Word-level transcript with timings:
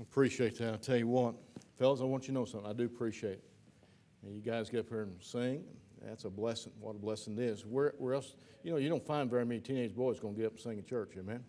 Appreciate 0.00 0.58
that. 0.58 0.74
I 0.74 0.76
tell 0.76 0.96
you 0.96 1.08
what, 1.08 1.34
fellas, 1.78 2.00
I 2.00 2.04
want 2.04 2.24
you 2.24 2.28
to 2.28 2.32
know 2.34 2.44
something. 2.44 2.68
I 2.68 2.74
do 2.74 2.84
appreciate 2.84 3.32
it. 3.32 3.44
And 4.22 4.34
you 4.34 4.42
guys 4.42 4.68
get 4.68 4.80
up 4.80 4.88
here 4.88 5.02
and 5.02 5.16
sing. 5.20 5.64
That's 6.02 6.24
a 6.24 6.30
blessing. 6.30 6.72
What 6.80 6.96
a 6.96 6.98
blessing 6.98 7.38
it 7.38 7.44
is. 7.44 7.64
Where, 7.64 7.94
where 7.98 8.14
else? 8.14 8.34
You 8.62 8.72
know, 8.72 8.76
you 8.76 8.88
don't 8.88 9.04
find 9.06 9.30
very 9.30 9.46
many 9.46 9.60
teenage 9.60 9.94
boys 9.94 10.20
going 10.20 10.34
to 10.34 10.40
get 10.40 10.46
up 10.46 10.52
and 10.52 10.60
sing 10.60 10.78
in 10.78 10.84
church. 10.84 11.12
Amen. 11.18 11.42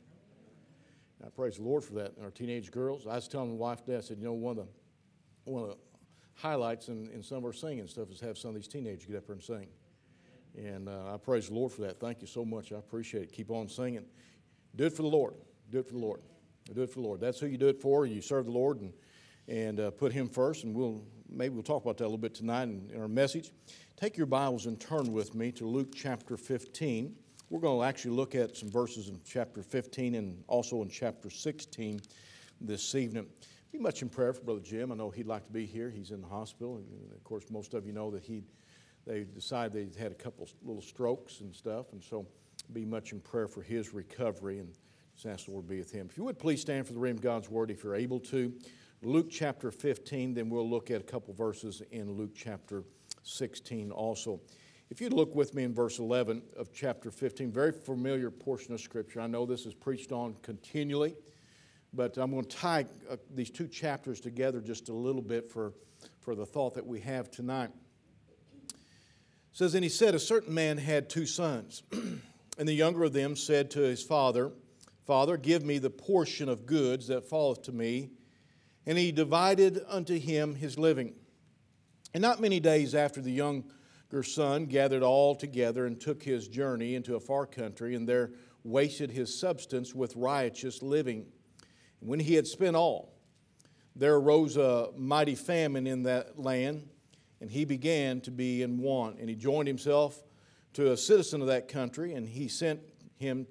I 1.26 1.30
praise 1.30 1.58
the 1.58 1.64
Lord 1.64 1.84
for 1.84 1.94
that. 1.96 2.16
And 2.16 2.24
our 2.24 2.32
teenage 2.32 2.72
girls. 2.72 3.06
I 3.06 3.16
was 3.16 3.28
telling 3.28 3.50
my 3.50 3.56
wife 3.56 3.84
today. 3.84 3.98
I 3.98 4.02
said, 4.02 4.18
you 4.20 4.26
know, 4.26 4.34
one 4.34 4.58
of 4.58 4.66
the 4.66 5.52
one 5.52 5.64
of 5.64 5.70
the 5.70 5.78
highlights 6.36 6.90
in, 6.90 7.10
in 7.14 7.24
some 7.24 7.40
of 7.40 7.46
our 7.46 7.54
singing 7.54 7.88
stuff 7.88 8.12
is 8.12 8.20
have 8.20 8.38
some 8.38 8.50
of 8.50 8.56
these 8.56 8.68
teenagers 8.68 9.06
get 9.06 9.18
up 9.18 9.26
here 9.26 9.36
and 9.36 9.44
sing. 9.44 9.68
And 10.56 10.90
uh, 10.90 11.14
I 11.14 11.18
praise 11.18 11.50
the 11.50 11.56
Lord 11.56 11.72
for 11.72 11.82
that. 11.82 12.00
Thank 12.00 12.22
you 12.22 12.28
so 12.28 12.46
much. 12.46 12.72
I 12.72 12.78
appreciate 12.78 13.24
it. 13.24 13.32
Keep 13.32 13.52
on 13.52 13.68
singing. 13.70 14.06
Do 14.76 14.86
it 14.86 14.94
for 14.94 15.02
the 15.02 15.08
Lord. 15.08 15.36
Do 15.72 15.80
it 15.80 15.88
for 15.88 15.94
the 15.94 16.00
Lord. 16.00 16.22
Do 16.74 16.82
it 16.82 16.90
for 16.90 17.02
the 17.02 17.08
Lord. 17.08 17.22
That's 17.22 17.40
who 17.40 17.48
you 17.48 17.58
do 17.58 17.68
it 17.68 17.82
for. 17.82 18.06
You 18.06 18.22
serve 18.22 18.46
the 18.46 18.52
Lord 18.52 18.82
and, 18.82 18.94
and 19.48 19.80
uh, 19.80 19.92
put 19.92 20.12
Him 20.12 20.28
first. 20.28 20.64
And 20.64 20.76
we'll 20.76 21.02
maybe 21.30 21.54
we'll 21.54 21.64
talk 21.64 21.84
about 21.84 21.98
that 21.98 22.04
a 22.04 22.06
little 22.06 22.18
bit 22.18 22.34
tonight 22.34 22.64
in, 22.64 22.90
in 22.94 23.02
our 23.02 23.08
message. 23.08 23.52
Take 23.96 24.18
your 24.18 24.28
Bibles 24.28 24.66
and 24.66 24.80
turn 24.80 25.12
with 25.12 25.34
me 25.34 25.52
to 25.54 25.66
Luke 25.66 25.94
chapter 25.96 26.38
15. 26.38 27.16
We're 27.50 27.62
going 27.62 27.80
to 27.80 27.86
actually 27.86 28.12
look 28.12 28.36
at 28.36 28.58
some 28.58 28.70
verses 28.70 29.08
in 29.08 29.20
chapter 29.26 29.64
15 29.64 30.16
and 30.16 30.44
also 30.48 30.82
in 30.82 30.90
chapter 30.90 31.30
16 31.30 32.02
this 32.60 32.94
evening. 32.94 33.28
Be 33.72 33.80
much 33.80 34.02
in 34.02 34.10
prayer 34.10 34.34
for 34.34 34.42
Brother 34.42 34.60
Jim. 34.60 34.92
I 34.92 34.96
know 34.96 35.10
he'd 35.10 35.28
like 35.28 35.46
to 35.46 35.54
be 35.54 35.66
here. 35.66 35.90
He's 35.90 36.12
in 36.12 36.22
the 36.22 36.28
hospital. 36.28 36.78
And 36.78 37.12
of 37.14 37.24
course, 37.24 37.46
most 37.50 37.74
of 37.74 37.86
you 37.86 37.94
know 37.94 38.12
that 38.12 38.24
he 38.24 38.44
they 39.08 39.24
decided 39.24 39.72
they'd 39.72 39.96
had 39.98 40.12
a 40.12 40.16
couple 40.16 40.48
little 40.64 40.82
strokes 40.82 41.40
and 41.40 41.56
stuff, 41.56 41.94
and 41.94 42.04
so 42.04 42.28
be 42.74 42.84
much 42.84 43.14
in 43.14 43.22
prayer 43.22 43.48
for 43.48 43.62
his 43.62 43.94
recovery 43.94 44.60
and 44.60 44.74
just 45.18 45.26
ask 45.26 45.46
the 45.46 45.52
Lord 45.52 45.68
be 45.68 45.80
with 45.80 45.92
him. 45.92 46.08
If 46.12 46.16
you 46.16 46.24
would 46.26 46.38
please 46.38 46.62
stand 46.62 46.86
for 46.86 46.94
the 46.94 47.00
reading 47.00 47.18
of 47.18 47.24
God's 47.24 47.50
word 47.50 47.72
if 47.72 47.84
you're 47.84 47.96
able 47.96 48.20
to. 48.20 48.54
Luke 49.02 49.32
chapter 49.32 49.72
15, 49.72 50.36
then 50.36 50.48
we'll 50.48 50.70
look 50.70 50.92
at 50.92 51.02
a 51.02 51.04
couple 51.04 51.34
verses 51.34 51.82
in 51.90 52.12
Luke 52.12 52.36
chapter 52.36 52.84
16 53.24 53.90
also. 53.90 54.40
If 54.92 55.02
you'd 55.02 55.14
look 55.14 55.34
with 55.34 55.56
me 55.56 55.64
in 55.64 55.74
verse 55.74 55.98
11 55.98 56.44
of 56.56 56.72
chapter 56.72 57.10
15, 57.10 57.52
very 57.52 57.72
familiar 57.72 58.30
portion 58.30 58.76
of 58.76 58.80
Scripture. 58.80 59.20
I 59.20 59.26
know 59.26 59.48
this 59.48 59.66
is 59.66 59.74
preached 59.74 60.12
on 60.12 60.36
continually, 60.44 61.16
but 61.94 62.16
I'm 62.18 62.30
going 62.30 62.46
to 62.46 62.56
tie 62.56 62.86
uh, 63.10 63.18
these 63.34 63.50
two 63.50 63.68
chapters 63.68 64.22
together 64.22 64.62
just 64.62 64.90
a 64.90 64.94
little 64.94 65.24
bit 65.24 65.50
for, 65.50 65.74
for 66.20 66.36
the 66.36 66.46
thought 66.46 66.76
that 66.76 66.86
we 66.86 67.00
have 67.00 67.32
tonight. 67.32 67.72
It 68.70 68.76
says, 69.52 69.74
And 69.74 69.84
he 69.84 69.90
said, 69.90 70.14
A 70.14 70.20
certain 70.20 70.54
man 70.54 70.78
had 70.78 71.10
two 71.10 71.26
sons, 71.26 71.82
and 71.92 72.70
the 72.70 72.74
younger 72.74 73.04
of 73.04 73.14
them 73.14 73.36
said 73.36 73.72
to 73.72 73.80
his 73.80 74.04
father, 74.04 74.52
Father, 75.08 75.38
give 75.38 75.64
me 75.64 75.78
the 75.78 75.90
portion 75.90 76.50
of 76.50 76.66
goods 76.66 77.08
that 77.08 77.30
falleth 77.30 77.62
to 77.64 77.72
me. 77.72 78.10
And 78.86 78.98
he 78.98 79.14
divided 79.14 79.82
unto 79.88 80.20
him 80.20 80.56
his 80.56 80.78
living. 80.78 81.14
And 82.14 82.22
not 82.22 82.42
many 82.42 82.60
days 82.60 82.94
after 82.94 83.22
the 83.22 83.32
younger 83.32 84.24
son 84.24 84.66
gathered 84.66 85.04
all 85.04 85.34
together 85.34 85.86
and 85.86 86.00
took 86.00 86.22
his 86.24 86.50
journey 86.50 86.94
into 86.94 87.16
a 87.16 87.22
far 87.22 87.46
country, 87.46 87.96
and 87.96 88.08
there 88.08 88.32
wasted 88.66 89.12
his 89.12 89.38
substance 89.38 89.96
with 89.96 90.16
riotous 90.18 90.82
living. 90.82 91.26
When 92.00 92.20
he 92.20 92.36
had 92.36 92.46
spent 92.46 92.76
all, 92.76 93.14
there 93.96 94.16
arose 94.16 94.58
a 94.58 94.90
mighty 94.96 95.36
famine 95.36 95.88
in 95.88 96.04
that 96.04 96.38
land, 96.38 96.90
and 97.40 97.50
he 97.50 97.64
began 97.64 98.20
to 98.22 98.32
be 98.32 98.62
in 98.62 98.78
want. 98.78 99.20
And 99.20 99.30
he 99.30 99.36
joined 99.36 99.68
himself 99.68 100.22
to 100.74 100.92
a 100.92 100.98
citizen 100.98 101.42
of 101.42 101.48
that 101.48 101.70
country, 101.70 102.14
and 102.14 102.28
he 102.28 102.50
sent 102.50 102.82
him 103.16 103.48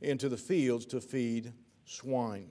into 0.00 0.28
the 0.28 0.36
fields 0.36 0.86
to 0.86 1.00
feed 1.00 1.52
swine. 1.84 2.50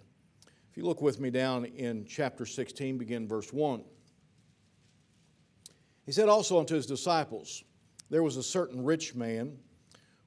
If 0.69 0.77
you 0.77 0.83
look 0.83 1.01
with 1.01 1.19
me 1.19 1.29
down 1.29 1.65
in 1.65 2.05
chapter 2.05 2.45
16, 2.45 2.97
begin 2.97 3.27
verse 3.27 3.51
1. 3.51 3.83
He 6.05 6.11
said 6.11 6.29
also 6.29 6.59
unto 6.59 6.75
his 6.75 6.85
disciples, 6.85 7.63
There 8.09 8.23
was 8.23 8.37
a 8.37 8.43
certain 8.43 8.83
rich 8.83 9.15
man 9.15 9.57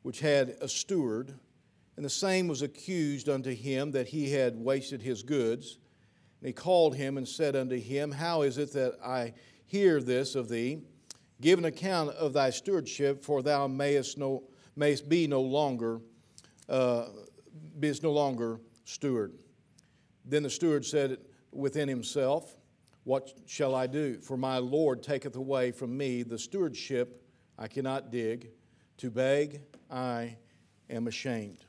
which 0.03 0.21
had 0.21 0.57
a 0.61 0.69
steward, 0.69 1.35
and 1.97 2.05
the 2.05 2.11
same 2.11 2.49
was 2.49 2.63
accused 2.63 3.29
unto 3.29 3.55
him 3.55 3.91
that 3.93 4.09
he 4.09 4.31
had 4.31 4.57
wasted 4.57 5.03
his 5.03 5.23
goods. 5.23 5.79
And 6.41 6.47
he 6.47 6.53
called 6.53 6.97
him 6.97 7.19
and 7.19 7.29
said 7.29 7.55
unto 7.55 7.79
him, 7.79 8.11
How 8.11 8.43
is 8.43 8.59
it 8.59 8.73
that 8.73 8.95
I 9.05 9.35
hear 9.67 10.01
this 10.01 10.35
of 10.35 10.49
thee? 10.49 10.83
Give 11.41 11.59
an 11.59 11.65
account 11.65 12.11
of 12.11 12.33
thy 12.33 12.51
stewardship, 12.51 13.23
for 13.23 13.43
thou 13.43 13.67
mayest, 13.67 14.19
no, 14.19 14.45
mayest 14.77 15.09
be 15.09 15.27
no 15.27 15.41
longer 15.41 16.01
uh, 16.71 17.07
is 17.83 18.03
no 18.03 18.13
longer 18.13 18.61
steward. 18.85 19.35
Then 20.25 20.43
the 20.43 20.51
steward 20.51 20.87
said 20.87 21.19
within 21.53 21.89
himself, 21.89 22.57
What 23.05 23.33
shall 23.47 23.75
I 23.75 23.87
do? 23.87 24.19
For 24.21 24.37
my 24.37 24.59
Lord 24.59 25.03
taketh 25.03 25.37
away 25.37 25.73
from 25.73 25.97
me 25.97 26.23
the 26.23 26.39
stewardship 26.39 27.23
I 27.59 27.69
cannot 27.69 28.11
dig. 28.11 28.51
To 28.99 29.11
beg, 29.11 29.63
I 29.91 30.37
am 30.89 31.07
ashamed. 31.07 31.65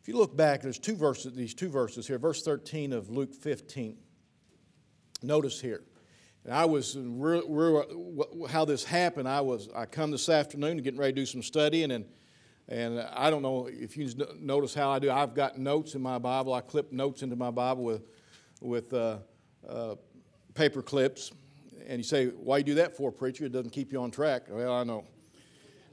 If 0.00 0.06
you 0.06 0.16
look 0.18 0.36
back, 0.36 0.60
there's 0.60 0.78
two 0.78 0.94
verses, 0.94 1.34
these 1.34 1.54
two 1.54 1.68
verses 1.68 2.06
here. 2.06 2.18
Verse 2.18 2.42
13 2.42 2.92
of 2.92 3.10
Luke 3.10 3.34
15. 3.34 3.96
Notice 5.22 5.60
here. 5.60 5.82
And 6.44 6.54
I 6.54 6.66
was 6.66 6.96
how 8.48 8.64
this 8.64 8.84
happened. 8.84 9.28
I 9.28 9.40
was 9.40 9.68
I 9.74 9.86
come 9.86 10.12
this 10.12 10.28
afternoon 10.28 10.76
getting 10.76 11.00
ready 11.00 11.12
to 11.12 11.20
do 11.22 11.26
some 11.26 11.42
studying 11.42 11.90
and 11.90 12.04
and 12.68 13.00
I 13.00 13.30
don't 13.30 13.42
know 13.42 13.68
if 13.70 13.96
you 13.96 14.10
notice 14.40 14.74
how 14.74 14.90
I 14.90 14.98
do. 14.98 15.10
I've 15.10 15.34
got 15.34 15.58
notes 15.58 15.94
in 15.94 16.02
my 16.02 16.18
Bible. 16.18 16.52
I 16.52 16.60
clip 16.60 16.92
notes 16.92 17.22
into 17.22 17.36
my 17.36 17.50
Bible 17.50 17.84
with, 17.84 18.02
with 18.60 18.92
uh, 18.92 19.18
uh, 19.68 19.94
paper 20.54 20.82
clips. 20.82 21.30
And 21.86 21.98
you 21.98 22.04
say, 22.04 22.26
why 22.26 22.58
you 22.58 22.64
do 22.64 22.74
that 22.74 22.96
for, 22.96 23.12
preacher? 23.12 23.44
It 23.44 23.52
doesn't 23.52 23.70
keep 23.70 23.92
you 23.92 24.00
on 24.00 24.10
track. 24.10 24.46
Well, 24.48 24.72
I 24.72 24.82
know. 24.82 25.04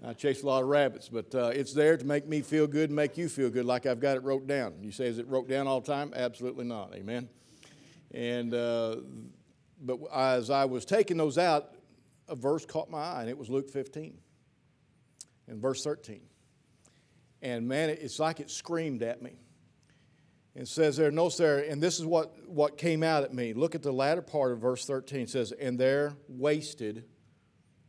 I 0.06 0.14
chase 0.14 0.44
a 0.44 0.48
lot 0.48 0.64
of 0.64 0.68
rabbits, 0.68 1.08
but 1.08 1.34
uh, 1.34 1.52
it's 1.54 1.74
there 1.74 1.96
to 1.96 2.06
make 2.06 2.28
me 2.28 2.42
feel 2.42 2.68
good 2.68 2.90
and 2.90 2.96
make 2.96 3.18
you 3.18 3.30
feel 3.30 3.50
good, 3.50 3.64
like 3.64 3.86
I've 3.86 4.02
got 4.02 4.18
it 4.18 4.24
wrote 4.24 4.48
down. 4.48 4.74
You 4.82 4.92
say, 4.92 5.06
is 5.06 5.18
it 5.18 5.28
wrote 5.30 5.48
down 5.48 5.66
all 5.66 5.80
the 5.80 5.90
time? 5.90 6.12
Absolutely 6.14 6.66
not. 6.66 6.94
Amen. 6.94 7.30
And 8.12 8.54
uh, 8.54 8.98
but 9.82 10.00
as 10.14 10.50
I 10.50 10.66
was 10.66 10.84
taking 10.84 11.16
those 11.16 11.38
out, 11.38 11.76
a 12.28 12.36
verse 12.36 12.66
caught 12.66 12.90
my 12.90 12.98
eye, 12.98 13.22
and 13.22 13.30
it 13.30 13.38
was 13.38 13.50
Luke 13.50 13.70
15 13.70 14.18
and 15.48 15.62
verse 15.62 15.84
13. 15.84 16.20
And 17.44 17.68
man, 17.68 17.90
it's 17.90 18.20
like 18.20 18.40
it 18.40 18.50
screamed 18.50 19.04
at 19.04 19.22
me. 19.22 19.34
And 20.56 20.68
says 20.68 20.98
there, 20.98 21.12
no, 21.12 21.30
there, 21.30 21.60
and 21.60 21.82
this 21.82 22.00
is 22.00 22.06
what, 22.06 22.48
what 22.48 22.78
came 22.78 23.04
out 23.04 23.24
at 23.24 23.34
me. 23.34 23.54
Look 23.54 23.76
at 23.76 23.84
the 23.84 23.92
latter 23.92 24.22
part 24.22 24.52
of 24.54 24.60
verse 24.60 24.86
13. 24.86 25.22
It 25.22 25.30
says, 25.30 25.52
And 25.52 25.78
there 25.78 26.14
wasted 26.30 27.06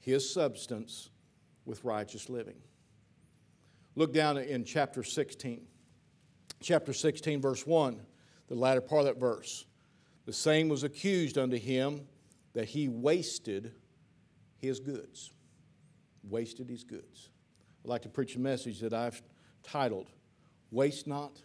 his 0.00 0.32
substance 0.32 1.10
with 1.64 1.84
righteous 1.84 2.28
living. 2.28 2.56
Look 3.94 4.12
down 4.12 4.38
in 4.38 4.64
chapter 4.64 5.04
16. 5.04 5.66
Chapter 6.60 6.92
16, 6.92 7.40
verse 7.40 7.66
1, 7.66 8.00
the 8.48 8.54
latter 8.54 8.80
part 8.80 9.00
of 9.00 9.06
that 9.06 9.20
verse. 9.20 9.66
The 10.24 10.32
same 10.32 10.68
was 10.68 10.82
accused 10.82 11.38
unto 11.38 11.58
him 11.58 12.08
that 12.54 12.64
he 12.64 12.88
wasted 12.88 13.72
his 14.56 14.80
goods. 14.80 15.32
Wasted 16.24 16.70
his 16.70 16.82
goods. 16.82 17.28
I'd 17.84 17.90
like 17.90 18.02
to 18.02 18.08
preach 18.08 18.34
a 18.34 18.40
message 18.40 18.80
that 18.80 18.94
I've 18.94 19.22
titled, 19.64 20.08
Waste 20.70 21.06
Not, 21.06 21.40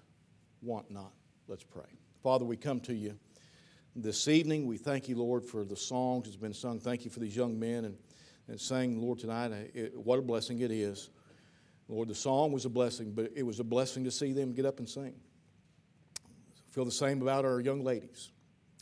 Want 0.61 0.91
Not. 0.91 1.13
Let's 1.47 1.63
pray. 1.63 1.97
Father, 2.21 2.45
we 2.45 2.57
come 2.57 2.79
to 2.81 2.93
you 2.93 3.17
this 3.95 4.27
evening. 4.27 4.67
We 4.67 4.77
thank 4.77 5.09
you, 5.09 5.17
Lord, 5.17 5.43
for 5.43 5.63
the 5.63 5.75
songs 5.75 6.25
that's 6.25 6.35
been 6.35 6.53
sung. 6.53 6.79
Thank 6.79 7.05
you 7.05 7.11
for 7.11 7.19
these 7.19 7.35
young 7.35 7.59
men 7.59 7.85
and, 7.85 7.97
and 8.47 8.59
sang, 8.59 9.01
Lord, 9.01 9.19
tonight. 9.19 9.51
It, 9.73 9.97
what 9.97 10.19
a 10.19 10.21
blessing 10.21 10.59
it 10.59 10.71
is. 10.71 11.09
Lord, 11.87 12.07
the 12.07 12.15
song 12.15 12.51
was 12.51 12.65
a 12.65 12.69
blessing, 12.69 13.13
but 13.13 13.31
it 13.35 13.43
was 13.43 13.59
a 13.59 13.63
blessing 13.63 14.03
to 14.03 14.11
see 14.11 14.31
them 14.31 14.53
get 14.53 14.65
up 14.65 14.77
and 14.77 14.87
sing. 14.87 15.15
Feel 16.67 16.85
the 16.85 16.91
same 16.91 17.21
about 17.21 17.45
our 17.45 17.59
young 17.59 17.83
ladies, 17.83 18.29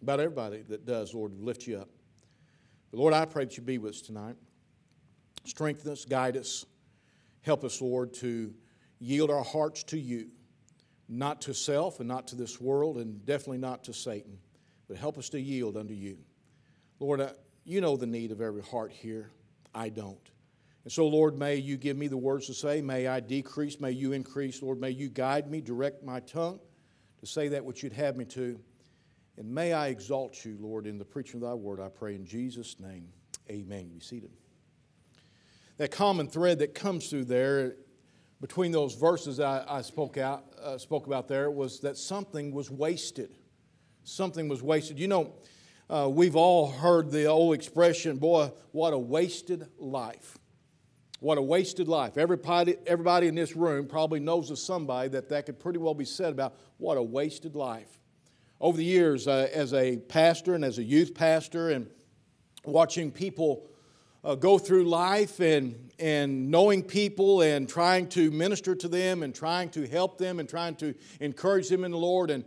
about 0.02 0.20
everybody 0.20 0.62
that 0.64 0.86
does, 0.86 1.14
Lord, 1.14 1.32
lift 1.40 1.66
you 1.68 1.78
up. 1.78 1.90
But 2.92 3.00
Lord, 3.00 3.14
I 3.14 3.26
pray 3.26 3.46
that 3.46 3.56
you 3.56 3.64
be 3.64 3.78
with 3.78 3.94
us 3.94 4.02
tonight. 4.02 4.36
Strengthen 5.46 5.90
us, 5.92 6.04
guide 6.04 6.36
us, 6.36 6.66
help 7.42 7.64
us, 7.64 7.82
Lord, 7.82 8.14
to 8.16 8.54
yield 9.00 9.30
our 9.30 9.44
hearts 9.44 9.84
to 9.86 10.00
you, 10.00 10.30
not 11.08 11.42
to 11.42 11.54
self 11.54 12.00
and 12.00 12.08
not 12.08 12.28
to 12.30 12.36
this 12.36 12.60
world, 12.60 12.98
and 12.98 13.26
definitely 13.26 13.60
not 13.60 13.84
to 13.86 13.94
Satan, 13.94 14.38
but 14.88 14.98
help 14.98 15.18
us 15.18 15.30
to 15.30 15.40
yield 15.40 15.78
unto 15.78 15.94
you. 15.94 16.18
Lord, 17.00 17.30
you 17.64 17.82
know 17.82 17.98
the 17.98 18.08
need 18.08 18.32
of 18.32 18.42
every 18.42 18.64
heart 18.64 18.92
here. 18.92 19.30
I 19.74 19.90
don't. 19.90 20.32
And 20.84 20.92
so, 20.92 21.06
Lord, 21.08 21.38
may 21.38 21.58
you 21.58 21.76
give 21.76 21.98
me 21.98 22.08
the 22.08 22.18
words 22.18 22.48
to 22.48 22.54
say. 22.54 22.82
May 22.82 23.08
I 23.08 23.20
decrease. 23.20 23.80
May 23.80 23.92
you 23.92 24.14
increase. 24.14 24.62
Lord, 24.62 24.80
may 24.80 24.90
you 24.90 25.10
guide 25.10 25.52
me, 25.52 25.60
direct 25.60 26.04
my 26.04 26.22
tongue 26.22 26.60
to 27.20 27.26
say 27.26 27.50
that 27.50 27.66
which 27.66 27.84
you'd 27.84 27.94
have 27.94 28.16
me 28.16 28.26
to. 28.26 28.60
And 29.38 29.54
may 29.54 29.74
I 29.74 29.88
exalt 29.88 30.44
you, 30.46 30.58
Lord, 30.60 30.88
in 30.88 30.98
the 30.98 31.06
preaching 31.06 31.42
of 31.42 31.48
thy 31.48 31.54
word, 31.54 31.80
I 31.80 31.90
pray 31.90 32.16
in 32.16 32.26
Jesus' 32.26 32.80
name. 32.80 33.10
Amen. 33.50 33.90
Be 33.90 34.00
seated. 34.00 34.32
That 35.78 35.92
common 35.92 36.28
thread 36.28 36.60
that 36.60 36.74
comes 36.74 37.10
through 37.10 37.26
there 37.26 37.76
between 38.42 38.72
those 38.72 38.94
verses 38.96 39.40
I, 39.40 39.64
I 39.68 39.82
spoke, 39.82 40.18
out, 40.18 40.44
uh, 40.62 40.78
spoke 40.78 41.08
about 41.08 41.28
there 41.28 41.50
was 41.50 41.80
that 41.82 41.98
something 41.98 42.52
was 42.52 42.70
wasted. 42.70 43.36
something 44.04 44.48
was 44.48 44.62
wasted. 44.62 45.00
You 45.00 45.08
know, 45.08 45.34
uh, 45.90 46.10
we've 46.12 46.36
all 46.36 46.70
heard 46.70 47.12
the 47.12 47.26
old 47.26 47.56
expression, 47.56 48.18
boy, 48.18 48.52
what 48.72 48.94
a 48.94 48.98
wasted 48.98 49.68
life. 49.78 50.38
What 51.20 51.38
a 51.38 51.42
wasted 51.42 51.88
life. 51.88 52.18
Everybody, 52.18 52.76
everybody 52.86 53.28
in 53.28 53.34
this 53.36 53.56
room 53.56 53.88
probably 53.88 54.20
knows 54.20 54.52
of 54.52 54.60
somebody 54.60 55.10
that 55.10 55.30
that 55.30 55.48
could 55.48 55.60
pretty 55.60 55.80
well 55.80 55.96
be 55.96 56.06
said 56.06 56.32
about 56.32 56.56
what 56.78 56.98
a 56.98 57.02
wasted 57.02 57.56
life. 57.56 58.00
Over 58.62 58.78
the 58.78 58.84
years, 58.84 59.28
uh, 59.28 59.50
as 59.52 59.74
a 59.74 59.98
pastor 59.98 60.54
and 60.54 60.64
as 60.64 60.78
a 60.78 60.84
youth 60.84 61.16
pastor, 61.16 61.72
and 61.72 61.90
watching 62.66 63.12
people 63.12 63.68
uh, 64.28 64.36
go 64.36 64.58
through 64.58 64.84
life 64.84 65.40
and, 65.40 65.90
and 66.00 66.52
knowing 66.52 66.84
people 66.84 67.42
and 67.42 67.68
trying 67.68 68.10
to 68.10 68.30
minister 68.30 68.76
to 68.76 68.90
them 68.90 69.24
and 69.24 69.34
trying 69.34 69.70
to 69.70 69.88
help 69.88 70.18
them 70.18 70.42
and 70.42 70.50
trying 70.50 70.76
to 70.76 70.94
encourage 71.22 71.70
them 71.70 71.86
in 71.86 71.92
the 71.92 71.98
Lord. 71.98 72.30
And 72.30 72.44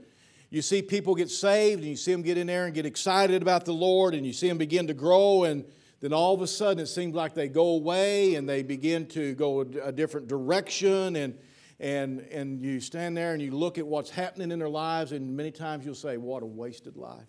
you 0.50 0.60
see 0.60 0.82
people 0.82 1.14
get 1.14 1.30
saved 1.30 1.80
and 1.80 1.88
you 1.88 1.96
see 1.96 2.12
them 2.12 2.20
get 2.20 2.36
in 2.36 2.48
there 2.48 2.66
and 2.66 2.74
get 2.74 2.84
excited 2.84 3.40
about 3.40 3.64
the 3.64 3.72
Lord 3.72 4.14
and 4.14 4.26
you 4.26 4.34
see 4.34 4.46
them 4.46 4.58
begin 4.58 4.88
to 4.88 4.94
grow 4.94 5.44
and 5.44 5.64
then 6.00 6.12
all 6.12 6.34
of 6.34 6.42
a 6.42 6.46
sudden 6.46 6.82
it 6.82 6.86
seems 6.86 7.14
like 7.14 7.34
they 7.34 7.48
go 7.48 7.68
away 7.68 8.34
and 8.34 8.46
they 8.46 8.62
begin 8.62 9.06
to 9.06 9.34
go 9.34 9.60
a 9.60 9.92
different 9.92 10.28
direction 10.28 11.16
and 11.16 11.38
and 11.78 12.20
and 12.32 12.60
you 12.60 12.80
stand 12.80 13.16
there 13.16 13.32
and 13.32 13.42
you 13.42 13.50
look 13.52 13.78
at 13.78 13.86
what's 13.86 14.10
happening 14.10 14.50
in 14.50 14.58
their 14.58 14.68
lives 14.68 15.12
and 15.12 15.36
many 15.36 15.50
times 15.50 15.84
you'll 15.84 15.94
say 15.94 16.16
what 16.16 16.42
a 16.42 16.46
wasted 16.46 16.96
life 16.96 17.28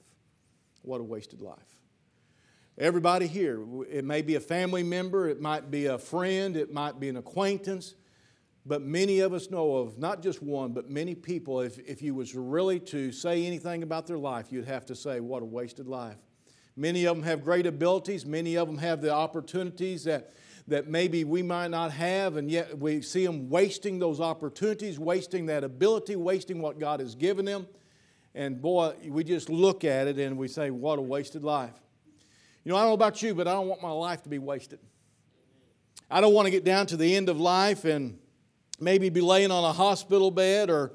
what 0.84 1.02
a 1.02 1.04
wasted 1.04 1.42
life 1.42 1.81
everybody 2.78 3.28
here 3.28 3.64
it 3.90 4.06
may 4.06 4.22
be 4.22 4.36
a 4.36 4.40
family 4.40 4.84
member 4.84 5.28
it 5.28 5.42
might 5.42 5.70
be 5.70 5.88
a 5.88 5.98
friend 5.98 6.56
it 6.56 6.74
might 6.74 7.00
be 7.00 7.10
an 7.10 7.18
acquaintance 7.18 7.96
but 8.66 8.82
many 8.82 9.20
of 9.20 9.34
us 9.34 9.50
know 9.50 9.76
of 9.78 9.98
not 9.98 10.22
just 10.22 10.42
one 10.42 10.72
but 10.72 10.90
many 10.90 11.14
people 11.14 11.62
if, 11.62 11.78
if 11.80 12.02
you 12.02 12.16
was 12.16 12.34
really 12.34 12.80
to 12.80 13.12
say 13.12 13.46
anything 13.46 13.84
about 13.84 14.08
their 14.08 14.18
life 14.18 14.52
you'd 14.52 14.66
have 14.66 14.86
to 14.86 14.96
say 14.96 15.20
what 15.20 15.42
a 15.42 15.46
wasted 15.46 15.88
life 15.88 16.18
Many 16.76 17.06
of 17.06 17.18
them 17.18 17.26
have 17.26 17.44
great 17.44 17.66
abilities, 17.66 18.26
many 18.26 18.58
of 18.58 18.68
them 18.68 18.78
have 18.78 19.02
the 19.02 19.12
opportunities 19.12 20.06
that, 20.06 20.32
that 20.68 20.88
maybe 20.88 21.24
we 21.24 21.44
might 21.44 21.70
not 21.70 21.92
have, 21.92 22.38
and 22.38 22.50
yet 22.50 22.78
we 22.78 23.02
see 23.02 23.26
them 23.26 23.50
wasting 23.50 24.00
those 24.00 24.22
opportunities, 24.22 24.98
wasting 24.98 25.48
that 25.48 25.64
ability, 25.64 26.16
wasting 26.16 26.62
what 26.62 26.80
God 26.80 27.00
has 27.02 27.14
given 27.14 27.46
them. 27.46 27.68
And 28.34 28.62
boy, 28.62 28.96
we 29.06 29.26
just 29.26 29.50
look 29.50 29.84
at 29.84 30.08
it 30.08 30.18
and 30.18 30.38
we 30.38 30.48
say, 30.48 30.70
what 30.72 30.98
a 30.98 31.02
wasted 31.02 31.44
life. 31.44 31.74
You 32.64 32.72
know, 32.72 32.78
I 32.78 32.82
don't 32.82 32.90
know 32.90 32.94
about 32.94 33.22
you, 33.24 33.34
but 33.34 33.48
I 33.48 33.54
don't 33.54 33.68
want 33.68 33.82
my 33.82 33.92
life 33.92 34.22
to 34.24 34.30
be 34.30 34.38
wasted. 34.38 34.80
I 36.10 36.22
don't 36.22 36.34
want 36.34 36.46
to 36.46 36.52
get 36.52 36.64
down 36.64 36.86
to 36.88 36.98
the 36.98 37.16
end 37.16 37.28
of 37.30 37.40
life 37.40 37.86
and 37.86 38.20
maybe 38.80 39.10
be 39.10 39.22
laying 39.22 39.50
on 39.50 39.64
a 39.64 39.74
hospital 39.74 40.30
bed 40.30 40.70
or 40.70 40.94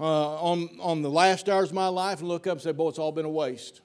uh, 0.00 0.36
on, 0.36 0.70
on 0.80 1.02
the 1.02 1.10
last 1.10 1.48
hours 1.48 1.68
of 1.68 1.74
my 1.74 1.88
life 1.88 2.20
and 2.20 2.28
look 2.28 2.46
up 2.46 2.52
and 2.52 2.60
say, 2.62 2.72
boy, 2.72 2.88
it's 2.88 2.98
all 2.98 3.12
been 3.12 3.26
a 3.26 3.30
waste. 3.30 3.82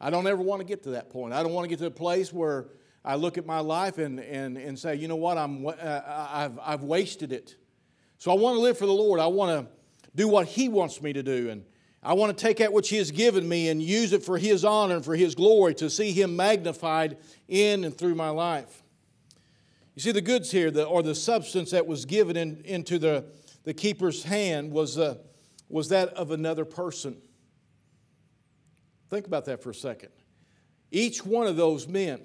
I 0.00 0.08
don't 0.08 0.26
ever 0.26 0.40
want 0.40 0.60
to 0.60 0.64
get 0.64 0.82
to 0.84 0.90
that 0.90 1.10
point. 1.10 1.34
I 1.34 1.42
don't 1.42 1.52
want 1.52 1.64
to 1.64 1.68
get 1.68 1.78
to 1.80 1.86
a 1.86 1.90
place 1.90 2.32
where 2.32 2.68
I 3.04 3.16
look 3.16 3.36
at 3.36 3.44
my 3.44 3.60
life 3.60 3.98
and, 3.98 4.18
and, 4.20 4.56
and 4.56 4.78
say, 4.78 4.94
you 4.94 5.08
know 5.08 5.16
what, 5.16 5.36
I'm, 5.36 5.66
uh, 5.66 5.72
I've, 6.06 6.58
I've 6.62 6.82
wasted 6.82 7.32
it. 7.32 7.56
So 8.18 8.30
I 8.30 8.34
want 8.34 8.56
to 8.56 8.60
live 8.60 8.78
for 8.78 8.86
the 8.86 8.92
Lord. 8.92 9.20
I 9.20 9.26
want 9.26 9.66
to 9.66 9.72
do 10.14 10.28
what 10.28 10.46
He 10.46 10.68
wants 10.68 11.02
me 11.02 11.12
to 11.12 11.22
do. 11.22 11.50
And 11.50 11.64
I 12.02 12.14
want 12.14 12.36
to 12.36 12.42
take 12.44 12.58
that 12.58 12.72
which 12.72 12.88
He 12.88 12.96
has 12.96 13.10
given 13.10 13.46
me 13.48 13.68
and 13.68 13.82
use 13.82 14.12
it 14.12 14.24
for 14.24 14.38
His 14.38 14.64
honor 14.64 14.96
and 14.96 15.04
for 15.04 15.14
His 15.14 15.34
glory 15.34 15.74
to 15.74 15.90
see 15.90 16.12
Him 16.12 16.34
magnified 16.34 17.18
in 17.48 17.84
and 17.84 17.96
through 17.96 18.14
my 18.14 18.30
life. 18.30 18.82
You 19.94 20.02
see, 20.02 20.12
the 20.12 20.22
goods 20.22 20.50
here, 20.50 20.70
the, 20.70 20.84
or 20.84 21.02
the 21.02 21.14
substance 21.14 21.72
that 21.72 21.86
was 21.86 22.06
given 22.06 22.36
in, 22.36 22.62
into 22.64 22.98
the, 22.98 23.26
the 23.64 23.74
keeper's 23.74 24.22
hand, 24.22 24.72
was, 24.72 24.96
uh, 24.96 25.16
was 25.68 25.90
that 25.90 26.08
of 26.10 26.30
another 26.30 26.64
person. 26.64 27.20
Think 29.10 29.26
about 29.26 29.44
that 29.46 29.62
for 29.62 29.70
a 29.70 29.74
second. 29.74 30.10
Each 30.90 31.24
one 31.24 31.46
of 31.46 31.56
those 31.56 31.86
men, 31.86 32.22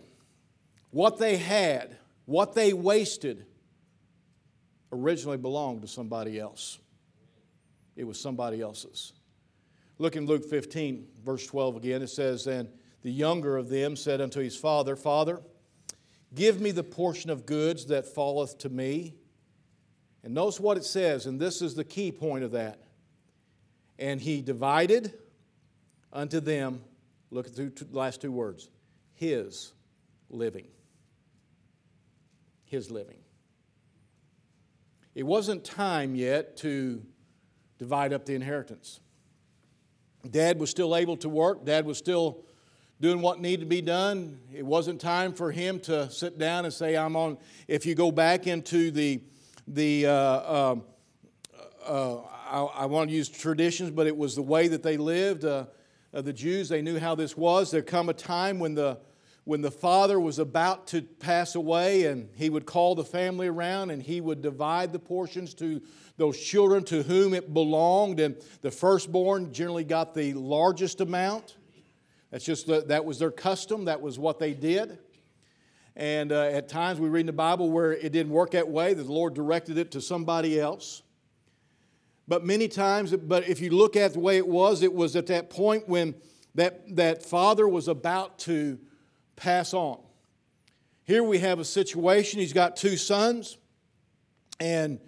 what 0.92 1.18
they 1.18 1.36
had, 1.36 1.98
what 2.26 2.54
they 2.54 2.72
wasted, 2.72 3.46
originally 4.92 5.38
belonged 5.38 5.82
to 5.82 5.88
somebody 5.88 6.40
else. 6.40 6.80
It 7.96 8.06
was 8.06 8.20
somebody 8.20 8.62
else's. 8.62 9.14
Look 9.98 10.16
in 10.16 10.26
Luke 10.26 10.46
15, 10.46 11.08
verse 11.24 11.48
12 11.48 11.78
again. 11.78 12.02
It 12.02 12.10
says, 12.10 12.48
And 12.48 12.70
the 13.02 13.12
younger 13.12 13.56
of 13.56 13.70
them 13.70 13.96
said 13.96 14.20
unto 14.20 14.42
his 14.42 14.58
father, 14.58 14.96
Father, 14.96 15.42
give 16.34 16.60
me 16.60 16.72
the 16.72 16.84
portion 16.84 17.30
of 17.30 17.46
goods 17.46 17.86
that 17.88 18.06
falleth 18.06 18.58
to 18.60 18.70
me. 18.70 19.16
And 20.24 20.34
notice 20.34 20.60
what 20.60 20.76
it 20.76 20.84
says, 20.84 21.28
and 21.28 21.40
this 21.40 21.62
is 21.62 21.76
the 21.76 21.84
key 21.84 22.12
point 22.12 22.44
of 22.44 22.52
that. 22.52 22.82
And 23.98 24.20
he 24.20 24.42
divided 24.42 25.14
unto 26.12 26.40
them, 26.40 26.82
look 27.30 27.48
at 27.48 27.56
the 27.56 27.72
last 27.92 28.22
two 28.22 28.32
words, 28.32 28.70
his 29.14 29.72
living. 30.30 30.68
His 32.66 32.90
living. 32.92 33.20
It 35.14 35.24
wasn't 35.24 35.64
time 35.64 36.16
yet 36.16 36.58
to 36.58 37.02
divide 37.78 38.12
up 38.12 38.26
the 38.26 38.36
inheritance. 38.36 39.00
Dad 40.32 40.60
was 40.60 40.70
still 40.70 40.96
able 40.96 41.18
to 41.18 41.30
work, 41.30 41.66
dad 41.66 41.86
was 41.86 41.98
still 41.98 42.46
doing 43.02 43.22
what 43.22 43.40
needed 43.42 43.62
to 43.62 43.66
be 43.66 43.82
done. 43.82 44.40
It 44.54 44.66
wasn't 44.66 45.02
time 45.02 45.34
for 45.34 45.52
him 45.52 45.80
to 45.82 46.10
sit 46.10 46.38
down 46.38 46.66
and 46.66 46.74
say, 46.74 46.96
I'm 46.96 47.16
on. 47.16 47.38
If 47.68 47.86
you 47.86 47.94
go 47.94 48.12
back 48.12 48.48
into 48.48 48.90
the, 48.90 49.22
the 49.68 50.08
uh, 50.08 50.12
uh, 50.12 50.76
uh, 51.86 52.18
I, 52.50 52.62
I, 52.62 52.86
want 52.86 53.10
to 53.10 53.16
use 53.16 53.28
traditions, 53.28 53.92
but 53.92 54.08
it 54.08 54.16
was 54.16 54.36
the 54.36 54.42
way 54.42 54.68
that 54.70 54.82
they 54.82 54.98
lived. 54.98 55.44
Uh, 55.44 55.66
uh, 56.14 56.22
the 56.22 56.34
Jews, 56.34 56.70
they 56.70 56.82
knew 56.82 56.98
how 56.98 57.16
this 57.16 57.36
was. 57.36 57.72
There 57.72 57.82
come 57.82 58.10
a 58.10 58.14
time 58.14 58.60
when 58.60 58.76
the, 58.76 58.98
when 59.46 59.62
the 59.62 59.72
father 59.72 60.20
was 60.20 60.40
about 60.40 60.88
to 60.88 61.04
pass 61.04 61.54
away, 61.54 62.06
and 62.06 62.30
he 62.36 62.50
would 62.50 62.66
call 62.66 62.96
the 62.96 63.04
family 63.04 63.48
around 63.48 63.92
and 63.92 64.02
he 64.02 64.20
would 64.20 64.42
divide 64.42 64.92
the 64.92 65.00
portions 65.00 65.54
to 65.54 65.82
those 66.18 66.40
children 66.40 66.84
to 66.84 67.04
whom 67.04 67.34
it 67.34 67.54
belonged. 67.54 68.20
And 68.20 68.36
the 68.62 68.72
firstborn 68.72 69.54
generally 69.54 69.84
got 69.84 70.16
the 70.16 70.34
largest 70.34 71.00
amount. 71.00 71.58
That's 72.32 72.44
just 72.44 72.66
the, 72.66 72.82
that 72.88 73.06
was 73.06 73.20
their 73.20 73.32
custom, 73.32 73.86
that 73.86 74.02
was 74.02 74.18
what 74.18 74.40
they 74.40 74.54
did. 74.54 74.98
And 75.96 76.32
uh, 76.32 76.46
at 76.46 76.68
times 76.68 77.00
we 77.00 77.08
read 77.08 77.22
in 77.22 77.26
the 77.28 77.34
Bible 77.34 77.70
where 77.70 77.94
it 77.94 78.12
didn't 78.12 78.32
work 78.34 78.52
that 78.52 78.68
way, 78.68 78.96
that 78.96 79.04
the 79.04 79.14
Lord 79.14 79.36
directed 79.36 79.78
it 79.78 79.92
to 79.92 80.02
somebody 80.02 80.60
else. 80.60 81.04
But 82.28 82.44
many 82.44 82.68
times, 82.68 83.16
but 83.16 83.48
if 83.48 83.62
you 83.62 83.70
look 83.70 83.96
at 83.96 84.14
the 84.14 84.20
way 84.20 84.38
it 84.38 84.48
was, 84.48 84.82
it 84.82 84.92
was 84.92 85.16
at 85.16 85.28
that 85.28 85.52
point 85.52 85.88
when 85.88 86.16
that, 86.56 86.96
that 86.96 87.24
father 87.24 87.68
was 87.68 87.88
about 87.88 88.40
to 88.40 88.80
pass 89.36 89.74
on. 89.74 90.00
Here 91.04 91.24
we 91.24 91.40
have 91.40 91.60
a 91.60 91.66
situation, 91.66 92.40
he's 92.40 92.54
got 92.54 92.76
two 92.76 92.98
sons, 92.98 93.58
and, 94.60 95.00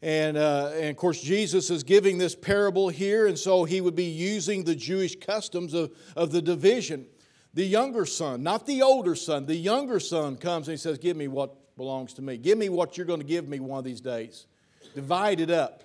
and, 0.00 0.36
uh, 0.36 0.72
and 0.74 0.90
of 0.90 0.96
course, 0.96 1.20
Jesus 1.20 1.70
is 1.70 1.82
giving 1.82 2.16
this 2.16 2.34
parable 2.34 2.88
here, 2.88 3.26
and 3.26 3.38
so 3.38 3.64
he 3.64 3.80
would 3.80 3.94
be 3.94 4.04
using 4.04 4.64
the 4.64 4.74
Jewish 4.74 5.16
customs 5.16 5.74
of, 5.74 5.92
of 6.16 6.32
the 6.32 6.40
division. 6.40 7.06
The 7.52 7.64
younger 7.64 8.04
son, 8.04 8.42
not 8.42 8.66
the 8.66 8.82
older 8.82 9.14
son, 9.14 9.46
the 9.46 9.54
younger 9.54 10.00
son 10.00 10.36
comes 10.36 10.66
and 10.66 10.72
he 10.72 10.76
says, 10.76 10.98
Give 10.98 11.16
me 11.16 11.28
what 11.28 11.76
belongs 11.76 12.12
to 12.14 12.22
me. 12.22 12.36
Give 12.36 12.58
me 12.58 12.68
what 12.68 12.96
you're 12.96 13.06
going 13.06 13.20
to 13.20 13.26
give 13.26 13.48
me 13.48 13.60
one 13.60 13.78
of 13.78 13.84
these 13.84 14.00
days. 14.00 14.46
Divide 14.94 15.38
it 15.38 15.50
up. 15.50 15.84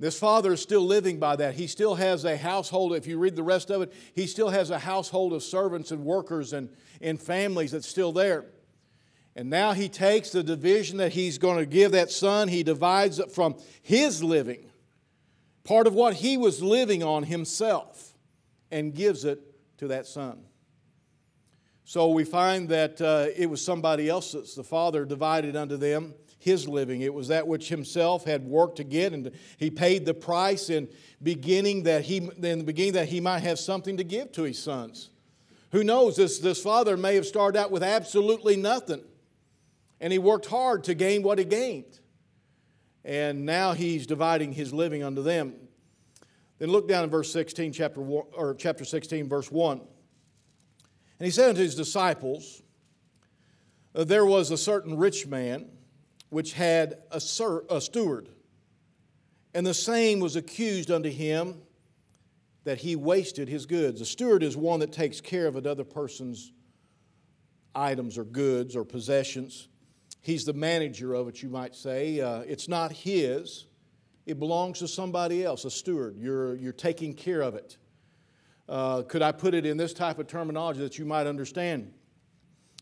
This 0.00 0.18
father 0.18 0.54
is 0.54 0.62
still 0.62 0.86
living 0.86 1.18
by 1.18 1.36
that. 1.36 1.54
He 1.54 1.66
still 1.66 1.94
has 1.94 2.24
a 2.24 2.34
household. 2.34 2.94
If 2.94 3.06
you 3.06 3.18
read 3.18 3.36
the 3.36 3.42
rest 3.42 3.70
of 3.70 3.82
it, 3.82 3.92
he 4.14 4.26
still 4.26 4.48
has 4.48 4.70
a 4.70 4.78
household 4.78 5.34
of 5.34 5.42
servants 5.42 5.90
and 5.90 6.06
workers 6.06 6.54
and, 6.54 6.70
and 7.02 7.20
families 7.20 7.72
that's 7.72 7.86
still 7.86 8.10
there. 8.10 8.46
And 9.36 9.50
now 9.50 9.74
he 9.74 9.90
takes 9.90 10.30
the 10.30 10.42
division 10.42 10.96
that 10.96 11.12
he's 11.12 11.36
going 11.36 11.58
to 11.58 11.66
give 11.66 11.92
that 11.92 12.10
son, 12.10 12.48
he 12.48 12.62
divides 12.62 13.18
it 13.18 13.30
from 13.30 13.56
his 13.82 14.24
living, 14.24 14.70
part 15.64 15.86
of 15.86 15.92
what 15.92 16.14
he 16.14 16.38
was 16.38 16.62
living 16.62 17.02
on 17.02 17.24
himself, 17.24 18.16
and 18.70 18.94
gives 18.94 19.26
it 19.26 19.38
to 19.76 19.88
that 19.88 20.06
son. 20.06 20.40
So 21.84 22.08
we 22.08 22.24
find 22.24 22.70
that 22.70 23.02
uh, 23.02 23.26
it 23.36 23.50
was 23.50 23.62
somebody 23.62 24.08
else's. 24.08 24.54
The 24.54 24.64
father 24.64 25.04
divided 25.04 25.56
unto 25.56 25.76
them 25.76 26.14
his 26.40 26.66
living. 26.66 27.02
It 27.02 27.12
was 27.12 27.28
that 27.28 27.46
which 27.46 27.68
himself 27.68 28.24
had 28.24 28.44
worked 28.44 28.76
to 28.78 28.84
get, 28.84 29.12
and 29.12 29.30
he 29.58 29.70
paid 29.70 30.06
the 30.06 30.14
price 30.14 30.70
in 30.70 30.88
beginning 31.22 31.84
that 31.84 32.02
he 32.02 32.16
in 32.16 32.58
the 32.58 32.64
beginning 32.64 32.94
that 32.94 33.08
he 33.08 33.20
might 33.20 33.40
have 33.40 33.58
something 33.58 33.98
to 33.98 34.04
give 34.04 34.32
to 34.32 34.42
his 34.42 34.58
sons. 34.58 35.10
Who 35.72 35.84
knows? 35.84 36.16
This, 36.16 36.38
this 36.38 36.60
father 36.60 36.96
may 36.96 37.14
have 37.14 37.26
started 37.26 37.58
out 37.58 37.70
with 37.70 37.82
absolutely 37.82 38.56
nothing, 38.56 39.02
and 40.00 40.12
he 40.12 40.18
worked 40.18 40.46
hard 40.46 40.84
to 40.84 40.94
gain 40.94 41.22
what 41.22 41.38
he 41.38 41.44
gained. 41.44 42.00
And 43.04 43.44
now 43.46 43.72
he's 43.72 44.06
dividing 44.06 44.52
his 44.52 44.72
living 44.72 45.02
unto 45.02 45.22
them. 45.22 45.54
Then 46.58 46.70
look 46.70 46.88
down 46.88 47.04
in 47.04 47.10
verse 47.10 47.32
16, 47.32 47.72
chapter, 47.72 48.00
or 48.00 48.54
chapter 48.54 48.84
16, 48.84 49.28
verse 49.28 49.50
1. 49.50 49.78
And 49.78 51.24
he 51.24 51.30
said 51.30 51.50
unto 51.50 51.62
his 51.62 51.74
disciples, 51.74 52.62
There 53.92 54.26
was 54.26 54.50
a 54.50 54.58
certain 54.58 54.96
rich 54.96 55.26
man 55.26 55.68
which 56.30 56.54
had 56.54 56.98
a, 57.10 57.20
a 57.70 57.80
steward, 57.80 58.28
and 59.52 59.66
the 59.66 59.74
same 59.74 60.20
was 60.20 60.36
accused 60.36 60.90
unto 60.90 61.10
him 61.10 61.60
that 62.64 62.78
he 62.78 62.96
wasted 62.96 63.48
his 63.48 63.66
goods. 63.66 64.00
A 64.00 64.06
steward 64.06 64.42
is 64.42 64.56
one 64.56 64.80
that 64.80 64.92
takes 64.92 65.20
care 65.20 65.46
of 65.46 65.56
another 65.56 65.84
person's 65.84 66.52
items 67.74 68.18
or 68.18 68.24
goods 68.24 68.76
or 68.76 68.84
possessions. 68.84 69.68
He's 70.20 70.44
the 70.44 70.52
manager 70.52 71.14
of 71.14 71.28
it, 71.28 71.42
you 71.42 71.48
might 71.48 71.74
say. 71.74 72.20
Uh, 72.20 72.40
it's 72.40 72.68
not 72.68 72.92
his, 72.92 73.66
it 74.26 74.38
belongs 74.38 74.80
to 74.80 74.88
somebody 74.88 75.44
else, 75.44 75.64
a 75.64 75.70
steward. 75.70 76.16
You're, 76.18 76.54
you're 76.56 76.72
taking 76.72 77.14
care 77.14 77.40
of 77.40 77.54
it. 77.54 77.78
Uh, 78.68 79.02
could 79.02 79.22
I 79.22 79.32
put 79.32 79.54
it 79.54 79.66
in 79.66 79.76
this 79.76 79.92
type 79.92 80.18
of 80.18 80.26
terminology 80.26 80.80
that 80.80 80.98
you 80.98 81.04
might 81.04 81.26
understand? 81.26 81.92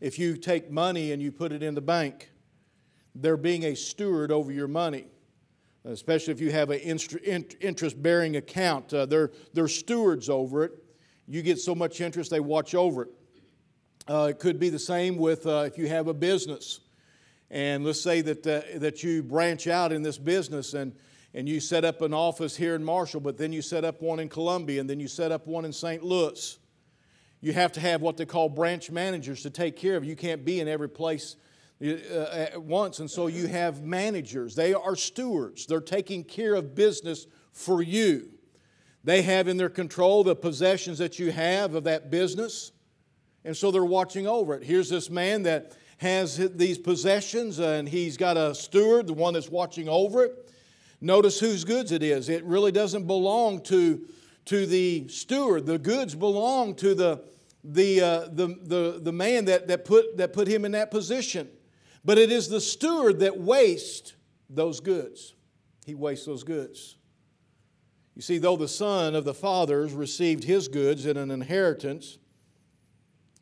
If 0.00 0.18
you 0.18 0.36
take 0.36 0.70
money 0.70 1.12
and 1.12 1.22
you 1.22 1.32
put 1.32 1.52
it 1.52 1.62
in 1.62 1.74
the 1.74 1.80
bank, 1.80 2.30
they're 3.20 3.36
being 3.36 3.64
a 3.64 3.74
steward 3.74 4.30
over 4.30 4.52
your 4.52 4.68
money, 4.68 5.06
especially 5.84 6.32
if 6.32 6.40
you 6.40 6.52
have 6.52 6.70
an 6.70 6.78
interest 6.80 8.00
bearing 8.02 8.36
account. 8.36 8.92
Uh, 8.94 9.06
they're, 9.06 9.32
they're 9.52 9.68
stewards 9.68 10.28
over 10.28 10.64
it. 10.64 10.72
You 11.26 11.42
get 11.42 11.58
so 11.58 11.74
much 11.74 12.00
interest, 12.00 12.30
they 12.30 12.40
watch 12.40 12.74
over 12.74 13.02
it. 13.02 13.08
Uh, 14.08 14.28
it 14.30 14.38
could 14.38 14.58
be 14.58 14.70
the 14.70 14.78
same 14.78 15.16
with 15.18 15.46
uh, 15.46 15.64
if 15.66 15.76
you 15.76 15.88
have 15.88 16.08
a 16.08 16.14
business. 16.14 16.80
And 17.50 17.84
let's 17.84 18.00
say 18.00 18.20
that, 18.22 18.46
uh, 18.46 18.78
that 18.78 19.02
you 19.02 19.22
branch 19.22 19.66
out 19.66 19.92
in 19.92 20.02
this 20.02 20.16
business 20.16 20.74
and, 20.74 20.94
and 21.34 21.48
you 21.48 21.60
set 21.60 21.84
up 21.84 22.00
an 22.00 22.14
office 22.14 22.56
here 22.56 22.74
in 22.74 22.84
Marshall, 22.84 23.20
but 23.20 23.36
then 23.36 23.52
you 23.52 23.60
set 23.60 23.84
up 23.84 24.00
one 24.00 24.18
in 24.18 24.28
Columbia, 24.28 24.80
and 24.80 24.88
then 24.88 25.00
you 25.00 25.08
set 25.08 25.32
up 25.32 25.46
one 25.46 25.64
in 25.64 25.72
St. 25.72 26.02
Louis. 26.02 26.58
You 27.40 27.52
have 27.52 27.72
to 27.72 27.80
have 27.80 28.00
what 28.00 28.16
they 28.16 28.26
call 28.26 28.48
branch 28.48 28.90
managers 28.90 29.42
to 29.42 29.50
take 29.50 29.76
care 29.76 29.96
of. 29.96 30.04
You 30.04 30.16
can't 30.16 30.44
be 30.44 30.60
in 30.60 30.68
every 30.68 30.88
place 30.88 31.36
at 31.80 32.60
once. 32.62 32.98
And 32.98 33.10
so 33.10 33.26
you 33.26 33.46
have 33.46 33.82
managers. 33.82 34.54
They 34.54 34.74
are 34.74 34.96
stewards. 34.96 35.66
They're 35.66 35.80
taking 35.80 36.24
care 36.24 36.54
of 36.54 36.74
business 36.74 37.26
for 37.52 37.82
you. 37.82 38.30
They 39.04 39.22
have 39.22 39.48
in 39.48 39.56
their 39.56 39.68
control 39.68 40.24
the 40.24 40.34
possessions 40.34 40.98
that 40.98 41.18
you 41.18 41.30
have 41.30 41.74
of 41.74 41.84
that 41.84 42.10
business. 42.10 42.72
And 43.44 43.56
so 43.56 43.70
they're 43.70 43.84
watching 43.84 44.26
over 44.26 44.54
it. 44.54 44.64
Here's 44.64 44.88
this 44.90 45.08
man 45.08 45.44
that 45.44 45.72
has 45.98 46.36
these 46.36 46.78
possessions 46.78 47.58
and 47.58 47.88
he's 47.88 48.16
got 48.16 48.36
a 48.36 48.54
steward, 48.54 49.06
the 49.06 49.14
one 49.14 49.34
that's 49.34 49.48
watching 49.48 49.88
over 49.88 50.24
it. 50.24 50.50
Notice 51.00 51.38
whose 51.38 51.64
goods 51.64 51.92
it 51.92 52.02
is. 52.02 52.28
It 52.28 52.44
really 52.44 52.72
doesn't 52.72 53.06
belong 53.06 53.62
to, 53.62 54.04
to 54.46 54.66
the 54.66 55.06
steward. 55.08 55.66
The 55.66 55.78
goods 55.78 56.14
belong 56.14 56.74
to 56.76 56.94
the, 56.94 57.24
the, 57.62 58.00
uh, 58.00 58.20
the, 58.32 58.48
the, 58.62 59.00
the 59.00 59.12
man 59.12 59.44
that, 59.44 59.68
that, 59.68 59.84
put, 59.84 60.16
that 60.16 60.32
put 60.32 60.48
him 60.48 60.64
in 60.64 60.72
that 60.72 60.90
position. 60.90 61.48
But 62.04 62.18
it 62.18 62.30
is 62.30 62.48
the 62.48 62.60
steward 62.60 63.20
that 63.20 63.38
wastes 63.38 64.14
those 64.48 64.80
goods. 64.80 65.34
He 65.84 65.94
wastes 65.94 66.26
those 66.26 66.44
goods. 66.44 66.96
You 68.14 68.22
see, 68.22 68.38
though 68.38 68.56
the 68.56 68.68
son 68.68 69.14
of 69.14 69.24
the 69.24 69.34
fathers 69.34 69.92
received 69.92 70.44
his 70.44 70.68
goods 70.68 71.06
in 71.06 71.16
an 71.16 71.30
inheritance, 71.30 72.18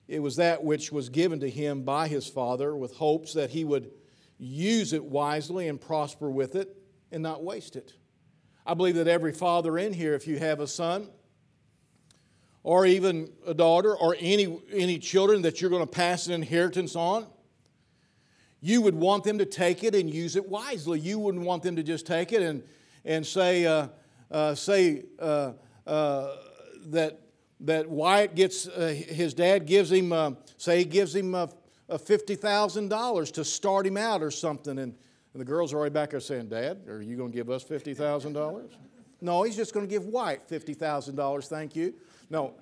it 0.08 0.20
was 0.20 0.36
that 0.36 0.62
which 0.62 0.92
was 0.92 1.08
given 1.08 1.40
to 1.40 1.50
him 1.50 1.82
by 1.82 2.08
his 2.08 2.28
father 2.28 2.76
with 2.76 2.94
hopes 2.96 3.32
that 3.32 3.50
he 3.50 3.64
would 3.64 3.90
use 4.38 4.92
it 4.92 5.04
wisely 5.04 5.68
and 5.68 5.80
prosper 5.80 6.30
with 6.30 6.54
it 6.54 6.76
and 7.10 7.22
not 7.22 7.42
waste 7.42 7.76
it. 7.76 7.94
I 8.66 8.74
believe 8.74 8.96
that 8.96 9.08
every 9.08 9.32
father 9.32 9.78
in 9.78 9.92
here, 9.92 10.14
if 10.14 10.26
you 10.26 10.38
have 10.38 10.60
a 10.60 10.66
son 10.66 11.08
or 12.62 12.84
even 12.84 13.32
a 13.46 13.54
daughter 13.54 13.96
or 13.96 14.16
any, 14.18 14.60
any 14.72 14.98
children 14.98 15.42
that 15.42 15.60
you're 15.60 15.70
going 15.70 15.86
to 15.86 15.90
pass 15.90 16.26
an 16.26 16.32
inheritance 16.32 16.96
on, 16.96 17.26
you 18.66 18.82
would 18.82 18.96
want 18.96 19.22
them 19.22 19.38
to 19.38 19.46
take 19.46 19.84
it 19.84 19.94
and 19.94 20.12
use 20.12 20.34
it 20.34 20.48
wisely. 20.48 20.98
You 20.98 21.20
wouldn't 21.20 21.44
want 21.44 21.62
them 21.62 21.76
to 21.76 21.84
just 21.84 22.04
take 22.04 22.32
it 22.32 22.42
and, 22.42 22.64
and 23.04 23.24
say, 23.24 23.64
uh, 23.64 23.86
uh, 24.28 24.56
say 24.56 25.04
uh, 25.20 25.52
uh 25.86 26.34
that, 26.86 27.20
that 27.60 27.88
Wyatt 27.88 28.34
gets, 28.34 28.66
uh, 28.66 28.88
his 28.88 29.34
dad 29.34 29.66
gives 29.66 29.92
him, 29.92 30.12
uh, 30.12 30.32
say 30.56 30.78
he 30.78 30.84
gives 30.84 31.14
him 31.14 31.32
$50,000 31.88 33.32
to 33.32 33.44
start 33.44 33.86
him 33.86 33.96
out 33.96 34.20
or 34.20 34.32
something. 34.32 34.78
And, 34.80 34.94
and 35.32 35.40
the 35.40 35.44
girls 35.44 35.72
are 35.72 35.76
already 35.76 35.92
back 35.92 36.10
there 36.10 36.18
saying, 36.18 36.48
Dad, 36.48 36.88
are 36.88 37.00
you 37.00 37.16
going 37.16 37.30
to 37.30 37.36
give 37.36 37.48
us 37.50 37.62
$50,000? 37.62 38.68
no, 39.20 39.44
he's 39.44 39.56
just 39.56 39.74
going 39.74 39.86
to 39.86 39.90
give 39.90 40.06
Wyatt 40.06 40.48
$50,000, 40.48 41.46
thank 41.46 41.76
you. 41.76 41.94
No, 42.30 42.54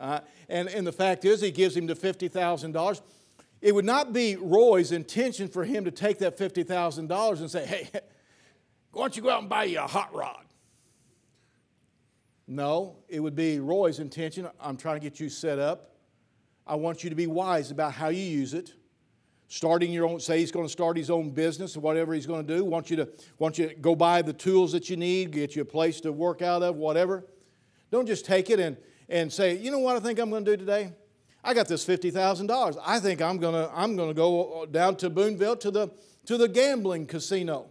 and, 0.51 0.69
and 0.69 0.87
the 0.87 0.93
fact 0.93 1.25
is, 1.25 1.41
he 1.41 1.51
gives 1.51 1.75
him 1.75 1.87
the 1.87 1.95
$50,000 1.95 3.01
it 3.65 3.75
would 3.75 3.87
not 3.87 4.13
be 4.13 4.37
Roy's 4.37 4.93
intention 4.93 5.49
for 5.49 5.65
him 5.65 5.87
to 5.87 5.91
take 5.91 6.19
that 6.19 6.37
$50,000 6.37 7.41
and 7.41 7.51
say, 7.51 7.65
hey, 7.65 7.89
why 8.93 9.05
don't 9.05 9.17
you 9.17 9.23
go 9.23 9.31
out 9.31 9.41
and 9.41 9.49
buy 9.49 9.65
you 9.65 9.79
a 9.79 9.87
hot 9.87 10.15
rod? 10.15 10.45
No, 12.47 12.99
it 13.09 13.21
would 13.21 13.35
be 13.35 13.61
Roy's 13.61 14.01
intention. 14.01 14.47
I'm 14.61 14.77
trying 14.77 14.97
to 14.97 15.01
get 15.01 15.19
you 15.19 15.31
set 15.31 15.59
up. 15.59 15.95
I 16.67 16.75
want 16.75 17.05
you 17.05 17.09
to 17.09 17.17
be 17.17 17.27
wise 17.27 17.71
about 17.71 17.95
how 17.95 18.09
you 18.09 18.23
use 18.23 18.53
it. 18.53 18.75
Starting 19.49 19.91
your 19.91 20.07
own, 20.07 20.21
say 20.21 20.41
he's 20.41 20.53
going 20.53 20.67
to 20.67 20.73
start 20.73 20.99
his 20.99 21.09
own 21.09 21.31
business 21.31 21.75
or 21.75 21.81
whatever 21.81 22.13
he's 22.13 22.27
going 22.27 22.47
to 22.47 22.57
do. 22.57 22.67
Want 22.67 22.91
you 22.91 22.97
to 22.97 23.09
want 23.39 23.57
you 23.57 23.69
to 23.69 23.75
go 23.77 23.97
buy 23.97 24.21
the 24.21 24.33
tools 24.35 24.73
that 24.73 24.91
you 24.91 24.99
need, 24.99 25.31
get 25.31 25.57
you 25.57 25.63
a 25.63 25.65
place 25.65 26.03
to 26.03 26.13
work 26.13 26.43
out 26.43 26.63
of, 26.63 26.77
whatever. 26.77 27.25
Don't 27.91 28.07
just 28.07 28.27
take 28.27 28.51
it 28.51 28.61
and, 28.61 28.77
and 29.09 29.33
say, 29.33 29.57
you 29.57 29.71
know 29.71 29.79
what 29.79 29.97
I 29.97 30.01
think 30.01 30.19
I'm 30.19 30.29
going 30.29 30.45
to 30.45 30.51
do 30.51 30.57
today? 30.59 30.93
I 31.45 31.53
got 31.53 31.69
this 31.69 31.85
$50,000. 31.85 32.79
I 32.85 32.99
think 32.99 33.21
I'm 33.21 33.37
going 33.37 33.55
to 33.55 33.71
I'm 33.75 33.97
going 33.97 34.09
to 34.09 34.15
go 34.15 34.63
uh, 34.63 34.67
down 34.67 34.97
to 34.97 35.11
Boonville 35.11 35.57
to 35.57 35.71
the, 35.71 35.89
to 36.25 36.39
the 36.39 36.49
gambling 36.49 37.07
casino. 37.07 37.67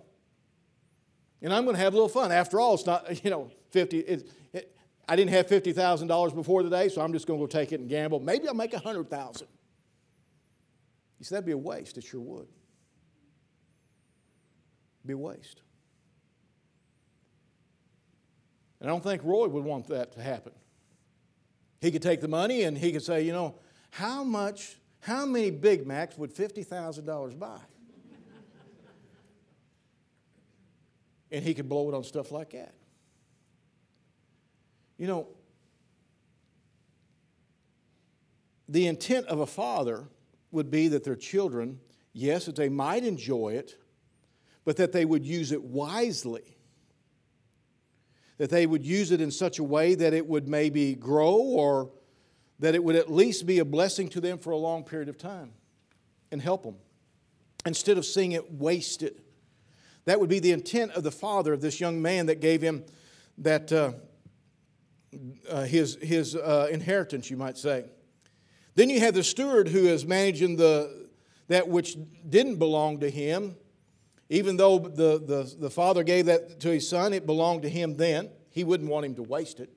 And 1.41 1.51
I'm 1.51 1.63
going 1.65 1.75
to 1.75 1.81
have 1.81 1.93
a 1.93 1.95
little 1.95 2.07
fun. 2.07 2.31
After 2.31 2.59
all, 2.59 2.75
it's 2.75 2.85
not, 2.85 3.23
you 3.23 3.31
know, 3.31 3.51
50, 3.71 3.99
it, 3.99 4.31
it, 4.53 4.77
I 5.09 5.15
didn't 5.15 5.31
have 5.31 5.47
$50,000 5.47 6.35
before 6.35 6.61
today, 6.61 6.87
so 6.87 7.01
I'm 7.01 7.11
just 7.11 7.25
going 7.25 7.39
to 7.39 7.43
go 7.43 7.47
take 7.47 7.71
it 7.71 7.79
and 7.79 7.89
gamble. 7.89 8.19
Maybe 8.19 8.47
I'll 8.47 8.53
make 8.53 8.73
100000 8.73 9.47
You 11.19 11.25
said 11.25 11.37
that'd 11.37 11.45
be 11.45 11.51
a 11.53 11.57
waste. 11.57 11.97
It 11.97 12.03
sure 12.03 12.21
would. 12.21 12.47
Be 15.05 15.13
a 15.13 15.17
waste. 15.17 15.61
And 18.79 18.89
I 18.89 18.93
don't 18.93 19.03
think 19.03 19.23
Roy 19.23 19.47
would 19.47 19.63
want 19.63 19.87
that 19.87 20.11
to 20.13 20.21
happen. 20.21 20.53
He 21.83 21.91
could 21.91 22.01
take 22.01 22.21
the 22.21 22.29
money 22.29 22.63
and 22.63 22.77
he 22.77 22.93
could 22.93 23.03
say, 23.03 23.23
you 23.23 23.33
know, 23.33 23.55
how 23.91 24.23
much, 24.23 24.77
how 25.01 25.25
many 25.25 25.51
Big 25.51 25.85
Macs 25.85 26.17
would 26.17 26.33
$50,000 26.33 27.37
buy? 27.37 27.59
and 31.29 31.43
he 31.43 31.53
could 31.53 31.67
blow 31.67 31.89
it 31.89 31.93
on 31.93 32.05
stuff 32.05 32.31
like 32.31 32.51
that. 32.51 32.73
You 34.97 35.07
know, 35.07 35.27
the 38.69 38.87
intent 38.87 39.25
of 39.25 39.41
a 39.41 39.47
father 39.47 40.05
would 40.51 40.71
be 40.71 40.87
that 40.87 41.03
their 41.03 41.17
children, 41.17 41.81
yes, 42.13 42.45
that 42.45 42.55
they 42.55 42.69
might 42.69 43.03
enjoy 43.03 43.55
it, 43.55 43.75
but 44.63 44.77
that 44.77 44.93
they 44.93 45.03
would 45.03 45.25
use 45.25 45.51
it 45.51 45.61
wisely. 45.61 46.52
That 48.37 48.49
they 48.49 48.65
would 48.65 48.83
use 48.83 49.11
it 49.11 49.21
in 49.21 49.31
such 49.31 49.59
a 49.59 49.63
way 49.63 49.95
that 49.95 50.13
it 50.13 50.27
would 50.27 50.47
maybe 50.47 50.95
grow 50.95 51.35
or 51.35 51.91
that 52.59 52.75
it 52.75 52.83
would 52.83 52.95
at 52.95 53.11
least 53.11 53.45
be 53.45 53.59
a 53.59 53.65
blessing 53.65 54.09
to 54.09 54.21
them 54.21 54.37
for 54.37 54.51
a 54.51 54.57
long 54.57 54.83
period 54.83 55.09
of 55.09 55.17
time 55.17 55.51
and 56.31 56.41
help 56.41 56.63
them 56.63 56.75
instead 57.65 57.97
of 57.97 58.05
seeing 58.05 58.31
it 58.31 58.53
wasted. 58.53 59.21
That 60.05 60.19
would 60.19 60.29
be 60.29 60.39
the 60.39 60.51
intent 60.51 60.91
of 60.93 61.03
the 61.03 61.11
father 61.11 61.53
of 61.53 61.61
this 61.61 61.79
young 61.79 62.01
man 62.01 62.25
that 62.25 62.41
gave 62.41 62.61
him 62.61 62.83
that 63.37 63.71
uh, 63.71 63.93
uh, 65.49 65.63
his, 65.63 65.97
his 66.01 66.35
uh, 66.35 66.67
inheritance, 66.71 67.29
you 67.29 67.37
might 67.37 67.57
say. 67.57 67.85
Then 68.75 68.89
you 68.89 68.99
have 68.99 69.13
the 69.13 69.23
steward 69.23 69.67
who 69.67 69.85
is 69.85 70.05
managing 70.05 70.55
the, 70.55 71.07
that 71.47 71.67
which 71.67 71.97
didn't 72.27 72.55
belong 72.55 72.99
to 72.99 73.09
him. 73.09 73.55
Even 74.33 74.57
though 74.57 74.79
the, 74.79 75.19
the, 75.23 75.55
the 75.59 75.69
father 75.69 76.03
gave 76.03 76.25
that 76.25 76.59
to 76.61 76.69
his 76.69 76.89
son, 76.89 77.13
it 77.13 77.27
belonged 77.27 77.61
to 77.61 77.69
him 77.69 77.97
then. 77.97 78.31
He 78.49 78.63
wouldn't 78.63 78.89
want 78.89 79.05
him 79.05 79.13
to 79.17 79.21
waste 79.21 79.59
it. 79.59 79.69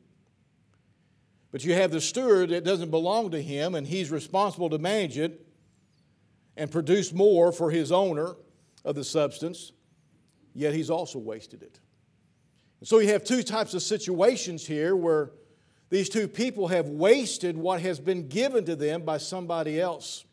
But 1.53 1.63
you 1.63 1.75
have 1.75 1.91
the 1.91 2.01
steward 2.01 2.49
that 2.49 2.65
doesn't 2.65 2.91
belong 2.91 3.33
to 3.33 3.43
him, 3.43 3.75
and 3.75 3.87
he's 3.87 4.11
responsible 4.11 4.71
to 4.71 4.79
manage 4.79 5.19
it 5.19 5.47
and 6.57 6.71
produce 6.71 7.13
more 7.13 7.53
for 7.53 7.71
his 7.71 7.93
owner 7.93 8.35
of 8.83 8.95
the 8.95 9.05
substance, 9.05 9.73
yet 10.55 10.73
he's 10.73 10.89
also 10.89 11.19
wasted 11.19 11.63
it. 11.63 11.79
And 12.81 12.89
so 12.89 12.99
you 12.99 13.09
have 13.09 13.25
two 13.25 13.43
types 13.43 13.75
of 13.75 13.83
situations 13.83 14.67
here 14.67 14.97
where 14.97 15.33
these 15.91 16.09
two 16.09 16.29
people 16.29 16.69
have 16.69 16.89
wasted 16.89 17.59
what 17.59 17.83
has 17.83 18.01
been 18.01 18.27
given 18.27 18.65
to 18.65 18.75
them 18.75 19.03
by 19.03 19.19
somebody 19.19 19.79
else. 19.79 20.25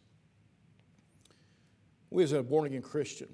We, 2.10 2.24
as 2.24 2.32
a 2.32 2.42
born 2.42 2.68
again 2.68 2.84
Christian, 2.84 3.28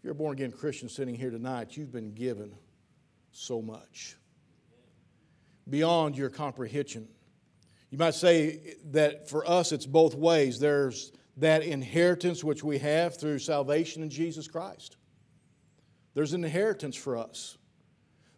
if 0.00 0.04
you're 0.04 0.12
a 0.12 0.14
born 0.14 0.32
again 0.32 0.50
Christian 0.50 0.88
sitting 0.88 1.14
here 1.14 1.28
tonight, 1.28 1.76
you've 1.76 1.92
been 1.92 2.14
given 2.14 2.54
so 3.32 3.60
much 3.60 4.16
beyond 5.68 6.16
your 6.16 6.30
comprehension. 6.30 7.06
You 7.90 7.98
might 7.98 8.14
say 8.14 8.76
that 8.92 9.28
for 9.28 9.46
us 9.46 9.72
it's 9.72 9.84
both 9.84 10.14
ways. 10.14 10.58
There's 10.58 11.12
that 11.36 11.62
inheritance 11.62 12.42
which 12.42 12.64
we 12.64 12.78
have 12.78 13.20
through 13.20 13.40
salvation 13.40 14.02
in 14.02 14.08
Jesus 14.08 14.48
Christ. 14.48 14.96
There's 16.14 16.32
an 16.32 16.44
inheritance 16.44 16.96
for 16.96 17.18
us. 17.18 17.58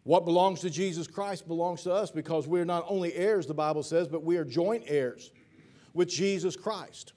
What 0.03 0.25
belongs 0.25 0.63
to 0.63 0.71
Jesus 0.71 1.07
Christ 1.07 1.47
belongs 1.47 1.85
to 1.85 1.93
us 1.93 2.11
because 2.11 2.49
we're 2.49 2.65
not 2.65 2.87
only 2.89 3.15
heirs, 3.15 3.47
the 3.47 3.55
Bible 3.55 3.85
says, 3.85 4.09
but 4.09 4.25
we 4.25 4.37
are 4.37 4.45
joint 4.45 4.83
heirs 4.89 5.31
with 5.95 6.09
Jesus 6.09 6.57
Christ. 6.57 7.13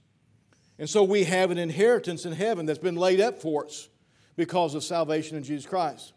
And 0.78 0.88
so 0.88 1.04
we 1.04 1.24
have 1.24 1.50
an 1.50 1.58
inheritance 1.58 2.28
in 2.28 2.34
heaven 2.34 2.68
that's 2.68 2.78
been 2.78 2.96
laid 2.96 3.20
up 3.20 3.42
for 3.42 3.66
us 3.66 3.90
because 4.36 4.76
of 4.76 4.84
salvation 4.84 5.38
in 5.38 5.44
Jesus 5.44 5.66
Christ. 5.66 6.14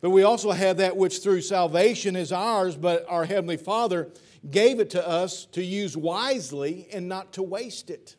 But 0.00 0.10
we 0.10 0.24
also 0.24 0.50
have 0.50 0.78
that 0.78 0.96
which 0.96 1.22
through 1.22 1.42
salvation 1.42 2.16
is 2.16 2.32
ours, 2.32 2.76
but 2.76 3.06
our 3.08 3.24
Heavenly 3.24 3.56
Father 3.56 4.10
gave 4.50 4.80
it 4.80 4.90
to 4.90 5.08
us 5.08 5.46
to 5.46 5.62
use 5.62 5.96
wisely 5.96 6.88
and 6.92 7.08
not 7.08 7.32
to 7.34 7.42
waste 7.42 7.88
it. 7.88 8.16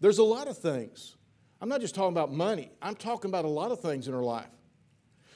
There's 0.00 0.18
a 0.18 0.24
lot 0.24 0.48
of 0.48 0.58
things. 0.58 1.16
I'm 1.60 1.68
not 1.68 1.80
just 1.80 1.94
talking 1.94 2.12
about 2.12 2.32
money, 2.32 2.72
I'm 2.82 2.96
talking 2.96 3.30
about 3.30 3.44
a 3.44 3.48
lot 3.48 3.70
of 3.70 3.80
things 3.80 4.08
in 4.08 4.14
our 4.14 4.22
life. 4.22 4.50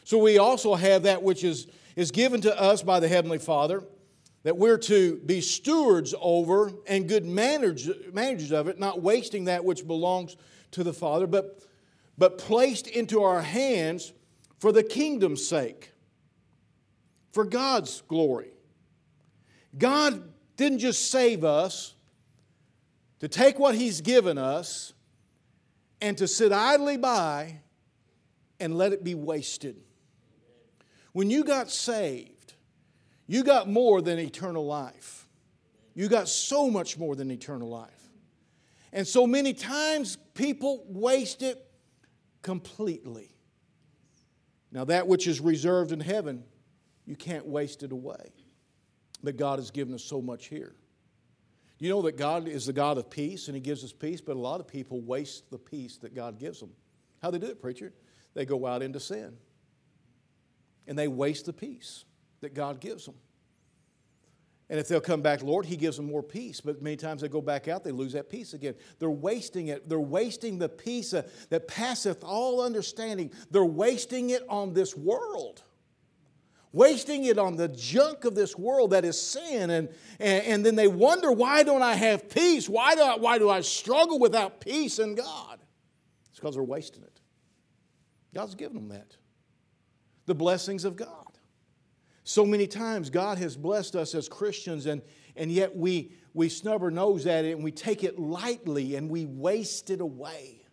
So 0.04 0.18
we 0.18 0.38
also 0.38 0.74
have 0.74 1.04
that 1.04 1.22
which 1.22 1.42
is, 1.42 1.66
is 1.96 2.10
given 2.10 2.40
to 2.42 2.60
us 2.60 2.82
by 2.82 3.00
the 3.00 3.08
Heavenly 3.08 3.38
Father 3.38 3.82
that 4.42 4.56
we're 4.56 4.78
to 4.78 5.16
be 5.26 5.40
stewards 5.40 6.14
over 6.20 6.70
and 6.86 7.08
good 7.08 7.24
managers, 7.24 8.52
of 8.52 8.68
it, 8.68 8.78
not 8.78 9.02
wasting 9.02 9.46
that 9.46 9.64
which 9.64 9.84
belongs 9.86 10.36
to 10.70 10.84
the 10.84 10.92
Father, 10.92 11.26
but, 11.26 11.65
but 12.18 12.38
placed 12.38 12.86
into 12.86 13.22
our 13.22 13.42
hands 13.42 14.12
for 14.58 14.72
the 14.72 14.82
kingdom's 14.82 15.46
sake, 15.46 15.92
for 17.32 17.44
God's 17.44 18.02
glory. 18.02 18.52
God 19.76 20.22
didn't 20.56 20.78
just 20.78 21.10
save 21.10 21.44
us 21.44 21.94
to 23.20 23.28
take 23.28 23.58
what 23.58 23.74
He's 23.74 24.00
given 24.00 24.38
us 24.38 24.94
and 26.00 26.16
to 26.18 26.26
sit 26.26 26.52
idly 26.52 26.96
by 26.96 27.60
and 28.60 28.76
let 28.76 28.92
it 28.92 29.04
be 29.04 29.14
wasted. 29.14 29.76
When 31.12 31.30
you 31.30 31.44
got 31.44 31.70
saved, 31.70 32.54
you 33.26 33.42
got 33.42 33.68
more 33.68 34.00
than 34.00 34.18
eternal 34.18 34.66
life. 34.66 35.28
You 35.94 36.08
got 36.08 36.28
so 36.28 36.70
much 36.70 36.98
more 36.98 37.16
than 37.16 37.30
eternal 37.30 37.68
life. 37.68 37.90
And 38.92 39.06
so 39.06 39.26
many 39.26 39.52
times 39.52 40.16
people 40.34 40.84
waste 40.88 41.42
it 41.42 41.65
completely. 42.46 43.34
Now, 44.70 44.84
that 44.84 45.08
which 45.08 45.26
is 45.26 45.40
reserved 45.40 45.90
in 45.90 45.98
heaven, 45.98 46.44
you 47.04 47.16
can't 47.16 47.44
waste 47.44 47.82
it 47.82 47.90
away. 47.90 48.30
But 49.20 49.36
God 49.36 49.58
has 49.58 49.72
given 49.72 49.92
us 49.92 50.04
so 50.04 50.22
much 50.22 50.46
here. 50.46 50.76
You 51.80 51.90
know 51.90 52.02
that 52.02 52.16
God 52.16 52.46
is 52.46 52.66
the 52.66 52.72
God 52.72 52.98
of 52.98 53.10
peace 53.10 53.48
and 53.48 53.56
He 53.56 53.60
gives 53.60 53.82
us 53.82 53.92
peace, 53.92 54.20
but 54.20 54.36
a 54.36 54.38
lot 54.38 54.60
of 54.60 54.68
people 54.68 55.00
waste 55.00 55.50
the 55.50 55.58
peace 55.58 55.96
that 55.98 56.14
God 56.14 56.38
gives 56.38 56.60
them. 56.60 56.70
How 57.20 57.32
they 57.32 57.40
do 57.40 57.48
it, 57.48 57.60
preacher? 57.60 57.92
They 58.34 58.44
go 58.44 58.64
out 58.64 58.80
into 58.80 59.00
sin 59.00 59.36
and 60.86 60.96
they 60.96 61.08
waste 61.08 61.46
the 61.46 61.52
peace 61.52 62.04
that 62.42 62.54
God 62.54 62.78
gives 62.80 63.06
them. 63.06 63.16
And 64.68 64.80
if 64.80 64.88
they'll 64.88 65.00
come 65.00 65.22
back, 65.22 65.42
Lord, 65.42 65.64
He 65.66 65.76
gives 65.76 65.96
them 65.96 66.06
more 66.06 66.22
peace. 66.22 66.60
But 66.60 66.82
many 66.82 66.96
times 66.96 67.22
they 67.22 67.28
go 67.28 67.40
back 67.40 67.68
out, 67.68 67.84
they 67.84 67.92
lose 67.92 68.12
that 68.14 68.28
peace 68.28 68.52
again. 68.52 68.74
They're 68.98 69.10
wasting 69.10 69.68
it. 69.68 69.88
They're 69.88 70.00
wasting 70.00 70.58
the 70.58 70.68
peace 70.68 71.14
uh, 71.14 71.22
that 71.50 71.68
passeth 71.68 72.24
all 72.24 72.60
understanding. 72.60 73.30
They're 73.50 73.64
wasting 73.64 74.30
it 74.30 74.42
on 74.48 74.74
this 74.74 74.96
world 74.96 75.62
wasting 76.76 77.24
it 77.24 77.38
on 77.38 77.56
the 77.56 77.68
junk 77.68 78.26
of 78.26 78.34
this 78.34 78.54
world 78.54 78.90
that 78.90 79.02
is 79.02 79.18
sin. 79.18 79.70
And, 79.70 79.88
and, 80.20 80.44
and, 80.44 80.66
then 80.66 80.74
they 80.76 80.88
wonder, 80.88 81.32
why 81.32 81.62
don't 81.62 81.80
I 81.80 81.94
have 81.94 82.28
peace? 82.28 82.68
Why 82.68 82.94
do 82.94 83.00
I, 83.00 83.16
why 83.16 83.38
do 83.38 83.48
I 83.48 83.62
struggle 83.62 84.18
without 84.18 84.60
peace 84.60 84.98
in 84.98 85.14
God? 85.14 85.58
It's 86.28 86.38
because 86.38 86.54
they're 86.54 86.62
wasting 86.62 87.02
it. 87.02 87.20
God's 88.34 88.54
given 88.54 88.74
them 88.74 88.88
that. 88.88 89.16
The 90.26 90.34
blessings 90.34 90.84
of 90.84 90.96
God. 90.96 91.25
So 92.28 92.44
many 92.44 92.66
times 92.66 93.08
God 93.08 93.38
has 93.38 93.56
blessed 93.56 93.94
us 93.94 94.12
as 94.12 94.28
Christians, 94.28 94.86
and, 94.86 95.00
and 95.36 95.48
yet 95.48 95.76
we, 95.76 96.10
we 96.34 96.48
snub 96.48 96.82
our 96.82 96.90
nose 96.90 97.24
at 97.24 97.44
it 97.44 97.52
and 97.52 97.62
we 97.62 97.70
take 97.70 98.02
it 98.02 98.18
lightly 98.18 98.96
and 98.96 99.08
we 99.08 99.24
waste 99.24 99.90
it 99.90 100.00
away. 100.00 100.66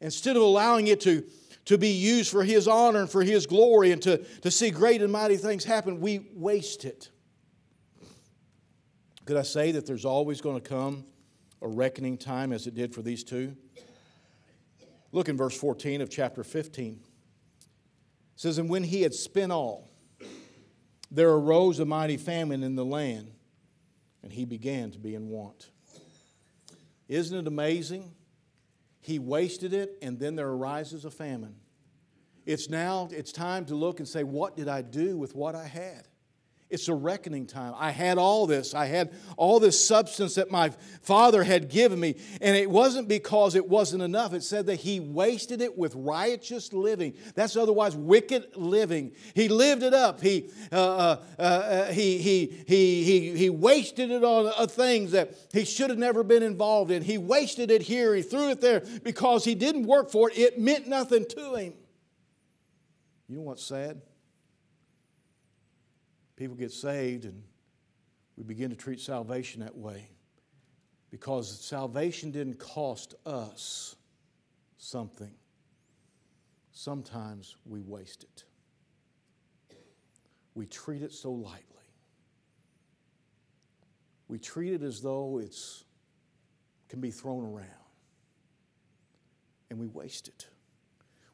Instead 0.00 0.34
of 0.34 0.42
allowing 0.42 0.88
it 0.88 1.00
to 1.02 1.22
to 1.66 1.78
be 1.78 1.90
used 1.90 2.32
for 2.32 2.42
His 2.42 2.66
honor 2.66 3.00
and 3.00 3.10
for 3.10 3.22
His 3.22 3.46
glory 3.46 3.92
and 3.92 4.02
to, 4.02 4.16
to 4.40 4.50
see 4.50 4.72
great 4.72 5.00
and 5.00 5.12
mighty 5.12 5.36
things 5.36 5.62
happen, 5.62 6.00
we 6.00 6.26
waste 6.34 6.84
it. 6.84 7.10
Could 9.26 9.36
I 9.36 9.42
say 9.42 9.70
that 9.70 9.86
there's 9.86 10.04
always 10.04 10.40
going 10.40 10.60
to 10.60 10.68
come 10.68 11.04
a 11.62 11.68
reckoning 11.68 12.18
time 12.18 12.52
as 12.52 12.66
it 12.66 12.74
did 12.74 12.92
for 12.92 13.02
these 13.02 13.22
two? 13.22 13.54
Look 15.12 15.28
in 15.28 15.36
verse 15.36 15.56
14 15.56 16.00
of 16.00 16.10
chapter 16.10 16.42
15. 16.42 16.94
It 16.94 17.00
says, 18.34 18.58
And 18.58 18.68
when 18.68 18.82
he 18.82 19.02
had 19.02 19.14
spent 19.14 19.52
all, 19.52 19.90
there 21.10 21.30
arose 21.30 21.80
a 21.80 21.84
mighty 21.84 22.16
famine 22.16 22.62
in 22.62 22.76
the 22.76 22.84
land, 22.84 23.30
and 24.22 24.32
he 24.32 24.44
began 24.44 24.90
to 24.92 24.98
be 24.98 25.14
in 25.14 25.28
want. 25.28 25.70
Isn't 27.08 27.36
it 27.36 27.46
amazing 27.46 28.12
he 29.00 29.18
wasted 29.18 29.72
it, 29.72 29.98
and 30.02 30.18
then 30.18 30.36
there 30.36 30.48
arises 30.48 31.04
a 31.04 31.10
famine. 31.10 31.56
It's 32.46 32.68
now, 32.68 33.08
it's 33.10 33.32
time 33.32 33.64
to 33.66 33.74
look 33.74 33.98
and 33.98 34.08
say, 34.08 34.24
what 34.24 34.56
did 34.56 34.68
I 34.68 34.82
do 34.82 35.16
with 35.16 35.34
what 35.34 35.54
I 35.54 35.66
had? 35.66 36.06
It's 36.70 36.86
a 36.86 36.94
reckoning 36.94 37.46
time. 37.46 37.74
I 37.76 37.90
had 37.90 38.16
all 38.16 38.46
this. 38.46 38.74
I 38.74 38.86
had 38.86 39.12
all 39.36 39.58
this 39.58 39.84
substance 39.84 40.36
that 40.36 40.52
my 40.52 40.70
father 41.02 41.42
had 41.42 41.68
given 41.68 41.98
me. 41.98 42.14
And 42.40 42.56
it 42.56 42.70
wasn't 42.70 43.08
because 43.08 43.56
it 43.56 43.68
wasn't 43.68 44.04
enough. 44.04 44.32
It 44.32 44.44
said 44.44 44.66
that 44.66 44.76
he 44.76 45.00
wasted 45.00 45.60
it 45.62 45.76
with 45.76 45.96
righteous 45.96 46.72
living. 46.72 47.14
That's 47.34 47.56
otherwise 47.56 47.96
wicked 47.96 48.56
living. 48.56 49.12
He 49.34 49.48
lived 49.48 49.82
it 49.82 49.92
up. 49.92 50.20
He, 50.20 50.48
uh, 50.70 50.76
uh, 50.76 51.16
uh, 51.38 51.42
uh 51.42 51.92
he, 51.92 52.18
he, 52.18 52.62
he, 52.68 53.02
he, 53.02 53.36
he 53.36 53.50
wasted 53.50 54.12
it 54.12 54.22
on 54.22 54.52
uh, 54.56 54.66
things 54.68 55.10
that 55.10 55.34
he 55.52 55.64
should 55.64 55.90
have 55.90 55.98
never 55.98 56.22
been 56.22 56.44
involved 56.44 56.92
in. 56.92 57.02
He 57.02 57.18
wasted 57.18 57.72
it 57.72 57.82
here. 57.82 58.14
He 58.14 58.22
threw 58.22 58.48
it 58.50 58.60
there 58.60 58.84
because 59.02 59.44
he 59.44 59.56
didn't 59.56 59.86
work 59.86 60.08
for 60.08 60.30
it. 60.30 60.38
It 60.38 60.60
meant 60.60 60.86
nothing 60.86 61.26
to 61.30 61.54
him. 61.56 61.74
You 63.28 63.36
know 63.36 63.42
what's 63.42 63.64
sad? 63.64 64.02
People 66.40 66.56
get 66.56 66.72
saved 66.72 67.26
and 67.26 67.42
we 68.38 68.42
begin 68.42 68.70
to 68.70 68.76
treat 68.76 68.98
salvation 68.98 69.60
that 69.60 69.76
way 69.76 70.08
because 71.10 71.62
salvation 71.62 72.30
didn't 72.30 72.58
cost 72.58 73.14
us 73.26 73.94
something. 74.78 75.34
Sometimes 76.72 77.56
we 77.66 77.82
waste 77.82 78.22
it. 78.22 78.44
We 80.54 80.64
treat 80.64 81.02
it 81.02 81.12
so 81.12 81.30
lightly. 81.30 81.60
We 84.26 84.38
treat 84.38 84.72
it 84.72 84.82
as 84.82 85.02
though 85.02 85.40
it's 85.42 85.84
can 86.88 87.02
be 87.02 87.10
thrown 87.10 87.44
around. 87.44 87.68
And 89.68 89.78
we 89.78 89.88
waste 89.88 90.28
it. 90.28 90.46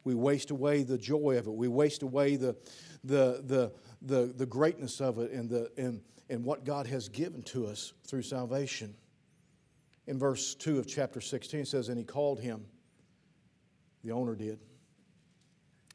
We 0.06 0.14
waste 0.14 0.52
away 0.52 0.84
the 0.84 0.96
joy 0.96 1.36
of 1.36 1.48
it. 1.48 1.52
We 1.52 1.66
waste 1.66 2.04
away 2.04 2.36
the, 2.36 2.54
the, 3.02 3.42
the, 3.44 3.72
the, 4.02 4.32
the 4.36 4.46
greatness 4.46 5.00
of 5.00 5.18
it 5.18 5.32
and, 5.32 5.50
the, 5.50 5.68
and, 5.76 6.00
and 6.30 6.44
what 6.44 6.64
God 6.64 6.86
has 6.86 7.08
given 7.08 7.42
to 7.42 7.66
us 7.66 7.92
through 8.06 8.22
salvation. 8.22 8.94
In 10.06 10.16
verse 10.16 10.54
2 10.54 10.78
of 10.78 10.86
chapter 10.86 11.20
16, 11.20 11.58
it 11.58 11.66
says, 11.66 11.88
And 11.88 11.98
he 11.98 12.04
called 12.04 12.38
him, 12.38 12.66
the 14.04 14.12
owner 14.12 14.36
did, 14.36 14.60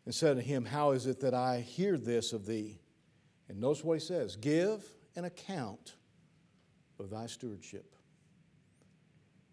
and 0.04 0.14
said 0.14 0.36
to 0.36 0.42
him, 0.42 0.66
How 0.66 0.92
is 0.92 1.06
it 1.06 1.22
that 1.22 1.34
I 1.34 1.62
hear 1.62 1.98
this 1.98 2.34
of 2.34 2.46
thee? 2.46 2.82
And 3.48 3.62
notice 3.62 3.82
what 3.82 3.94
he 3.94 4.06
says 4.06 4.36
Give 4.36 4.84
an 5.16 5.24
account 5.24 5.96
of 7.00 7.10
thy 7.10 7.28
stewardship. 7.28 7.96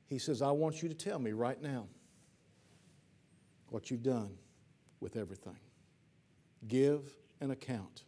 He 0.09 0.19
says, 0.19 0.43
I 0.43 0.51
want 0.51 0.83
you 0.83 0.89
to 0.89 0.97
tell 0.97 1.21
me 1.21 1.31
right 1.31 1.63
now 1.63 1.87
what 3.69 3.93
you've 3.93 4.03
done 4.03 4.31
with 5.01 5.17
everything. 5.17 5.59
Give 6.67 7.15
an 7.41 7.51
account. 7.51 8.05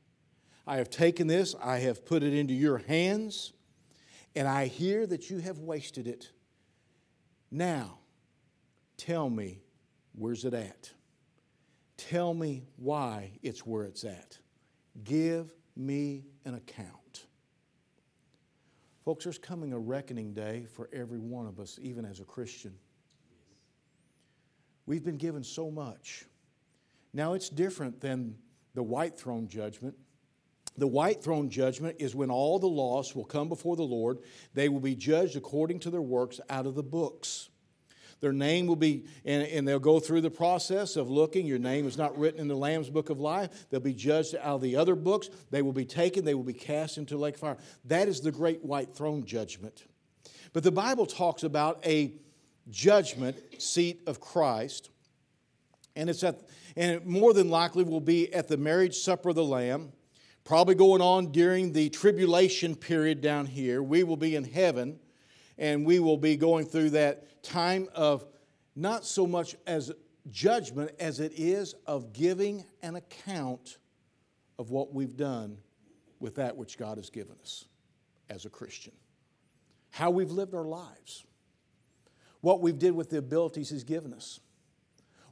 I 0.66 0.76
have 0.76 0.90
taken 0.90 1.26
this, 1.26 1.54
I 1.62 1.78
have 1.78 2.04
put 2.04 2.22
it 2.22 2.34
into 2.34 2.54
your 2.54 2.78
hands, 2.78 3.52
and 4.36 4.46
I 4.46 4.66
hear 4.66 5.06
that 5.06 5.30
you 5.30 5.38
have 5.38 5.58
wasted 5.58 6.06
it. 6.06 6.30
Now, 7.50 7.98
tell 8.96 9.28
me, 9.28 9.62
where's 10.12 10.44
it 10.44 10.54
at? 10.54 10.90
Tell 11.96 12.32
me 12.32 12.62
why 12.76 13.32
it's 13.42 13.66
where 13.66 13.84
it's 13.84 14.04
at. 14.04 14.38
Give 15.04 15.52
me 15.76 16.24
an 16.44 16.54
account. 16.54 17.26
Folks, 19.04 19.24
there's 19.24 19.38
coming 19.38 19.72
a 19.72 19.78
reckoning 19.78 20.32
day 20.32 20.66
for 20.72 20.88
every 20.92 21.18
one 21.18 21.46
of 21.46 21.58
us, 21.58 21.78
even 21.82 22.04
as 22.04 22.20
a 22.20 22.24
Christian. 22.24 22.74
We've 24.86 25.04
been 25.04 25.16
given 25.16 25.42
so 25.42 25.70
much. 25.70 26.26
Now, 27.12 27.34
it's 27.34 27.48
different 27.48 28.00
than 28.00 28.36
the 28.74 28.82
white 28.82 29.18
throne 29.18 29.48
judgment. 29.48 29.96
The 30.78 30.86
white 30.86 31.22
throne 31.22 31.50
judgment 31.50 31.96
is 31.98 32.14
when 32.14 32.30
all 32.30 32.58
the 32.58 32.68
lost 32.68 33.16
will 33.16 33.24
come 33.24 33.48
before 33.48 33.76
the 33.76 33.82
Lord. 33.82 34.18
They 34.54 34.68
will 34.68 34.80
be 34.80 34.94
judged 34.94 35.36
according 35.36 35.80
to 35.80 35.90
their 35.90 36.00
works 36.00 36.40
out 36.48 36.66
of 36.66 36.74
the 36.74 36.82
books. 36.82 37.50
Their 38.20 38.32
name 38.32 38.66
will 38.66 38.76
be, 38.76 39.06
and, 39.24 39.42
and 39.44 39.66
they'll 39.66 39.78
go 39.78 39.98
through 39.98 40.20
the 40.20 40.30
process 40.30 40.96
of 40.96 41.10
looking. 41.10 41.46
Your 41.46 41.58
name 41.58 41.86
is 41.86 41.96
not 41.96 42.16
written 42.18 42.40
in 42.40 42.48
the 42.48 42.54
Lamb's 42.54 42.90
book 42.90 43.10
of 43.10 43.18
life. 43.18 43.66
They'll 43.70 43.80
be 43.80 43.94
judged 43.94 44.34
out 44.36 44.56
of 44.56 44.60
the 44.60 44.76
other 44.76 44.94
books. 44.94 45.30
They 45.50 45.62
will 45.62 45.72
be 45.72 45.86
taken, 45.86 46.24
they 46.24 46.34
will 46.34 46.44
be 46.44 46.52
cast 46.52 46.98
into 46.98 47.16
lake 47.16 47.38
fire. 47.38 47.56
That 47.86 48.08
is 48.08 48.20
the 48.20 48.32
great 48.32 48.62
white 48.64 48.94
throne 48.94 49.24
judgment. 49.24 49.84
But 50.52 50.64
the 50.64 50.72
Bible 50.72 51.06
talks 51.06 51.42
about 51.42 51.84
a 51.86 52.12
judgment 52.68 53.36
seat 53.58 54.02
of 54.06 54.20
Christ, 54.20 54.90
and 55.96 56.08
it's 56.08 56.22
at, 56.22 56.48
and 56.76 56.92
it 56.92 57.06
more 57.06 57.32
than 57.32 57.48
likely 57.48 57.84
will 57.84 58.00
be 58.00 58.32
at 58.32 58.48
the 58.48 58.56
marriage 58.56 58.96
supper 58.96 59.30
of 59.30 59.34
the 59.34 59.44
Lamb, 59.44 59.92
probably 60.44 60.74
going 60.74 61.02
on 61.02 61.32
during 61.32 61.72
the 61.72 61.90
tribulation 61.90 62.74
period 62.74 63.20
down 63.20 63.46
here. 63.46 63.82
We 63.82 64.02
will 64.02 64.16
be 64.16 64.36
in 64.36 64.44
heaven, 64.44 64.98
and 65.58 65.84
we 65.84 65.98
will 66.00 66.16
be 66.16 66.36
going 66.36 66.66
through 66.66 66.90
that 66.90 67.42
time 67.42 67.88
of 67.94 68.26
not 68.76 69.04
so 69.04 69.26
much 69.26 69.56
as 69.66 69.92
judgment 70.30 70.92
as 71.00 71.20
it 71.20 71.32
is 71.36 71.74
of 71.86 72.12
giving 72.12 72.64
an 72.82 72.96
account 72.96 73.78
of 74.58 74.70
what 74.70 74.94
we've 74.94 75.16
done 75.16 75.58
with 76.18 76.36
that 76.36 76.56
which 76.56 76.78
God 76.78 76.98
has 76.98 77.10
given 77.10 77.36
us 77.42 77.64
as 78.28 78.44
a 78.44 78.50
Christian. 78.50 78.92
How 79.90 80.10
we've 80.10 80.30
lived 80.30 80.54
our 80.54 80.64
lives. 80.64 81.24
What 82.42 82.60
we've 82.60 82.78
did 82.78 82.92
with 82.92 83.10
the 83.10 83.18
abilities 83.18 83.70
He's 83.70 83.84
given 83.84 84.14
us. 84.14 84.40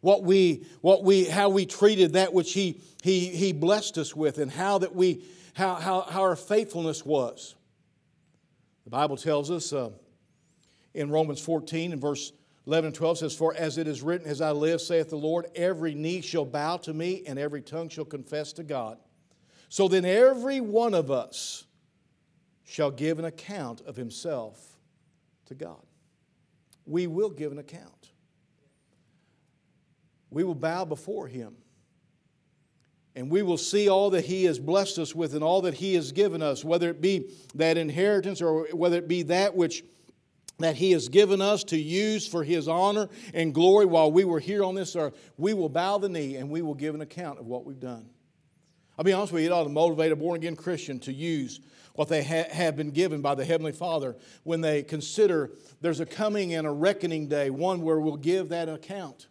What 0.00 0.22
we, 0.22 0.66
what 0.80 1.04
we, 1.04 1.24
how 1.24 1.48
we 1.48 1.66
treated 1.66 2.12
that 2.12 2.32
which 2.32 2.52
he, 2.52 2.80
he, 3.02 3.28
he 3.28 3.52
blessed 3.52 3.98
us 3.98 4.14
with 4.14 4.38
and 4.38 4.50
how 4.50 4.78
that 4.78 4.94
we, 4.94 5.24
how, 5.54 5.74
how, 5.74 6.02
how 6.02 6.22
our 6.22 6.36
faithfulness 6.36 7.04
was. 7.04 7.56
The 8.84 8.90
Bible 8.90 9.16
tells 9.16 9.50
us 9.50 9.72
uh, 9.72 9.90
in 10.94 11.10
Romans 11.10 11.40
14 11.40 11.92
and 11.92 12.00
verse 12.00 12.32
11 12.66 12.88
and 12.88 12.94
12 12.94 13.18
says, 13.18 13.34
For 13.34 13.54
as 13.54 13.78
it 13.78 13.88
is 13.88 14.02
written, 14.02 14.26
As 14.28 14.42
I 14.42 14.50
live, 14.50 14.82
saith 14.82 15.08
the 15.08 15.16
Lord, 15.16 15.46
every 15.56 15.94
knee 15.94 16.20
shall 16.20 16.44
bow 16.44 16.76
to 16.78 16.92
me, 16.92 17.22
and 17.26 17.38
every 17.38 17.62
tongue 17.62 17.88
shall 17.88 18.04
confess 18.04 18.52
to 18.54 18.62
God. 18.62 18.98
So 19.70 19.88
then 19.88 20.04
every 20.04 20.60
one 20.60 20.92
of 20.92 21.10
us 21.10 21.64
shall 22.64 22.90
give 22.90 23.18
an 23.18 23.24
account 23.24 23.80
of 23.80 23.96
himself 23.96 24.60
to 25.46 25.54
God. 25.54 25.82
We 26.84 27.06
will 27.06 27.30
give 27.30 27.52
an 27.52 27.58
account. 27.58 28.10
We 30.30 30.44
will 30.44 30.54
bow 30.54 30.84
before 30.84 31.26
him. 31.26 31.56
And 33.18 33.30
we 33.30 33.42
will 33.42 33.58
see 33.58 33.88
all 33.88 34.10
that 34.10 34.26
He 34.26 34.44
has 34.44 34.60
blessed 34.60 34.98
us 34.98 35.12
with 35.12 35.34
and 35.34 35.42
all 35.42 35.62
that 35.62 35.74
He 35.74 35.94
has 35.94 36.12
given 36.12 36.40
us, 36.40 36.64
whether 36.64 36.88
it 36.88 37.00
be 37.00 37.30
that 37.56 37.76
inheritance 37.76 38.40
or 38.40 38.68
whether 38.72 38.96
it 38.96 39.08
be 39.08 39.24
that 39.24 39.56
which 39.56 39.82
that 40.60 40.76
He 40.76 40.92
has 40.92 41.08
given 41.08 41.40
us 41.40 41.64
to 41.64 41.76
use 41.76 42.28
for 42.28 42.44
His 42.44 42.68
honor 42.68 43.08
and 43.34 43.52
glory 43.52 43.86
while 43.86 44.12
we 44.12 44.24
were 44.24 44.38
here 44.38 44.62
on 44.62 44.76
this 44.76 44.94
earth, 44.94 45.32
we 45.36 45.52
will 45.52 45.68
bow 45.68 45.98
the 45.98 46.08
knee 46.08 46.36
and 46.36 46.48
we 46.48 46.62
will 46.62 46.74
give 46.74 46.94
an 46.94 47.00
account 47.00 47.40
of 47.40 47.46
what 47.46 47.64
we've 47.64 47.80
done. 47.80 48.08
I'll 48.96 49.04
be 49.04 49.12
honest 49.12 49.32
with 49.32 49.42
you, 49.42 49.48
it 49.48 49.52
ought 49.52 49.64
to 49.64 49.68
motivate 49.68 50.12
a 50.12 50.16
born 50.16 50.36
again 50.36 50.54
Christian 50.54 51.00
to 51.00 51.12
use 51.12 51.58
what 51.94 52.08
they 52.08 52.22
ha- 52.22 52.48
have 52.52 52.76
been 52.76 52.92
given 52.92 53.20
by 53.20 53.34
the 53.34 53.44
Heavenly 53.44 53.72
Father 53.72 54.16
when 54.44 54.60
they 54.60 54.84
consider 54.84 55.50
there's 55.80 55.98
a 55.98 56.06
coming 56.06 56.54
and 56.54 56.68
a 56.68 56.70
reckoning 56.70 57.26
day, 57.26 57.50
one 57.50 57.82
where 57.82 57.98
we'll 57.98 58.16
give 58.16 58.50
that 58.50 58.68
account. 58.68 59.26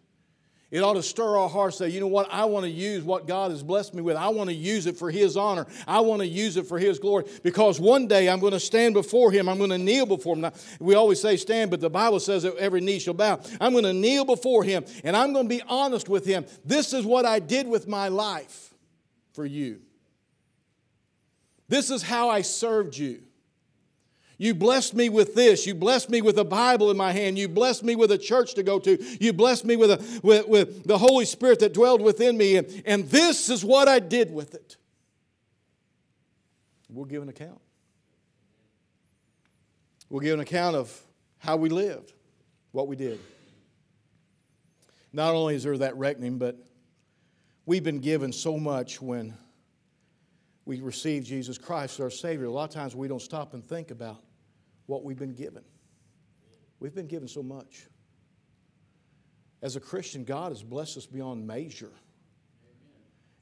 It 0.70 0.80
ought 0.80 0.94
to 0.94 1.02
stir 1.02 1.38
our 1.38 1.48
hearts, 1.48 1.78
say, 1.78 1.88
you 1.88 1.98
know 1.98 2.08
what, 2.08 2.28
I 2.30 2.44
want 2.44 2.64
to 2.64 2.70
use 2.70 3.02
what 3.02 3.26
God 3.26 3.52
has 3.52 3.62
blessed 3.62 3.94
me 3.94 4.02
with. 4.02 4.16
I 4.16 4.28
want 4.28 4.50
to 4.50 4.54
use 4.54 4.86
it 4.86 4.98
for 4.98 5.10
His 5.10 5.34
honor. 5.34 5.66
I 5.86 6.00
want 6.00 6.20
to 6.20 6.26
use 6.26 6.58
it 6.58 6.66
for 6.66 6.78
His 6.78 6.98
glory 6.98 7.24
because 7.42 7.80
one 7.80 8.06
day 8.06 8.28
I'm 8.28 8.38
going 8.38 8.52
to 8.52 8.60
stand 8.60 8.92
before 8.92 9.32
Him. 9.32 9.48
I'm 9.48 9.56
going 9.56 9.70
to 9.70 9.78
kneel 9.78 10.04
before 10.04 10.34
Him. 10.34 10.42
Now, 10.42 10.52
we 10.78 10.94
always 10.94 11.22
say 11.22 11.38
stand, 11.38 11.70
but 11.70 11.80
the 11.80 11.88
Bible 11.88 12.20
says 12.20 12.42
that 12.42 12.54
every 12.56 12.82
knee 12.82 12.98
shall 12.98 13.14
bow. 13.14 13.40
I'm 13.62 13.72
going 13.72 13.84
to 13.84 13.94
kneel 13.94 14.26
before 14.26 14.62
Him 14.62 14.84
and 15.04 15.16
I'm 15.16 15.32
going 15.32 15.48
to 15.48 15.54
be 15.56 15.62
honest 15.66 16.10
with 16.10 16.26
Him. 16.26 16.44
This 16.66 16.92
is 16.92 17.06
what 17.06 17.24
I 17.24 17.38
did 17.38 17.66
with 17.66 17.88
my 17.88 18.08
life 18.08 18.74
for 19.32 19.46
you. 19.46 19.80
This 21.68 21.90
is 21.90 22.02
how 22.02 22.28
I 22.28 22.42
served 22.42 22.96
you. 22.96 23.22
You 24.40 24.54
blessed 24.54 24.94
me 24.94 25.08
with 25.08 25.34
this. 25.34 25.66
You 25.66 25.74
blessed 25.74 26.10
me 26.10 26.22
with 26.22 26.38
a 26.38 26.44
Bible 26.44 26.92
in 26.92 26.96
my 26.96 27.10
hand. 27.10 27.36
You 27.36 27.48
blessed 27.48 27.82
me 27.82 27.96
with 27.96 28.12
a 28.12 28.18
church 28.18 28.54
to 28.54 28.62
go 28.62 28.78
to. 28.78 28.96
You 29.20 29.32
blessed 29.32 29.64
me 29.64 29.76
with, 29.76 29.90
a, 29.90 30.20
with, 30.22 30.46
with 30.46 30.84
the 30.84 30.96
Holy 30.96 31.24
Spirit 31.24 31.58
that 31.58 31.74
dwelled 31.74 32.00
within 32.00 32.38
me. 32.38 32.56
And, 32.56 32.82
and 32.86 33.10
this 33.10 33.50
is 33.50 33.64
what 33.64 33.88
I 33.88 33.98
did 33.98 34.32
with 34.32 34.54
it. 34.54 34.76
We'll 36.88 37.04
give 37.04 37.20
an 37.20 37.28
account. 37.28 37.60
We'll 40.08 40.20
give 40.20 40.34
an 40.34 40.40
account 40.40 40.76
of 40.76 40.96
how 41.38 41.56
we 41.56 41.68
lived, 41.68 42.12
what 42.70 42.86
we 42.86 42.94
did. 42.94 43.18
Not 45.12 45.34
only 45.34 45.56
is 45.56 45.64
there 45.64 45.76
that 45.78 45.96
reckoning, 45.96 46.38
but 46.38 46.56
we've 47.66 47.82
been 47.82 47.98
given 47.98 48.32
so 48.32 48.56
much 48.56 49.02
when 49.02 49.36
we 50.64 50.80
receive 50.80 51.24
Jesus 51.24 51.58
Christ 51.58 51.98
as 51.98 52.04
our 52.04 52.10
Savior. 52.10 52.46
A 52.46 52.50
lot 52.52 52.68
of 52.68 52.70
times 52.70 52.94
we 52.94 53.08
don't 53.08 53.20
stop 53.20 53.52
and 53.52 53.66
think 53.66 53.90
about 53.90 54.22
what 54.88 55.04
we've 55.04 55.18
been 55.18 55.34
given. 55.34 55.62
We've 56.80 56.94
been 56.94 57.06
given 57.06 57.28
so 57.28 57.42
much. 57.42 57.86
As 59.60 59.76
a 59.76 59.80
Christian, 59.80 60.24
God 60.24 60.50
has 60.50 60.62
blessed 60.62 60.96
us 60.96 61.06
beyond 61.06 61.46
measure. 61.46 61.92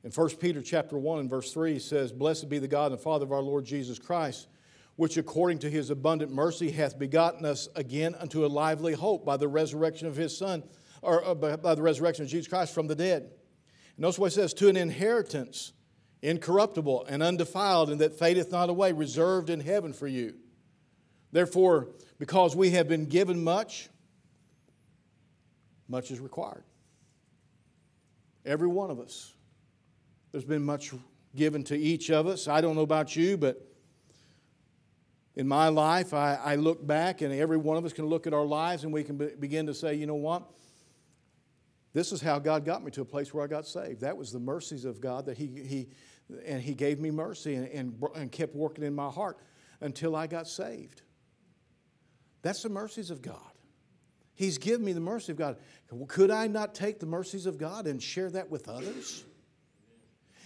In 0.03 0.11
1 0.11 0.29
Peter 0.37 0.61
chapter 0.61 0.99
1 0.99 1.21
and 1.21 1.31
verse 1.31 1.53
3 1.53 1.75
he 1.75 1.79
says, 1.79 2.11
Blessed 2.13 2.49
be 2.49 2.59
the 2.59 2.69
God 2.69 2.93
and 2.93 3.01
Father 3.01 3.25
of 3.25 3.33
our 3.33 3.43
Lord 3.43 3.65
Jesus 3.65 3.99
Christ, 3.99 4.49
which 4.97 5.17
according 5.17 5.61
to 5.61 5.71
his 5.71 5.91
abundant 5.91 6.33
mercy 6.33 6.71
hath 6.71 6.99
begotten 6.99 7.45
us 7.45 7.69
again 7.77 8.17
unto 8.19 8.45
a 8.45 8.49
lively 8.49 8.95
hope 8.95 9.25
by 9.25 9.37
the 9.37 9.49
resurrection 9.49 10.09
of 10.09 10.17
his 10.17 10.37
Son, 10.37 10.65
or 11.01 11.25
uh, 11.25 11.35
by 11.35 11.75
the 11.75 11.83
resurrection 11.83 12.25
of 12.25 12.31
Jesus 12.31 12.49
Christ 12.49 12.75
from 12.75 12.89
the 12.89 12.95
dead. 12.95 13.23
And 13.23 13.99
notice 13.99 14.19
what 14.19 14.33
it 14.33 14.35
says, 14.35 14.55
to 14.55 14.69
an 14.69 14.77
inheritance 14.77 15.73
incorruptible 16.23 17.07
and 17.09 17.23
undefiled, 17.23 17.91
and 17.91 18.01
that 18.01 18.19
fadeth 18.19 18.51
not 18.51 18.69
away, 18.69 18.91
reserved 18.91 19.51
in 19.51 19.61
heaven 19.61 19.93
for 19.93 20.09
you 20.09 20.35
Therefore, 21.37 21.89
because 22.19 22.57
we 22.57 22.71
have 22.71 22.89
been 22.89 23.05
given 23.05 23.45
much, 23.45 23.91
much 25.87 26.11
is 26.11 26.19
required. 26.19 26.65
Every 28.47 28.69
one 28.69 28.91
of 28.91 28.99
us. 28.99 29.35
There's 30.33 30.47
been 30.47 30.65
much 30.65 30.95
given 31.35 31.63
to 31.65 31.77
each 31.77 32.11
of 32.11 32.27
us. 32.27 32.49
I 32.49 32.63
don't 32.63 32.75
know 32.75 32.81
about 32.81 33.15
you, 33.17 33.37
but 33.37 33.61
in 35.35 35.47
my 35.47 35.69
life, 35.69 36.15
I, 36.15 36.37
I 36.43 36.55
look 36.55 36.87
back, 36.87 37.21
and 37.21 37.31
every 37.35 37.59
one 37.59 37.77
of 37.77 37.85
us 37.85 37.93
can 37.93 38.07
look 38.07 38.27
at 38.27 38.33
our 38.33 38.47
lives 38.47 38.85
and 38.85 38.91
we 38.91 39.05
can 39.05 39.19
be, 39.19 39.27
begin 39.39 39.67
to 39.67 39.75
say, 39.75 39.95
you 39.95 40.07
know 40.07 40.15
what? 40.15 40.43
This 41.93 42.13
is 42.13 42.23
how 42.23 42.39
God 42.39 42.65
got 42.65 42.83
me 42.83 42.91
to 42.93 43.03
a 43.03 43.05
place 43.05 43.35
where 43.35 43.45
I 43.45 43.47
got 43.47 43.67
saved. 43.67 44.01
That 44.01 44.17
was 44.17 44.33
the 44.33 44.41
mercies 44.41 44.87
of 44.87 45.03
God 45.03 45.27
that 45.27 45.37
He, 45.37 45.49
he 45.49 45.89
and 46.47 46.63
He 46.63 46.73
gave 46.73 46.99
me 46.99 47.11
mercy 47.11 47.57
and, 47.57 47.69
and, 47.69 48.03
and 48.15 48.33
kept 48.33 48.57
working 48.57 48.85
in 48.85 48.95
my 48.95 49.11
heart 49.11 49.37
until 49.83 50.17
I 50.17 50.27
got 50.29 50.49
saved. 50.49 51.03
That's 52.47 52.63
the 52.63 52.69
mercies 52.69 53.11
of 53.11 53.23
God. 53.23 53.41
He's 54.37 54.57
given 54.57 54.85
me 54.85 54.93
the 54.93 55.01
mercy 55.01 55.33
of 55.33 55.39
God. 55.39 55.57
Could 56.07 56.31
I 56.31 56.47
not 56.47 56.77
take 56.77 57.01
the 57.01 57.07
mercies 57.07 57.45
of 57.45 57.59
God 57.59 57.89
and 57.89 58.01
share 58.01 58.31
that 58.31 58.49
with 58.51 58.69
others? 58.69 59.25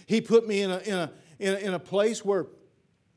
He 0.07 0.19
put 0.19 0.47
me 0.47 0.63
in 0.63 0.71
a, 0.71 0.79
in 0.79 0.93
a, 0.95 1.11
in 1.37 1.53
a, 1.53 1.57
in 1.57 1.73
a 1.75 1.79
place 1.79 2.25
where 2.25 2.47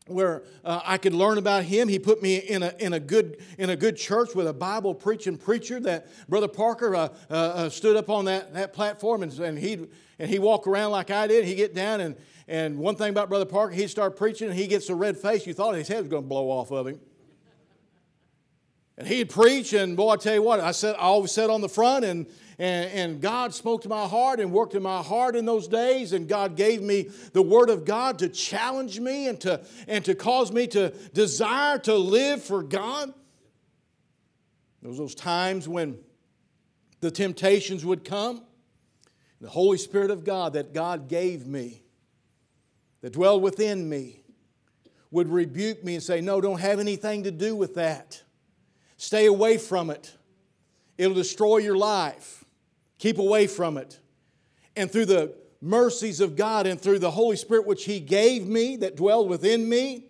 where 0.06 0.42
uh, 0.66 0.82
I 0.84 0.98
could 0.98 1.14
learn 1.14 1.38
about 1.38 1.64
him. 1.64 1.88
He 1.88 1.98
put 1.98 2.22
me 2.22 2.36
in 2.36 2.62
a, 2.62 2.74
in 2.78 2.92
a, 2.92 3.00
good, 3.00 3.38
in 3.56 3.70
a 3.70 3.76
good 3.76 3.96
church 3.96 4.34
with 4.34 4.46
a 4.46 4.52
Bible 4.52 4.94
preaching 4.94 5.38
preacher 5.38 5.80
that 5.80 6.08
Brother 6.28 6.46
Parker 6.46 6.94
uh, 6.94 7.08
uh, 7.30 7.34
uh 7.34 7.68
stood 7.70 7.96
up 7.96 8.10
on 8.10 8.26
that, 8.26 8.52
that 8.52 8.74
platform 8.74 9.22
and, 9.22 9.32
and, 9.40 9.58
he'd, 9.58 9.88
and 10.18 10.28
he 10.28 10.38
walk 10.38 10.66
around 10.66 10.90
like 10.90 11.10
I 11.10 11.26
did. 11.26 11.46
He'd 11.46 11.54
get 11.54 11.74
down 11.74 12.02
and, 12.02 12.16
and 12.46 12.76
one 12.76 12.96
thing 12.96 13.08
about 13.08 13.30
Brother 13.30 13.46
Parker, 13.46 13.72
he'd 13.72 13.88
start 13.88 14.14
preaching 14.14 14.50
and 14.50 14.58
he 14.58 14.66
gets 14.66 14.90
a 14.90 14.94
red 14.94 15.16
face. 15.16 15.46
You 15.46 15.54
thought 15.54 15.74
his 15.74 15.88
head 15.88 16.00
was 16.00 16.08
going 16.08 16.24
to 16.24 16.28
blow 16.28 16.50
off 16.50 16.70
of 16.70 16.86
him. 16.86 17.00
And 18.96 19.08
he'd 19.08 19.28
preach, 19.28 19.72
and 19.72 19.96
boy, 19.96 20.10
I 20.10 20.16
tell 20.16 20.34
you 20.34 20.42
what, 20.42 20.60
I 20.60 20.70
said 20.70 20.94
I 20.94 21.00
always 21.00 21.32
sat 21.32 21.50
on 21.50 21.60
the 21.60 21.68
front, 21.68 22.04
and, 22.04 22.26
and, 22.58 22.90
and 22.92 23.20
God 23.20 23.52
spoke 23.52 23.82
to 23.82 23.88
my 23.88 24.06
heart 24.06 24.38
and 24.38 24.52
worked 24.52 24.74
in 24.74 24.82
my 24.82 25.02
heart 25.02 25.34
in 25.34 25.44
those 25.44 25.66
days, 25.66 26.12
and 26.12 26.28
God 26.28 26.56
gave 26.56 26.80
me 26.80 27.10
the 27.32 27.42
word 27.42 27.70
of 27.70 27.84
God 27.84 28.20
to 28.20 28.28
challenge 28.28 29.00
me 29.00 29.26
and 29.26 29.40
to, 29.40 29.60
and 29.88 30.04
to 30.04 30.14
cause 30.14 30.52
me 30.52 30.68
to 30.68 30.90
desire 31.12 31.78
to 31.80 31.96
live 31.96 32.42
for 32.42 32.62
God. 32.62 33.12
There 34.80 34.90
was 34.90 34.98
those 34.98 35.14
times 35.14 35.66
when 35.66 35.98
the 37.00 37.10
temptations 37.10 37.84
would 37.84 38.04
come. 38.04 38.44
The 39.40 39.48
Holy 39.50 39.78
Spirit 39.78 40.10
of 40.10 40.24
God 40.24 40.52
that 40.52 40.72
God 40.72 41.08
gave 41.08 41.46
me, 41.46 41.82
that 43.00 43.12
dwelled 43.12 43.42
within 43.42 43.88
me, 43.88 44.20
would 45.10 45.28
rebuke 45.28 45.84
me 45.84 45.94
and 45.94 46.02
say, 46.02 46.20
No, 46.20 46.40
don't 46.40 46.60
have 46.60 46.80
anything 46.80 47.24
to 47.24 47.30
do 47.30 47.54
with 47.56 47.74
that. 47.74 48.23
Stay 49.04 49.26
away 49.26 49.58
from 49.58 49.90
it. 49.90 50.14
It'll 50.96 51.12
destroy 51.12 51.58
your 51.58 51.76
life. 51.76 52.42
Keep 52.96 53.18
away 53.18 53.46
from 53.46 53.76
it. 53.76 54.00
And 54.76 54.90
through 54.90 55.04
the 55.04 55.34
mercies 55.60 56.20
of 56.20 56.36
God 56.36 56.66
and 56.66 56.80
through 56.80 57.00
the 57.00 57.10
Holy 57.10 57.36
Spirit 57.36 57.66
which 57.66 57.84
He 57.84 58.00
gave 58.00 58.46
me 58.46 58.76
that 58.76 58.96
dwelled 58.96 59.28
within 59.28 59.68
me, 59.68 60.06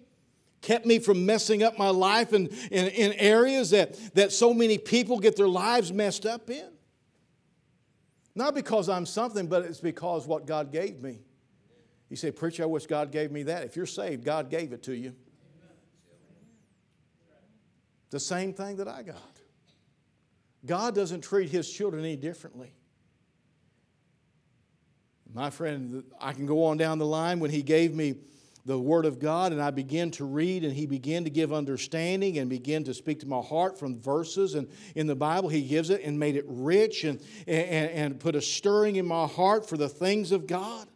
kept 0.62 0.87
me 0.87 1.00
from 1.00 1.26
messing 1.26 1.64
up 1.64 1.76
my 1.76 1.88
life 1.88 2.33
in, 2.33 2.46
in, 2.70 2.87
in 2.87 3.12
areas 3.14 3.70
that, 3.70 3.98
that 4.14 4.30
so 4.30 4.54
many 4.54 4.78
people 4.78 5.18
get 5.18 5.35
their 5.35 5.48
lives 5.48 5.92
messed 5.92 6.24
up 6.24 6.48
in. 6.48 6.70
Not 8.37 8.54
because 8.54 8.88
I'm 8.88 9.07
something, 9.07 9.48
but 9.48 9.64
it's 9.64 9.80
because 9.80 10.24
what 10.24 10.46
God 10.46 10.70
gave 10.70 11.02
me. 11.02 11.18
You 12.11 12.16
say, 12.16 12.30
Preacher, 12.30 12.62
I 12.62 12.66
wish 12.66 12.87
God 12.87 13.11
gave 13.11 13.33
me 13.33 13.42
that. 13.42 13.64
If 13.64 13.74
you're 13.74 13.87
saved, 13.87 14.24
God 14.24 14.50
gave 14.50 14.72
it 14.72 14.85
to 14.85 14.94
you. 14.94 15.16
The 18.14 18.20
same 18.20 18.55
thing 18.55 18.77
that 18.77 18.87
I 18.87 19.03
got. 19.03 19.40
God 20.64 20.94
doesn't 20.94 21.22
treat 21.22 21.50
His 21.50 21.68
children 21.68 22.05
any 22.05 22.14
differently. 22.14 22.72
My 25.35 25.50
friend, 25.50 26.05
I 26.20 26.33
can 26.33 26.46
go 26.46 26.66
on 26.66 26.77
down 26.77 26.98
the 26.98 27.07
line 27.07 27.40
when 27.40 27.50
He 27.50 27.64
gave 27.64 27.92
me 27.92 28.14
the 28.64 28.79
Word 28.79 29.05
of 29.05 29.18
God 29.18 29.50
and 29.50 29.61
I 29.61 29.72
began 29.72 30.12
to 30.12 30.24
read 30.24 30.62
and 30.62 30.72
He 30.72 30.87
began 30.87 31.24
to 31.24 31.31
give 31.31 31.53
understanding 31.53 32.38
and 32.38 32.48
began 32.48 32.85
to 32.85 32.94
speak 32.94 33.18
to 33.18 33.27
my 33.27 33.40
heart 33.40 33.81
from 33.81 34.00
verses 34.00 34.55
and 34.55 34.68
in 34.94 35.09
the 35.09 35.16
Bible 35.16 35.48
He 35.48 35.62
gives 35.62 35.90
it 35.90 36.00
and 36.05 36.16
made 36.16 36.37
it 36.37 36.44
rich 36.46 37.03
and, 37.03 37.20
and, 37.48 37.90
and 37.90 38.20
put 38.20 38.37
a 38.37 38.40
stirring 38.40 38.94
in 38.94 39.07
my 39.07 39.27
heart 39.27 39.68
for 39.68 39.77
the 39.77 39.88
things 39.88 40.31
of 40.31 40.46
God. 40.46 40.87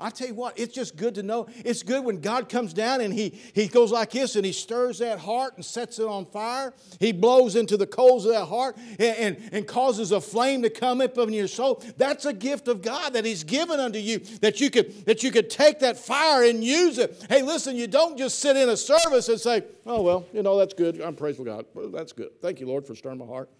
I 0.00 0.10
tell 0.10 0.28
you 0.28 0.34
what, 0.34 0.58
it's 0.58 0.74
just 0.74 0.96
good 0.96 1.14
to 1.16 1.22
know. 1.22 1.46
It's 1.64 1.82
good 1.82 2.04
when 2.04 2.20
God 2.20 2.48
comes 2.48 2.72
down 2.72 3.00
and 3.00 3.12
he, 3.12 3.38
he 3.52 3.68
goes 3.68 3.92
like 3.92 4.10
this 4.10 4.34
and 4.36 4.44
he 4.44 4.52
stirs 4.52 4.98
that 4.98 5.18
heart 5.18 5.54
and 5.56 5.64
sets 5.64 5.98
it 5.98 6.06
on 6.06 6.26
fire. 6.26 6.72
He 6.98 7.12
blows 7.12 7.56
into 7.56 7.76
the 7.76 7.86
coals 7.86 8.24
of 8.24 8.32
that 8.32 8.46
heart 8.46 8.76
and, 8.98 9.16
and, 9.16 9.50
and 9.52 9.66
causes 9.66 10.12
a 10.12 10.20
flame 10.20 10.62
to 10.62 10.70
come 10.70 11.00
up 11.00 11.18
in 11.18 11.32
your 11.32 11.48
soul. 11.48 11.82
That's 11.96 12.24
a 12.24 12.32
gift 12.32 12.68
of 12.68 12.82
God 12.82 13.12
that 13.12 13.24
He's 13.24 13.44
given 13.44 13.78
unto 13.78 13.98
you 13.98 14.20
that 14.40 14.60
you 14.60 14.70
could 14.70 15.06
that 15.06 15.22
you 15.22 15.30
could 15.30 15.50
take 15.50 15.80
that 15.80 15.98
fire 15.98 16.44
and 16.44 16.64
use 16.64 16.98
it. 16.98 17.24
Hey, 17.28 17.42
listen, 17.42 17.76
you 17.76 17.86
don't 17.86 18.16
just 18.16 18.38
sit 18.38 18.56
in 18.56 18.68
a 18.68 18.76
service 18.76 19.28
and 19.28 19.40
say, 19.40 19.64
"Oh 19.86 20.02
well, 20.02 20.26
you 20.32 20.42
know 20.42 20.58
that's 20.58 20.74
good. 20.74 21.00
I'm 21.00 21.16
praiseful 21.16 21.44
God. 21.44 21.66
That's 21.92 22.12
good. 22.12 22.40
Thank 22.40 22.60
you, 22.60 22.66
Lord, 22.66 22.86
for 22.86 22.94
stirring 22.94 23.18
my 23.18 23.26
heart." 23.26 23.50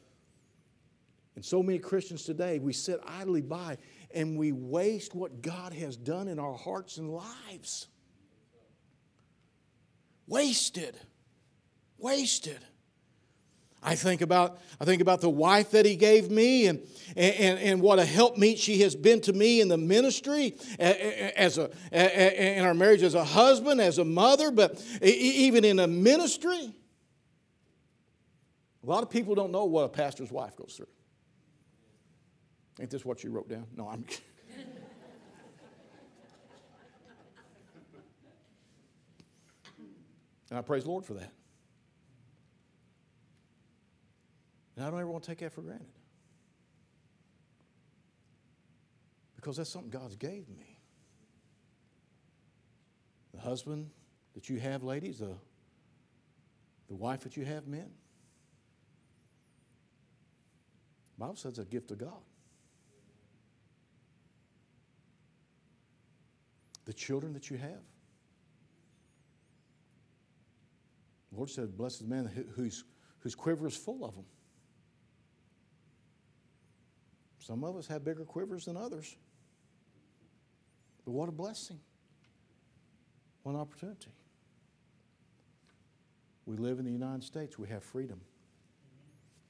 And 1.36 1.44
so 1.44 1.62
many 1.62 1.78
Christians 1.78 2.24
today, 2.24 2.58
we 2.58 2.72
sit 2.72 3.00
idly 3.06 3.40
by 3.40 3.78
and 4.14 4.38
we 4.38 4.52
waste 4.52 5.14
what 5.14 5.42
God 5.42 5.72
has 5.72 5.96
done 5.96 6.28
in 6.28 6.38
our 6.38 6.54
hearts 6.54 6.96
and 6.98 7.10
lives. 7.10 7.88
Wasted. 10.26 10.96
Wasted. 11.98 12.58
I 13.82 13.94
think 13.94 14.20
about 14.20 14.58
I 14.78 14.84
think 14.84 15.00
about 15.00 15.20
the 15.20 15.30
wife 15.30 15.70
that 15.70 15.86
he 15.86 15.96
gave 15.96 16.30
me 16.30 16.66
and, 16.66 16.86
and, 17.16 17.58
and 17.58 17.80
what 17.80 17.98
a 17.98 18.04
helpmeet 18.04 18.58
she 18.58 18.82
has 18.82 18.94
been 18.94 19.22
to 19.22 19.32
me 19.32 19.60
in 19.60 19.68
the 19.68 19.78
ministry 19.78 20.54
as 20.78 21.56
a 21.56 21.70
in 21.90 22.64
our 22.64 22.74
marriage 22.74 23.02
as 23.02 23.14
a 23.14 23.24
husband, 23.24 23.80
as 23.80 23.98
a 23.98 24.04
mother, 24.04 24.50
but 24.50 24.82
even 25.02 25.64
in 25.64 25.78
a 25.78 25.86
ministry. 25.86 26.74
A 28.82 28.86
lot 28.86 29.02
of 29.02 29.10
people 29.10 29.34
don't 29.34 29.52
know 29.52 29.64
what 29.64 29.84
a 29.84 29.88
pastor's 29.88 30.30
wife 30.30 30.56
goes 30.56 30.74
through. 30.76 30.86
Ain't 32.80 32.88
this 32.88 33.04
what 33.04 33.22
you 33.22 33.30
wrote 33.30 33.48
down? 33.48 33.66
No, 33.76 33.88
I'm. 33.88 34.04
and 40.48 40.58
I 40.58 40.62
praise 40.62 40.86
Lord 40.86 41.04
for 41.04 41.12
that. 41.14 41.30
And 44.76 44.86
I 44.86 44.90
don't 44.90 44.98
ever 44.98 45.10
want 45.10 45.24
to 45.24 45.30
take 45.30 45.40
that 45.40 45.52
for 45.52 45.60
granted. 45.60 45.86
Because 49.36 49.58
that's 49.58 49.68
something 49.68 49.90
God's 49.90 50.16
gave 50.16 50.48
me. 50.48 50.78
The 53.34 53.40
husband 53.40 53.90
that 54.34 54.48
you 54.48 54.58
have, 54.58 54.82
ladies, 54.82 55.18
the, 55.18 55.34
the 56.88 56.96
wife 56.96 57.20
that 57.24 57.36
you 57.36 57.44
have, 57.44 57.66
men. 57.66 57.90
The 61.18 61.24
Bible 61.26 61.36
says 61.36 61.50
it's 61.50 61.58
a 61.58 61.64
gift 61.64 61.90
of 61.90 61.98
God. 61.98 62.22
The 66.90 66.94
children 66.94 67.32
that 67.34 67.48
you 67.48 67.56
have. 67.56 67.84
The 71.30 71.36
Lord 71.36 71.48
said, 71.48 71.76
Blessed 71.76 72.00
is 72.00 72.08
the 72.08 72.12
man 72.12 72.28
whose, 72.56 72.82
whose 73.20 73.36
quiver 73.36 73.68
is 73.68 73.76
full 73.76 74.04
of 74.04 74.16
them. 74.16 74.24
Some 77.38 77.62
of 77.62 77.76
us 77.76 77.86
have 77.86 78.04
bigger 78.04 78.24
quivers 78.24 78.64
than 78.64 78.76
others. 78.76 79.14
But 81.04 81.12
what 81.12 81.28
a 81.28 81.32
blessing. 81.32 81.78
What 83.44 83.52
an 83.52 83.60
opportunity. 83.60 84.10
We 86.44 86.56
live 86.56 86.80
in 86.80 86.84
the 86.84 86.90
United 86.90 87.22
States. 87.22 87.56
We 87.56 87.68
have 87.68 87.84
freedom 87.84 88.20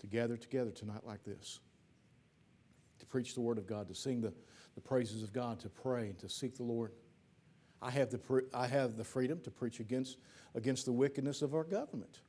to 0.01 0.07
gather 0.07 0.37
together 0.37 0.73
tonight 0.73 1.07
like 1.07 1.25
this, 1.25 1.59
to 2.99 3.07
preach 3.07 3.33
the 3.33 3.41
Word 3.41 3.57
of 3.57 3.67
God, 3.67 3.89
to 3.89 3.95
sing 3.95 4.21
the, 4.21 4.35
the 4.75 4.83
praises 4.83 5.23
of 5.23 5.33
God, 5.33 5.59
to 5.61 5.71
pray, 5.71 6.09
and 6.09 6.19
to 6.19 6.29
seek 6.29 6.59
the 6.59 6.65
Lord. 6.65 6.93
I 7.83 7.91
have 7.91 8.11
the, 8.11 8.45
I 8.53 8.67
have 8.67 8.97
the 8.97 9.05
freedom 9.05 9.41
to 9.41 9.51
preach 9.51 9.81
against, 9.81 10.19
against 10.55 10.85
the 10.85 10.93
wickedness 10.93 11.43
of 11.43 11.55
our 11.55 11.65
government. 11.65 12.21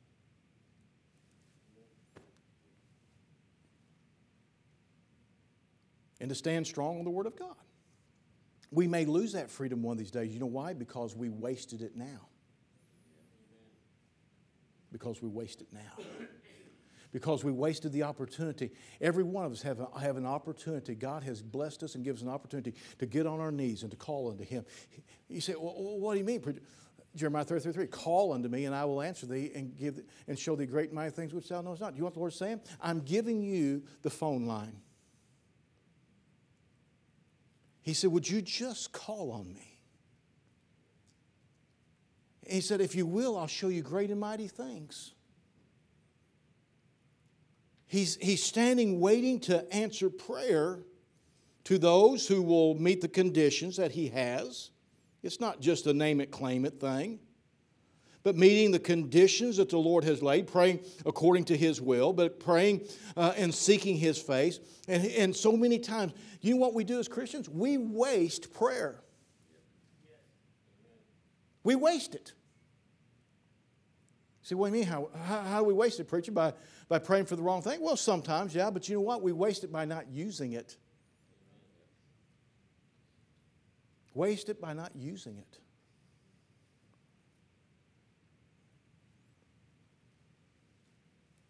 And 6.20 6.28
to 6.28 6.34
stand 6.34 6.66
strong 6.66 6.98
on 6.98 7.04
the 7.04 7.10
Word 7.10 7.26
of 7.26 7.36
God. 7.36 7.56
We 8.70 8.86
may 8.86 9.04
lose 9.04 9.32
that 9.32 9.50
freedom 9.50 9.82
one 9.82 9.92
of 9.92 9.98
these 9.98 10.10
days. 10.10 10.32
You 10.32 10.40
know 10.40 10.46
why? 10.46 10.72
Because 10.72 11.14
we 11.14 11.28
wasted 11.28 11.82
it 11.82 11.96
now. 11.96 12.28
Because 14.90 15.20
we 15.20 15.28
waste 15.28 15.60
it 15.60 15.68
now 15.72 16.28
because 17.12 17.44
we 17.44 17.52
wasted 17.52 17.92
the 17.92 18.02
opportunity. 18.02 18.70
Every 19.00 19.22
one 19.22 19.44
of 19.44 19.52
us 19.52 19.62
have, 19.62 19.80
a, 19.80 20.00
have 20.00 20.16
an 20.16 20.26
opportunity. 20.26 20.94
God 20.94 21.22
has 21.22 21.42
blessed 21.42 21.82
us 21.82 21.94
and 21.94 22.04
gives 22.04 22.22
us 22.22 22.26
an 22.26 22.32
opportunity 22.32 22.74
to 22.98 23.06
get 23.06 23.26
on 23.26 23.38
our 23.38 23.52
knees 23.52 23.82
and 23.82 23.90
to 23.90 23.96
call 23.96 24.30
unto 24.30 24.44
Him. 24.44 24.64
You 25.28 25.40
say, 25.40 25.54
well, 25.54 25.74
what 25.76 26.14
do 26.14 26.18
you 26.18 26.24
mean? 26.24 26.42
Jeremiah 27.14 27.44
33, 27.44 27.72
3, 27.72 27.86
call 27.88 28.32
unto 28.32 28.48
me 28.48 28.64
and 28.64 28.74
I 28.74 28.86
will 28.86 29.02
answer 29.02 29.26
thee 29.26 29.50
and 29.54 29.76
give 29.76 30.00
and 30.26 30.38
show 30.38 30.56
thee 30.56 30.64
great 30.64 30.88
and 30.88 30.94
mighty 30.94 31.10
things 31.10 31.34
which 31.34 31.48
thou 31.48 31.60
knowest 31.60 31.82
not. 31.82 31.92
Do 31.92 31.98
you 31.98 32.04
want 32.04 32.14
the 32.14 32.20
Lord 32.20 32.32
saying? 32.32 32.60
I'm 32.80 33.00
giving 33.00 33.42
you 33.42 33.82
the 34.00 34.08
phone 34.08 34.46
line. 34.46 34.80
He 37.82 37.92
said, 37.92 38.10
Would 38.12 38.30
you 38.30 38.40
just 38.40 38.92
call 38.92 39.30
on 39.32 39.52
me? 39.52 39.78
he 42.46 42.60
said, 42.60 42.80
If 42.80 42.94
you 42.94 43.06
will, 43.06 43.38
I'll 43.38 43.46
show 43.46 43.68
you 43.68 43.82
great 43.82 44.10
and 44.10 44.20
mighty 44.20 44.48
things. 44.48 45.12
He's, 47.92 48.16
he's 48.22 48.42
standing 48.42 49.00
waiting 49.00 49.38
to 49.40 49.70
answer 49.70 50.08
prayer 50.08 50.78
to 51.64 51.76
those 51.76 52.26
who 52.26 52.40
will 52.40 52.74
meet 52.74 53.02
the 53.02 53.08
conditions 53.08 53.76
that 53.76 53.92
he 53.92 54.08
has. 54.08 54.70
It's 55.22 55.40
not 55.40 55.60
just 55.60 55.86
a 55.86 55.92
name 55.92 56.18
it, 56.22 56.30
claim 56.30 56.64
it 56.64 56.80
thing, 56.80 57.18
but 58.22 58.34
meeting 58.34 58.70
the 58.70 58.78
conditions 58.78 59.58
that 59.58 59.68
the 59.68 59.76
Lord 59.76 60.04
has 60.04 60.22
laid, 60.22 60.46
praying 60.46 60.80
according 61.04 61.44
to 61.44 61.56
his 61.56 61.82
will, 61.82 62.14
but 62.14 62.40
praying 62.40 62.88
uh, 63.14 63.34
and 63.36 63.54
seeking 63.54 63.98
his 63.98 64.16
face. 64.16 64.58
And, 64.88 65.04
and 65.08 65.36
so 65.36 65.54
many 65.54 65.78
times, 65.78 66.14
you 66.40 66.54
know 66.54 66.60
what 66.62 66.72
we 66.72 66.84
do 66.84 66.98
as 66.98 67.08
Christians? 67.08 67.46
We 67.46 67.76
waste 67.76 68.54
prayer. 68.54 69.02
We 71.62 71.74
waste 71.74 72.14
it. 72.14 72.32
See, 74.42 74.54
what 74.56 74.72
do 74.72 74.76
you 74.76 74.82
mean? 74.82 74.90
How, 74.90 75.08
how, 75.24 75.40
how 75.42 75.58
do 75.60 75.64
we 75.66 75.74
waste 75.74 76.00
it, 76.00 76.08
preacher? 76.08 76.32
By 76.32 76.52
by 76.92 76.98
praying 76.98 77.24
for 77.24 77.36
the 77.36 77.42
wrong 77.42 77.62
thing? 77.62 77.80
Well, 77.80 77.96
sometimes, 77.96 78.54
yeah, 78.54 78.68
but 78.68 78.86
you 78.86 78.96
know 78.96 79.00
what? 79.00 79.22
We 79.22 79.32
waste 79.32 79.64
it 79.64 79.72
by 79.72 79.86
not 79.86 80.10
using 80.10 80.52
it. 80.52 80.76
Waste 84.12 84.50
it 84.50 84.60
by 84.60 84.74
not 84.74 84.92
using 84.94 85.38
it. 85.38 85.58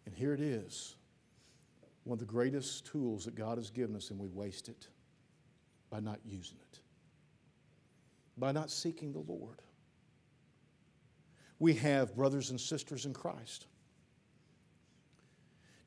And 0.06 0.14
here 0.14 0.32
it 0.32 0.40
is 0.40 0.94
one 2.04 2.14
of 2.14 2.20
the 2.20 2.24
greatest 2.24 2.86
tools 2.86 3.24
that 3.24 3.34
God 3.34 3.58
has 3.58 3.70
given 3.70 3.96
us, 3.96 4.10
and 4.10 4.20
we 4.20 4.28
waste 4.28 4.68
it 4.68 4.86
by 5.90 5.98
not 5.98 6.20
using 6.24 6.58
it, 6.60 6.78
by 8.36 8.52
not 8.52 8.70
seeking 8.70 9.12
the 9.12 9.24
Lord. 9.26 9.60
We 11.62 11.74
have 11.74 12.16
brothers 12.16 12.50
and 12.50 12.60
sisters 12.60 13.06
in 13.06 13.12
Christ 13.12 13.66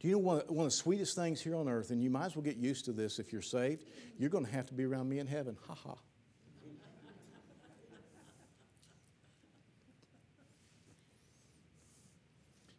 do 0.05 0.09
you 0.09 0.17
know 0.17 0.19
one, 0.19 0.41
one 0.49 0.65
of 0.67 0.71
the 0.71 0.77
sweetest 0.77 1.15
things 1.15 1.41
here 1.41 1.55
on 1.55 1.67
earth, 1.67 1.89
and 1.89 2.03
you 2.03 2.11
might 2.11 2.25
as 2.25 2.35
well 2.35 2.43
get 2.43 2.57
used 2.57 2.85
to 2.85 2.91
this 2.91 3.17
if 3.17 3.33
you're 3.33 3.41
saved? 3.41 3.85
You're 4.19 4.29
going 4.29 4.45
to 4.45 4.51
have 4.51 4.67
to 4.67 4.75
be 4.75 4.85
around 4.85 5.09
me 5.09 5.17
in 5.17 5.25
heaven. 5.25 5.57
Ha 5.67 5.73
ha. 5.73 5.95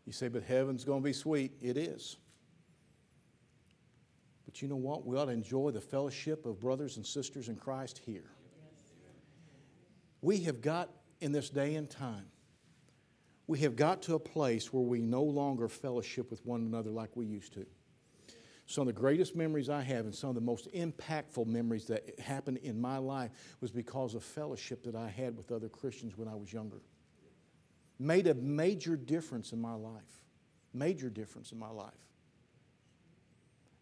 You 0.05 0.13
say, 0.13 0.29
but 0.29 0.45
heaven's 0.45 0.85
going 0.85 1.01
to 1.01 1.05
be 1.05 1.13
sweet. 1.13 1.51
It 1.61 1.77
is. 1.77 2.17
But 4.45 4.63
you 4.63 4.69
know 4.69 4.77
what? 4.77 5.05
We 5.05 5.17
ought 5.17 5.25
to 5.25 5.33
enjoy 5.33 5.73
the 5.73 5.81
fellowship 5.81 6.47
of 6.47 6.61
brothers 6.61 6.97
and 6.97 7.05
sisters 7.05 7.49
in 7.49 7.57
Christ 7.57 8.01
here. 8.07 8.31
We 10.23 10.43
have 10.43 10.61
got 10.61 10.91
in 11.21 11.33
this 11.33 11.51
day 11.51 11.75
and 11.75 11.91
time 11.91 12.27
we 13.47 13.59
have 13.61 13.77
got 13.77 14.03
to 14.03 14.15
a 14.15 14.19
place 14.19 14.73
where 14.73 14.83
we 14.83 15.01
no 15.01 15.23
longer 15.23 15.69
fellowship 15.69 16.31
with 16.31 16.45
one 16.45 16.63
another 16.63 16.91
like 16.91 17.11
we 17.15 17.27
used 17.27 17.53
to. 17.55 17.67
Some 18.67 18.89
of 18.89 18.95
the 18.95 19.01
greatest 19.01 19.37
memories 19.37 19.69
I 19.69 19.83
have 19.83 20.07
and 20.07 20.15
some 20.15 20.31
of 20.31 20.35
the 20.35 20.41
most 20.41 20.69
impactful 20.73 21.47
memories 21.47 21.87
that 21.87 22.19
happened 22.19 22.59
in 22.59 22.81
my 22.81 22.99
life 22.99 23.31
was 23.61 23.71
because 23.71 24.17
of 24.17 24.25
fellowship 24.25 24.83
that 24.83 24.97
I 24.97 25.09
had 25.09 25.37
with 25.37 25.53
other 25.53 25.69
Christians 25.69 26.19
when 26.19 26.27
I 26.27 26.35
was 26.35 26.53
younger. 26.53 26.81
Made 28.01 28.27
a 28.27 28.35
major 28.35 28.97
difference 28.97 29.53
in 29.53 29.61
my 29.61 29.75
life. 29.75 30.03
Major 30.75 31.09
difference 31.09 31.53
in 31.53 31.59
my 31.59 31.71
life. 31.71 31.95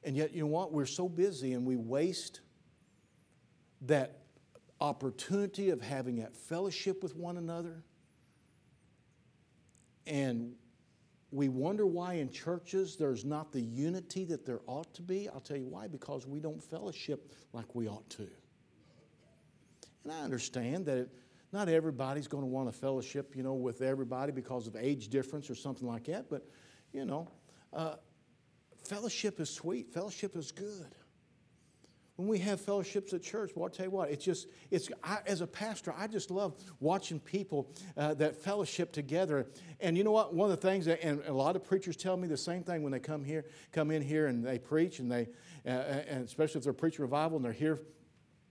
And 0.04 0.14
yet, 0.16 0.34
you 0.34 0.42
know 0.42 0.48
what? 0.48 0.70
We're 0.70 0.84
so 0.84 1.08
busy 1.08 1.54
and 1.54 1.64
we 1.64 1.76
waste 1.76 2.40
that 3.82 4.18
opportunity 4.82 5.70
of 5.70 5.80
having 5.80 6.16
that 6.16 6.36
fellowship 6.36 7.02
with 7.02 7.16
one 7.16 7.38
another. 7.38 7.82
And 10.06 10.54
we 11.30 11.48
wonder 11.48 11.86
why 11.86 12.14
in 12.14 12.30
churches 12.30 12.96
there's 12.96 13.24
not 13.24 13.52
the 13.52 13.60
unity 13.60 14.24
that 14.26 14.46
there 14.46 14.60
ought 14.66 14.92
to 14.94 15.02
be. 15.02 15.28
I'll 15.28 15.40
tell 15.40 15.56
you 15.56 15.66
why 15.66 15.88
because 15.88 16.26
we 16.26 16.40
don't 16.40 16.62
fellowship 16.62 17.32
like 17.52 17.74
we 17.74 17.88
ought 17.88 18.08
to. 18.10 18.28
And 20.04 20.12
I 20.12 20.20
understand 20.20 20.86
that 20.86 21.08
not 21.52 21.68
everybody's 21.68 22.28
going 22.28 22.42
to 22.42 22.48
want 22.48 22.70
to 22.70 22.78
fellowship, 22.78 23.34
you 23.34 23.42
know, 23.42 23.54
with 23.54 23.80
everybody 23.80 24.32
because 24.32 24.66
of 24.66 24.76
age 24.76 25.08
difference 25.08 25.48
or 25.48 25.54
something 25.54 25.86
like 25.86 26.04
that, 26.04 26.28
but, 26.28 26.46
you 26.92 27.04
know, 27.04 27.28
uh, 27.72 27.94
fellowship 28.84 29.40
is 29.40 29.48
sweet, 29.48 29.92
fellowship 29.92 30.36
is 30.36 30.52
good 30.52 30.94
when 32.16 32.28
we 32.28 32.38
have 32.38 32.60
fellowships 32.60 33.12
at 33.12 33.22
church, 33.22 33.50
well, 33.54 33.64
I'll 33.64 33.70
tell 33.70 33.86
you 33.86 33.90
what, 33.90 34.10
it's 34.10 34.24
just, 34.24 34.46
it's, 34.70 34.88
I, 35.02 35.18
as 35.26 35.40
a 35.40 35.46
pastor, 35.46 35.92
I 35.96 36.06
just 36.06 36.30
love 36.30 36.54
watching 36.78 37.18
people 37.18 37.72
uh, 37.96 38.14
that 38.14 38.36
fellowship 38.36 38.92
together. 38.92 39.46
And 39.80 39.98
you 39.98 40.04
know 40.04 40.12
what? 40.12 40.32
One 40.32 40.48
of 40.48 40.60
the 40.60 40.68
things, 40.68 40.86
that, 40.86 41.02
and 41.02 41.22
a 41.26 41.32
lot 41.32 41.56
of 41.56 41.64
preachers 41.64 41.96
tell 41.96 42.16
me 42.16 42.28
the 42.28 42.36
same 42.36 42.62
thing 42.62 42.84
when 42.84 42.92
they 42.92 43.00
come 43.00 43.24
here, 43.24 43.44
come 43.72 43.90
in 43.90 44.00
here 44.00 44.28
and 44.28 44.44
they 44.44 44.60
preach, 44.60 45.00
and 45.00 45.10
they, 45.10 45.28
uh, 45.66 45.70
and 45.70 46.24
especially 46.24 46.58
if 46.58 46.64
they're 46.64 46.72
preaching 46.72 47.02
revival 47.02 47.36
and 47.36 47.44
they're 47.44 47.52
here 47.52 47.80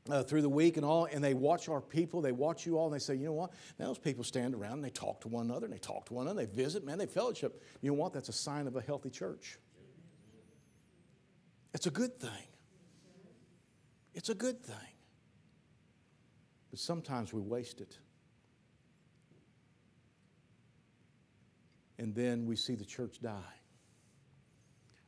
uh, 0.10 0.24
through 0.24 0.42
the 0.42 0.50
week 0.50 0.76
and 0.76 0.86
all, 0.86 1.06
and 1.06 1.24
they 1.24 1.34
watch 1.34 1.70
our 1.70 1.80
people, 1.80 2.20
they 2.20 2.34
watch 2.34 2.66
you 2.66 2.78
all, 2.78 2.88
and 2.88 2.96
they 2.96 3.00
say, 3.00 3.16
you 3.16 3.28
know 3.28 3.34
what? 3.34 3.54
Now 3.80 3.86
those 3.86 3.98
people 3.98 4.26
stand 4.26 4.54
around 4.54 4.74
and 4.74 4.84
they 4.84 4.90
talk 4.90 5.22
to 5.22 5.30
one 5.30 5.46
another, 5.46 5.68
and 5.68 5.74
they 5.74 5.80
talk 5.80 6.06
to 6.08 6.14
one 6.14 6.28
another, 6.28 6.46
they 6.46 6.54
visit, 6.54 6.84
man, 6.84 6.98
they 6.98 7.06
fellowship. 7.06 7.64
You 7.80 7.92
know 7.92 7.96
what? 7.96 8.12
That's 8.12 8.28
a 8.28 8.34
sign 8.34 8.68
of 8.68 8.76
a 8.76 8.82
healthy 8.82 9.10
church. 9.10 9.58
It's 11.74 11.88
a 11.88 11.92
good 11.92 12.20
thing. 12.20 12.30
It's 14.14 14.30
a 14.30 14.36
good 14.36 14.62
thing. 14.62 14.76
But 16.70 16.80
sometimes 16.80 17.34
we 17.34 17.42
waste 17.42 17.82
it. 17.82 17.98
And 22.00 22.16
then 22.16 22.46
we 22.46 22.56
see 22.56 22.76
the 22.76 22.86
church 22.86 23.22
die. 23.22 23.40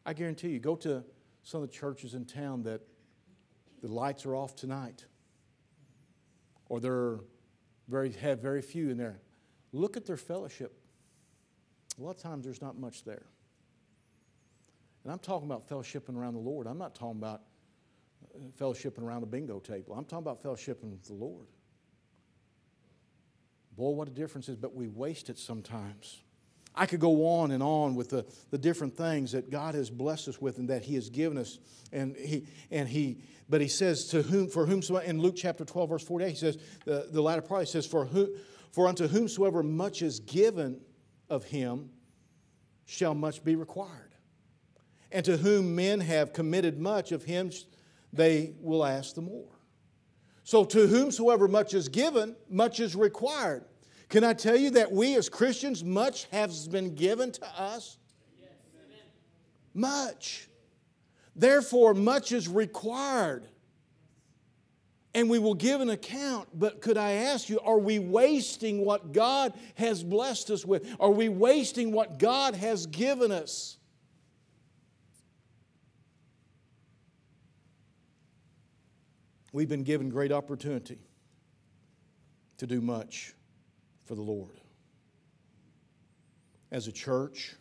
I 0.06 0.14
guarantee 0.14 0.50
you, 0.50 0.60
go 0.60 0.76
to 0.78 1.04
some 1.44 1.64
of 1.64 1.70
the 1.70 1.74
churches 1.74 2.14
in 2.14 2.26
town 2.26 2.64
that 2.64 2.82
the 3.82 3.92
lights 3.92 4.26
are 4.26 4.36
off 4.36 4.56
tonight, 4.56 5.06
or 6.70 6.80
they're 6.80 7.20
very, 7.88 8.12
have 8.14 8.40
very 8.40 8.62
few 8.62 8.90
in 8.90 8.98
there. 8.98 9.20
Look 9.72 9.98
at 9.98 10.06
their 10.06 10.18
fellowship. 10.18 10.80
A 12.00 12.04
lot 12.04 12.12
of 12.12 12.22
times 12.22 12.46
there's 12.46 12.62
not 12.62 12.78
much 12.78 13.04
there. 13.04 13.26
And 15.04 15.12
I'm 15.12 15.20
talking 15.20 15.48
about 15.48 15.68
fellowshipping 15.68 16.16
around 16.16 16.34
the 16.34 16.40
Lord. 16.40 16.68
I'm 16.68 16.78
not 16.78 16.96
talking 16.96 17.20
about 17.20 17.42
fellowshipping 18.60 19.02
around 19.02 19.24
a 19.24 19.26
bingo 19.26 19.60
table. 19.60 19.96
I'm 19.96 20.06
talking 20.06 20.26
about 20.26 20.42
fellowshipping 20.42 20.92
with 20.92 21.06
the 21.06 21.14
Lord. 21.14 21.48
Boy, 23.76 23.90
what 23.90 24.08
a 24.08 24.12
difference 24.12 24.48
is, 24.48 24.56
but 24.56 24.74
we 24.74 24.88
waste 24.88 25.30
it 25.30 25.38
sometimes. 25.38 26.22
I 26.74 26.86
could 26.86 27.00
go 27.00 27.26
on 27.28 27.52
and 27.52 27.64
on 27.64 27.96
with 27.96 28.10
the, 28.10 28.26
the 28.52 28.58
different 28.58 28.98
things 28.98 29.32
that 29.32 29.50
God 29.50 29.76
has 29.76 29.90
blessed 29.90 30.28
us 30.28 30.42
with 30.42 30.58
and 30.58 30.70
that 30.70 30.84
He 30.84 30.96
has 30.96 31.10
given 31.10 31.38
us. 31.38 31.60
And 31.92 32.16
He, 32.16 32.48
and 32.70 32.88
he 32.88 33.20
but 33.48 33.62
He 33.62 33.68
says, 33.68 34.08
to 34.08 34.22
whom, 34.22 34.50
for 34.50 34.66
whomsoever, 34.66 35.06
in 35.06 35.22
Luke 35.22 35.36
chapter 35.38 35.64
12, 35.64 35.90
verse 35.90 36.04
48, 36.04 36.30
He 36.30 36.36
says, 36.36 36.58
the, 36.86 37.08
the 37.12 37.22
latter 37.22 37.42
part, 37.42 37.62
He 37.62 37.72
says, 37.72 37.86
for, 37.86 38.06
who, 38.06 38.36
for 38.72 38.88
unto 38.88 39.08
whomsoever 39.08 39.64
much 39.64 40.02
is 40.02 40.20
given 40.20 40.82
of 41.30 41.46
Him 41.46 41.90
shall 42.86 43.14
much 43.14 43.44
be 43.44 43.56
required. 43.56 44.16
And 45.12 45.24
to 45.26 45.38
whom 45.38 45.76
men 45.76 46.02
have 46.02 46.34
committed 46.34 46.80
much 46.80 47.12
of 47.12 47.24
Him 47.24 47.52
they 48.16 48.54
will 48.60 48.86
ask 48.86 49.16
the 49.16 49.22
more. 49.22 49.50
So, 50.44 50.64
to 50.64 50.88
whomsoever 50.88 51.48
much 51.48 51.74
is 51.74 51.90
given, 51.90 52.36
much 52.50 52.80
is 52.80 52.96
required. 52.96 53.66
Can 54.10 54.24
I 54.24 54.34
tell 54.34 54.56
you 54.56 54.70
that 54.72 54.92
we 54.92 55.16
as 55.16 55.28
Christians, 55.30 55.84
much 55.84 56.26
has 56.26 56.68
been 56.68 56.94
given 56.94 57.32
to 57.32 57.46
us? 57.60 57.98
Much. 59.74 60.48
Therefore, 61.36 61.94
much 61.94 62.32
is 62.32 62.48
required. 62.48 63.48
And 65.14 65.30
we 65.30 65.40
will 65.40 65.56
give 65.56 65.82
an 65.82 65.90
account. 65.90 66.48
But 66.54 66.82
could 66.82 66.98
I 66.98 67.12
ask 67.12 67.50
you, 67.50 67.60
are 67.62 67.80
we 67.80 68.00
wasting 68.00 68.86
what 68.86 69.12
God 69.14 69.54
has 69.76 70.04
blessed 70.04 70.52
us 70.52 70.66
with? 70.66 70.96
Are 71.00 71.12
we 71.12 71.30
wasting 71.30 71.92
what 71.92 72.20
God 72.20 72.54
has 72.56 72.86
given 72.86 73.32
us? 73.32 73.78
We've 79.56 79.70
been 79.70 79.84
given 79.84 80.10
great 80.10 80.34
opportunity 80.34 80.98
to 82.58 82.68
do 82.68 82.82
much 82.82 83.34
for 84.04 84.14
the 84.14 84.22
Lord. 84.22 84.60
As 86.74 86.90
a 86.90 86.92
church 86.92 87.56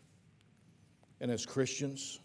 and 1.21 1.31
as 1.31 1.47
Christians, 1.47 2.19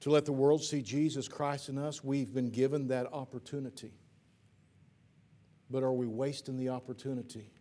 to 0.00 0.10
let 0.10 0.24
the 0.24 0.32
world 0.32 0.64
see 0.64 0.82
Jesus 0.82 1.28
Christ 1.28 1.68
in 1.68 1.78
us, 1.78 2.02
we've 2.02 2.34
been 2.34 2.50
given 2.50 2.88
that 2.88 3.06
opportunity. 3.12 3.92
But 5.70 5.84
are 5.84 5.92
we 5.92 6.08
wasting 6.08 6.56
the 6.56 6.70
opportunity? 6.70 7.52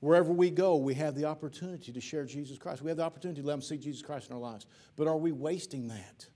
Wherever 0.00 0.32
we 0.32 0.50
go, 0.50 0.74
we 0.74 0.94
have 0.94 1.14
the 1.14 1.26
opportunity 1.26 1.92
to 1.92 2.00
share 2.00 2.24
Jesus 2.24 2.58
Christ. 2.58 2.82
We 2.82 2.90
have 2.90 2.96
the 2.96 3.04
opportunity 3.04 3.42
to 3.42 3.46
let 3.46 3.52
them 3.52 3.62
see 3.62 3.78
Jesus 3.78 4.02
Christ 4.02 4.28
in 4.28 4.34
our 4.34 4.42
lives. 4.42 4.66
But 4.96 5.06
are 5.06 5.18
we 5.18 5.30
wasting 5.30 5.86
that? 5.86 6.26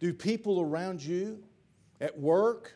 Do 0.00 0.14
people 0.14 0.60
around 0.60 1.04
you 1.04 1.44
at 2.00 2.18
work, 2.18 2.72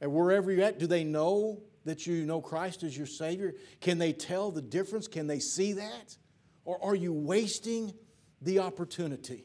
at 0.00 0.10
wherever 0.10 0.50
you're 0.50 0.64
at, 0.64 0.78
do 0.78 0.86
they 0.86 1.04
know 1.04 1.62
that 1.84 2.06
you 2.06 2.24
know 2.24 2.40
Christ 2.40 2.82
as 2.82 2.96
your 2.96 3.06
Savior? 3.06 3.54
Can 3.80 3.98
they 3.98 4.12
tell 4.12 4.50
the 4.50 4.62
difference? 4.62 5.06
Can 5.06 5.26
they 5.26 5.38
see 5.38 5.74
that? 5.74 6.16
Or 6.64 6.82
are 6.82 6.94
you 6.94 7.12
wasting 7.12 7.92
the 8.40 8.60
opportunity? 8.60 9.44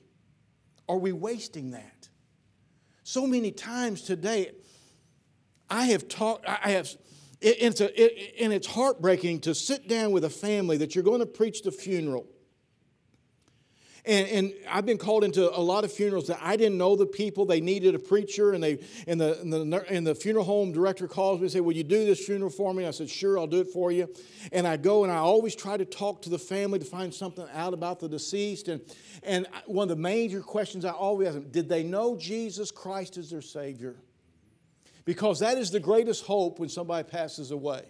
Are 0.87 0.97
we 0.97 1.11
wasting 1.11 1.71
that? 1.71 2.09
So 3.03 3.27
many 3.27 3.51
times 3.51 4.03
today, 4.03 4.51
I 5.69 5.85
have 5.87 6.07
talked, 6.07 6.47
I 6.47 6.69
have, 6.71 6.89
it's 7.41 7.81
a, 7.81 8.01
it, 8.01 8.35
and 8.39 8.53
it's 8.53 8.67
heartbreaking 8.67 9.41
to 9.41 9.53
sit 9.53 9.89
down 9.89 10.11
with 10.11 10.23
a 10.23 10.29
family 10.29 10.77
that 10.77 10.95
you're 10.95 11.03
going 11.03 11.19
to 11.19 11.25
preach 11.25 11.63
the 11.63 11.71
funeral 11.71 12.27
and, 14.05 14.27
and, 14.27 14.53
I've 14.69 14.85
been 14.85 14.97
called 14.97 15.23
into 15.23 15.49
a 15.55 15.59
lot 15.59 15.83
of 15.83 15.91
funerals 15.91 16.27
that 16.27 16.39
I 16.41 16.55
didn't 16.55 16.77
know 16.77 16.95
the 16.95 17.05
people. 17.05 17.45
They 17.45 17.61
needed 17.61 17.95
a 17.95 17.99
preacher, 17.99 18.53
and, 18.53 18.63
they, 18.63 18.79
and, 19.07 19.19
the, 19.19 19.39
and, 19.41 19.51
the, 19.51 19.85
and 19.89 20.07
the 20.07 20.15
funeral 20.15 20.45
home 20.45 20.71
director 20.71 21.07
calls 21.07 21.39
me 21.39 21.45
and 21.45 21.51
says, 21.51 21.61
Will 21.61 21.75
you 21.75 21.83
do 21.83 22.05
this 22.05 22.25
funeral 22.25 22.49
for 22.49 22.73
me? 22.73 22.85
I 22.85 22.91
said, 22.91 23.09
Sure, 23.09 23.37
I'll 23.37 23.47
do 23.47 23.59
it 23.59 23.67
for 23.67 23.91
you. 23.91 24.13
And 24.51 24.65
I 24.65 24.77
go 24.77 25.03
and 25.03 25.11
I 25.11 25.17
always 25.17 25.55
try 25.55 25.75
to 25.77 25.85
talk 25.85 26.21
to 26.23 26.29
the 26.29 26.39
family 26.39 26.79
to 26.79 26.85
find 26.85 27.13
something 27.13 27.45
out 27.53 27.73
about 27.73 27.99
the 27.99 28.07
deceased. 28.07 28.67
And, 28.67 28.81
and 29.23 29.47
one 29.65 29.83
of 29.83 29.89
the 29.89 30.01
major 30.01 30.41
questions 30.41 30.85
I 30.85 30.91
always 30.91 31.27
ask 31.27 31.35
them 31.35 31.49
did 31.51 31.67
they 31.67 31.83
know 31.83 32.15
Jesus 32.15 32.71
Christ 32.71 33.17
as 33.17 33.29
their 33.29 33.41
Savior? 33.41 33.95
Because 35.05 35.39
that 35.39 35.57
is 35.57 35.71
the 35.71 35.79
greatest 35.79 36.25
hope 36.25 36.59
when 36.59 36.69
somebody 36.69 37.07
passes 37.07 37.51
away. 37.51 37.83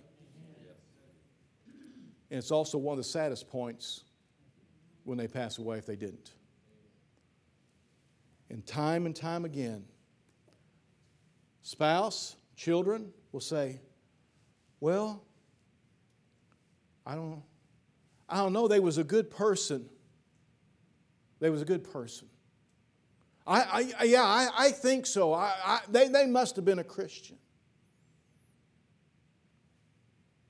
And 2.31 2.37
it's 2.37 2.51
also 2.51 2.77
one 2.77 2.93
of 2.93 2.97
the 2.97 3.09
saddest 3.09 3.49
points 3.49 4.03
when 5.09 5.17
they 5.17 5.27
pass 5.27 5.57
away 5.57 5.79
if 5.79 5.87
they 5.87 5.95
didn't. 5.95 6.35
And 8.51 8.63
time 8.65 9.07
and 9.07 9.15
time 9.15 9.43
again, 9.43 9.83
spouse, 11.63 12.35
children 12.55 13.11
will 13.31 13.41
say, 13.41 13.81
Well, 14.79 15.23
I 17.07 17.15
don't, 17.15 17.41
I 18.29 18.37
don't 18.37 18.53
know, 18.53 18.67
they 18.67 18.79
was 18.79 18.99
a 18.99 19.03
good 19.03 19.31
person. 19.31 19.89
They 21.39 21.49
was 21.49 21.63
a 21.63 21.65
good 21.65 21.83
person. 21.91 22.27
I, 23.47 23.91
I 23.97 24.03
yeah, 24.03 24.23
I, 24.23 24.49
I 24.55 24.71
think 24.71 25.07
so. 25.07 25.33
I, 25.33 25.53
I, 25.65 25.79
they, 25.89 26.07
they 26.07 26.27
must 26.27 26.55
have 26.55 26.65
been 26.65 26.77
a 26.77 26.83
Christian. 26.83 27.37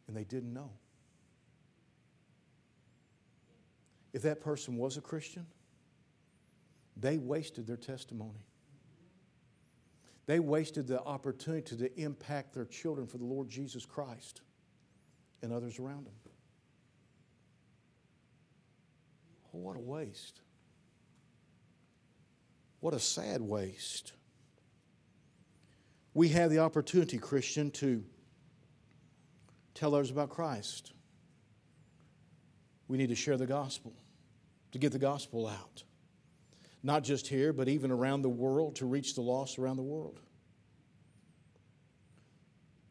And 0.08 0.18
they 0.18 0.26
didn't 0.26 0.54
know. 0.54 0.72
If 4.14 4.22
that 4.24 4.42
person 4.42 4.78
was 4.78 4.98
a 4.98 5.02
Christian, 5.02 5.46
they 6.98 7.18
wasted 7.18 7.68
their 7.68 7.78
testimony. 7.78 8.46
They 10.26 10.40
wasted 10.40 10.88
the 10.88 11.02
opportunity 11.02 11.76
to 11.78 12.00
impact 12.00 12.54
their 12.54 12.66
children 12.66 13.08
for 13.08 13.18
the 13.18 13.26
Lord 13.26 13.50
Jesus 13.50 13.86
Christ. 13.86 14.42
and 15.42 15.54
others 15.54 15.80
around 15.80 16.06
them. 16.06 16.14
What 19.52 19.76
a 19.76 19.80
waste. 19.80 20.42
What 22.80 22.94
a 22.94 23.00
sad 23.00 23.42
waste. 23.42 24.14
We 26.14 26.30
have 26.30 26.50
the 26.50 26.60
opportunity, 26.60 27.18
Christian, 27.18 27.72
to 27.72 28.04
tell 29.74 29.96
others 29.96 30.12
about 30.12 30.30
Christ. 30.30 30.94
We 32.88 32.98
need 32.98 33.10
to 33.10 33.16
share 33.16 33.38
the 33.38 33.46
gospel, 33.46 33.94
to 34.72 34.78
get 34.78 34.92
the 34.92 35.00
gospel 35.00 35.48
out. 35.48 35.84
Not 36.82 37.04
just 37.04 37.28
here, 37.28 37.52
but 37.52 37.68
even 37.68 37.92
around 37.92 38.22
the 38.22 38.30
world, 38.30 38.76
to 38.78 38.86
reach 38.86 39.16
the 39.16 39.22
lost 39.22 39.60
around 39.60 39.78
the 39.78 39.84
world. 39.84 40.20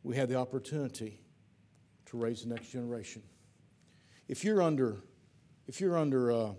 We 0.03 0.17
have 0.17 0.29
the 0.29 0.37
opportunity 0.37 1.21
to 2.07 2.17
raise 2.17 2.43
the 2.43 2.49
next 2.49 2.69
generation. 2.69 3.23
If 4.29 4.45
you're 4.45 4.63
under, 4.63 5.03
if 5.67 5.81
you're 5.81 5.97
under 5.97 6.33
uh, 6.33 6.53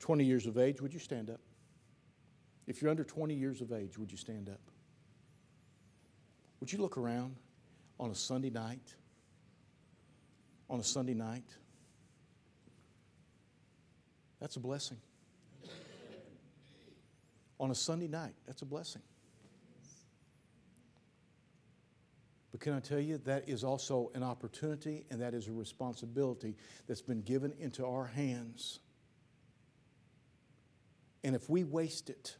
20 0.00 0.24
years 0.24 0.46
of 0.46 0.58
age, 0.58 0.80
would 0.80 0.92
you 0.92 1.00
stand 1.00 1.30
up? 1.30 1.40
If 2.66 2.82
you're 2.82 2.90
under 2.90 3.04
20 3.04 3.34
years 3.34 3.60
of 3.60 3.72
age, 3.72 3.98
would 3.98 4.10
you 4.10 4.18
stand 4.18 4.48
up? 4.48 4.60
Would 6.60 6.72
you 6.72 6.78
look 6.78 6.96
around 6.96 7.36
on 7.98 8.10
a 8.10 8.14
Sunday 8.14 8.50
night? 8.50 8.94
On 10.68 10.80
a 10.80 10.84
Sunday 10.84 11.14
night? 11.14 11.44
That's 14.46 14.54
a 14.54 14.60
blessing. 14.60 14.98
On 17.58 17.72
a 17.72 17.74
Sunday 17.74 18.06
night, 18.06 18.34
that's 18.46 18.62
a 18.62 18.64
blessing. 18.64 19.02
But 22.52 22.60
can 22.60 22.72
I 22.72 22.78
tell 22.78 23.00
you, 23.00 23.18
that 23.24 23.48
is 23.48 23.64
also 23.64 24.12
an 24.14 24.22
opportunity 24.22 25.04
and 25.10 25.20
that 25.20 25.34
is 25.34 25.48
a 25.48 25.52
responsibility 25.52 26.54
that's 26.86 27.02
been 27.02 27.22
given 27.22 27.54
into 27.58 27.84
our 27.84 28.06
hands. 28.06 28.78
And 31.24 31.34
if 31.34 31.50
we 31.50 31.64
waste 31.64 32.08
it, 32.08 32.36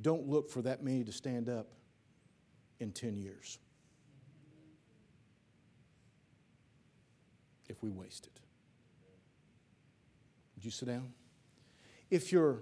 don't 0.00 0.26
look 0.26 0.50
for 0.50 0.62
that 0.62 0.82
many 0.82 1.04
to 1.04 1.12
stand 1.12 1.48
up 1.48 1.68
in 2.80 2.90
10 2.90 3.18
years. 3.18 3.60
If 7.68 7.80
we 7.84 7.90
waste 7.90 8.26
it. 8.26 8.39
Would 10.60 10.66
you 10.66 10.70
sit 10.72 10.88
down? 10.88 11.10
If 12.10 12.32
you're 12.32 12.60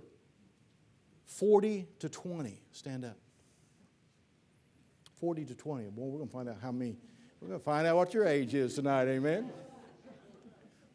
40 1.27 1.89
to 1.99 2.09
20, 2.09 2.61
stand 2.71 3.05
up. 3.05 3.17
40 5.17 5.47
to 5.47 5.55
20. 5.57 5.89
Well, 5.97 6.07
we're 6.07 6.19
going 6.19 6.29
to 6.29 6.33
find 6.33 6.49
out 6.49 6.59
how 6.63 6.71
many. 6.71 6.97
We're 7.41 7.49
going 7.49 7.59
to 7.59 7.65
find 7.65 7.89
out 7.89 7.97
what 7.97 8.15
your 8.15 8.25
age 8.25 8.55
is 8.55 8.77
tonight, 8.77 9.09
amen? 9.09 9.51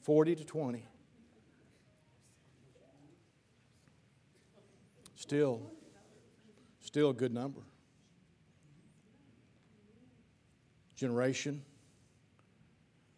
40 0.03 0.35
to 0.35 0.45
20. 0.45 0.87
Still, 5.15 5.61
still 6.79 7.09
a 7.09 7.13
good 7.13 7.33
number. 7.33 7.63
Generation, 10.95 11.63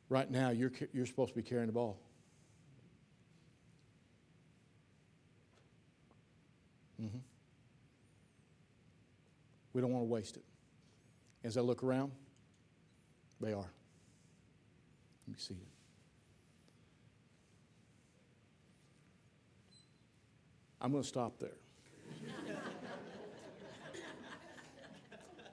right 0.09 0.31
now, 0.31 0.49
you're, 0.49 0.71
you're 0.91 1.05
supposed 1.05 1.36
to 1.36 1.36
be 1.36 1.43
carrying 1.43 1.67
the 1.67 1.73
ball. 1.73 1.99
We 9.76 9.82
don't 9.82 9.91
want 9.91 10.03
to 10.03 10.09
waste 10.09 10.38
it. 10.38 10.43
As 11.43 11.57
I 11.57 11.59
look 11.59 11.84
around, 11.84 12.13
they 13.41 13.51
are. 13.51 13.57
Let 15.28 15.28
me 15.28 15.36
see. 15.38 15.57
I'm 20.80 20.91
going 20.93 21.03
to 21.03 21.07
stop 21.07 21.39
there. 21.39 21.57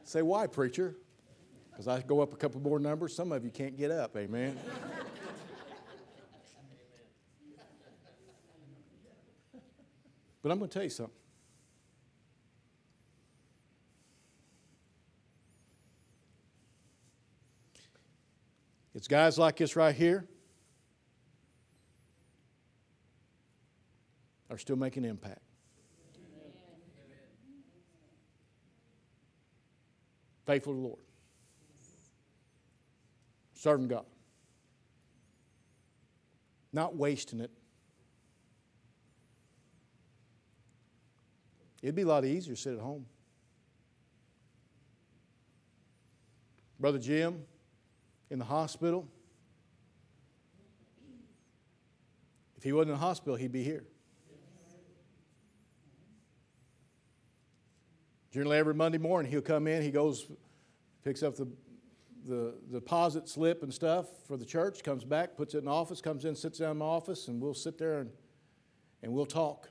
Say, 0.04 0.22
why, 0.22 0.46
preacher? 0.46 0.94
Because 1.72 1.88
I 1.88 2.00
go 2.02 2.20
up 2.20 2.32
a 2.32 2.36
couple 2.36 2.60
more 2.60 2.78
numbers. 2.78 3.16
Some 3.16 3.32
of 3.32 3.44
you 3.44 3.50
can't 3.50 3.76
get 3.76 3.90
up, 3.90 4.16
amen. 4.16 4.56
but 10.42 10.52
I'm 10.52 10.58
going 10.58 10.68
to 10.70 10.74
tell 10.74 10.84
you 10.84 10.90
something. 10.90 11.21
It's 19.02 19.08
guys 19.08 19.36
like 19.36 19.56
this 19.56 19.74
right 19.74 19.92
here 19.92 20.24
are 24.48 24.56
still 24.56 24.76
making 24.76 25.04
impact. 25.04 25.40
Faithful 30.46 30.74
to 30.74 30.76
the 30.76 30.86
Lord. 30.86 31.00
Serving 33.54 33.88
God. 33.88 34.04
Not 36.72 36.94
wasting 36.94 37.40
it. 37.40 37.50
It'd 41.82 41.96
be 41.96 42.02
a 42.02 42.06
lot 42.06 42.24
easier 42.24 42.54
to 42.54 42.60
sit 42.60 42.74
at 42.74 42.78
home. 42.78 43.06
Brother 46.78 47.00
Jim, 47.00 47.42
in 48.32 48.38
the 48.38 48.44
hospital. 48.46 49.06
If 52.56 52.62
he 52.62 52.72
wasn't 52.72 52.92
in 52.92 52.94
the 52.94 53.04
hospital, 53.04 53.36
he'd 53.36 53.52
be 53.52 53.62
here. 53.62 53.84
Generally, 58.32 58.56
every 58.56 58.74
Monday 58.74 58.96
morning, 58.96 59.30
he'll 59.30 59.42
come 59.42 59.66
in, 59.66 59.82
he 59.82 59.90
goes, 59.90 60.28
picks 61.04 61.22
up 61.22 61.36
the, 61.36 61.46
the, 62.26 62.54
deposit 62.72 63.28
slip 63.28 63.62
and 63.62 63.74
stuff 63.74 64.06
for 64.26 64.38
the 64.38 64.46
church, 64.46 64.82
comes 64.82 65.04
back, 65.04 65.36
puts 65.36 65.52
it 65.52 65.58
in 65.58 65.68
office, 65.68 66.00
comes 66.00 66.24
in, 66.24 66.34
sits 66.34 66.58
down 66.58 66.70
in 66.70 66.78
my 66.78 66.86
office, 66.86 67.28
and 67.28 67.38
we'll 67.38 67.52
sit 67.52 67.76
there 67.76 67.98
and, 67.98 68.10
and 69.02 69.12
we'll 69.12 69.26
talk. 69.26 69.68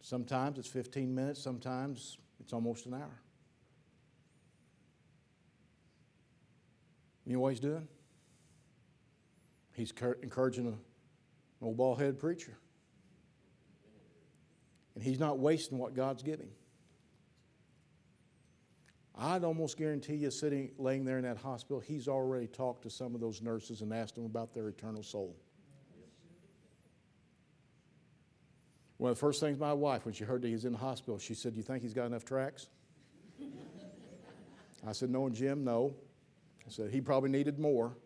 Sometimes 0.00 0.60
it's 0.60 0.68
15 0.68 1.12
minutes, 1.12 1.42
sometimes 1.42 2.18
it's 2.38 2.52
almost 2.52 2.86
an 2.86 2.94
hour. 2.94 3.21
You 7.26 7.34
know 7.34 7.40
what 7.40 7.50
he's 7.50 7.60
doing? 7.60 7.86
He's 9.74 9.92
encouraging 10.22 10.66
an 10.66 10.78
old 11.60 11.76
bald 11.76 11.98
headed 11.98 12.18
preacher. 12.18 12.56
And 14.94 15.02
he's 15.02 15.18
not 15.18 15.38
wasting 15.38 15.78
what 15.78 15.94
God's 15.94 16.22
giving. 16.22 16.50
I'd 19.16 19.44
almost 19.44 19.76
guarantee 19.76 20.14
you, 20.14 20.30
sitting, 20.30 20.70
laying 20.78 21.04
there 21.04 21.18
in 21.18 21.24
that 21.24 21.36
hospital, 21.36 21.80
he's 21.80 22.08
already 22.08 22.46
talked 22.46 22.82
to 22.82 22.90
some 22.90 23.14
of 23.14 23.20
those 23.20 23.42
nurses 23.42 23.82
and 23.82 23.92
asked 23.92 24.14
them 24.14 24.24
about 24.24 24.54
their 24.54 24.68
eternal 24.68 25.02
soul. 25.02 25.36
One 28.96 29.10
of 29.10 29.16
the 29.16 29.20
first 29.20 29.40
things 29.40 29.58
my 29.58 29.72
wife, 29.72 30.04
when 30.04 30.14
she 30.14 30.24
heard 30.24 30.42
that 30.42 30.48
he 30.48 30.54
was 30.54 30.64
in 30.64 30.72
the 30.72 30.78
hospital, 30.78 31.18
she 31.18 31.34
said, 31.34 31.54
Do 31.54 31.58
you 31.58 31.64
think 31.64 31.82
he's 31.82 31.94
got 31.94 32.06
enough 32.06 32.24
tracts? 32.24 32.68
I 34.86 34.92
said, 34.92 35.10
No, 35.10 35.28
Jim, 35.28 35.64
no. 35.64 35.94
I 36.66 36.70
said 36.70 36.90
he 36.90 37.00
probably 37.00 37.30
needed 37.30 37.58
more. 37.58 37.96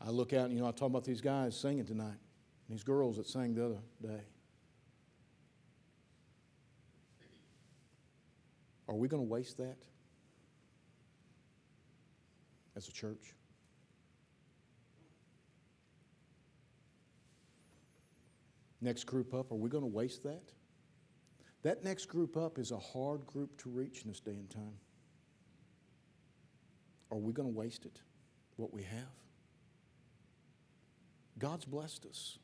I 0.00 0.10
look 0.10 0.34
out 0.34 0.46
and, 0.46 0.54
you 0.54 0.60
know, 0.60 0.68
I 0.68 0.72
talk 0.72 0.88
about 0.88 1.04
these 1.04 1.22
guys 1.22 1.56
singing 1.58 1.86
tonight, 1.86 2.18
these 2.68 2.84
girls 2.84 3.16
that 3.16 3.26
sang 3.26 3.54
the 3.54 3.64
other 3.64 3.78
day. 4.02 4.20
Are 8.86 8.94
we 8.94 9.08
going 9.08 9.22
to 9.22 9.28
waste 9.28 9.56
that 9.56 9.78
as 12.76 12.86
a 12.86 12.92
church? 12.92 13.34
Next 18.82 19.04
group 19.04 19.32
up, 19.32 19.50
are 19.50 19.54
we 19.54 19.70
going 19.70 19.84
to 19.84 19.90
waste 19.90 20.22
that? 20.24 20.52
That 21.64 21.82
next 21.82 22.06
group 22.06 22.36
up 22.36 22.58
is 22.58 22.70
a 22.70 22.78
hard 22.78 23.26
group 23.26 23.56
to 23.62 23.70
reach 23.70 24.02
in 24.02 24.08
this 24.08 24.20
day 24.20 24.32
and 24.32 24.48
time. 24.50 24.76
Are 27.10 27.16
we 27.16 27.32
going 27.32 27.50
to 27.50 27.58
waste 27.58 27.86
it, 27.86 28.00
what 28.56 28.72
we 28.72 28.82
have? 28.82 29.08
God's 31.38 31.64
blessed 31.64 32.06
us. 32.06 32.38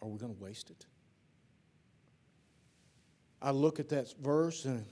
Are 0.00 0.08
we 0.08 0.18
going 0.18 0.34
to 0.34 0.42
waste 0.42 0.70
it? 0.70 0.86
I 3.40 3.50
look 3.50 3.78
at 3.78 3.90
that 3.90 4.14
verse 4.20 4.64
and 4.64 4.84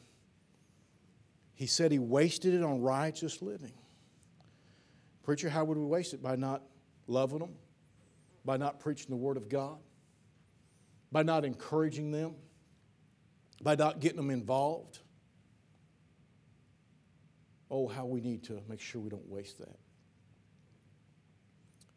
he 1.54 1.66
said 1.66 1.90
he 1.90 1.98
wasted 1.98 2.52
it 2.52 2.62
on 2.62 2.82
righteous 2.82 3.40
living. 3.40 3.72
Preacher, 5.22 5.48
how 5.48 5.64
would 5.64 5.78
we 5.78 5.86
waste 5.86 6.12
it? 6.12 6.22
By 6.22 6.36
not 6.36 6.62
loving 7.06 7.38
them, 7.38 7.54
by 8.44 8.58
not 8.58 8.80
preaching 8.80 9.08
the 9.08 9.16
Word 9.16 9.38
of 9.38 9.48
God, 9.48 9.78
by 11.10 11.22
not 11.22 11.44
encouraging 11.44 12.10
them, 12.10 12.34
by 13.62 13.74
not 13.74 14.00
getting 14.00 14.16
them 14.16 14.30
involved. 14.30 14.98
Oh, 17.70 17.88
how 17.88 18.06
we 18.06 18.20
need 18.20 18.44
to 18.44 18.60
make 18.68 18.80
sure 18.80 19.00
we 19.00 19.10
don't 19.10 19.28
waste 19.28 19.58
that. 19.58 19.76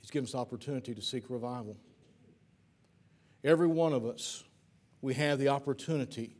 He's 0.01 0.09
given 0.09 0.25
us 0.25 0.31
the 0.31 0.39
opportunity 0.39 0.95
to 0.95 1.01
seek 1.01 1.29
revival. 1.29 1.77
Every 3.43 3.67
one 3.67 3.93
of 3.93 4.05
us, 4.05 4.43
we 5.01 5.13
have 5.13 5.39
the 5.39 5.49
opportunity 5.49 6.35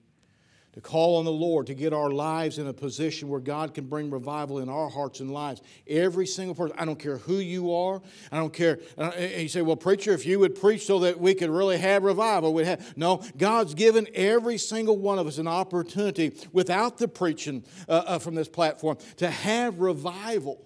to 0.74 0.82
call 0.82 1.18
on 1.18 1.26
the 1.26 1.32
Lord 1.32 1.68
to 1.68 1.74
get 1.74 1.94
our 1.94 2.12
lives 2.12 2.60
in 2.60 2.68
a 2.68 2.74
position 2.74 3.28
where 3.28 3.40
God 3.40 3.74
can 3.74 3.86
bring 3.88 4.12
revival 4.12 4.60
in 4.60 4.70
our 4.70 4.88
hearts 4.90 5.20
and 5.20 5.32
lives. 5.32 5.62
Every 5.88 6.28
single 6.28 6.54
person, 6.54 6.76
I 6.80 6.86
don't 6.86 7.00
care 7.00 7.18
who 7.18 7.38
you 7.38 7.74
are, 7.74 8.02
I 8.32 8.38
don't 8.38 8.54
care. 8.54 8.80
And 8.98 9.42
you 9.42 9.50
say, 9.50 9.64
well, 9.64 9.76
preacher, 9.76 10.14
if 10.14 10.26
you 10.26 10.40
would 10.40 10.56
preach 10.56 10.86
so 10.86 11.00
that 11.00 11.20
we 11.20 11.34
could 11.34 11.50
really 11.50 11.78
have 11.80 12.04
revival, 12.04 12.54
we'd 12.54 12.68
have. 12.68 12.96
No, 12.96 13.24
God's 13.38 13.74
given 13.74 14.08
every 14.14 14.58
single 14.58 14.98
one 14.98 15.18
of 15.18 15.26
us 15.26 15.40
an 15.40 15.48
opportunity 15.48 16.34
without 16.52 16.98
the 16.98 17.08
preaching 17.08 17.64
uh, 17.88 18.04
uh, 18.06 18.20
from 18.20 18.36
this 18.36 18.48
platform 18.48 18.98
to 19.18 19.30
have 19.30 19.80
revival. 19.80 20.66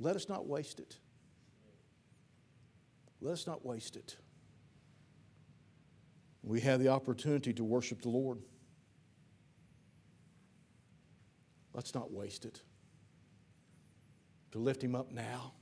Let 0.00 0.16
us 0.16 0.28
not 0.28 0.46
waste 0.46 0.80
it. 0.80 0.96
Let 3.20 3.32
us 3.32 3.46
not 3.46 3.64
waste 3.64 3.96
it 3.96 4.16
we 6.46 6.60
have 6.60 6.78
the 6.78 6.88
opportunity 6.88 7.52
to 7.54 7.64
worship 7.64 8.02
the 8.02 8.08
Lord. 8.08 8.38
Let's 11.74 11.94
not 11.94 12.12
waste 12.12 12.44
it. 12.44 12.62
To 14.52 14.58
lift 14.58 14.82
Him 14.82 14.94
up 14.94 15.10
now. 15.10 15.52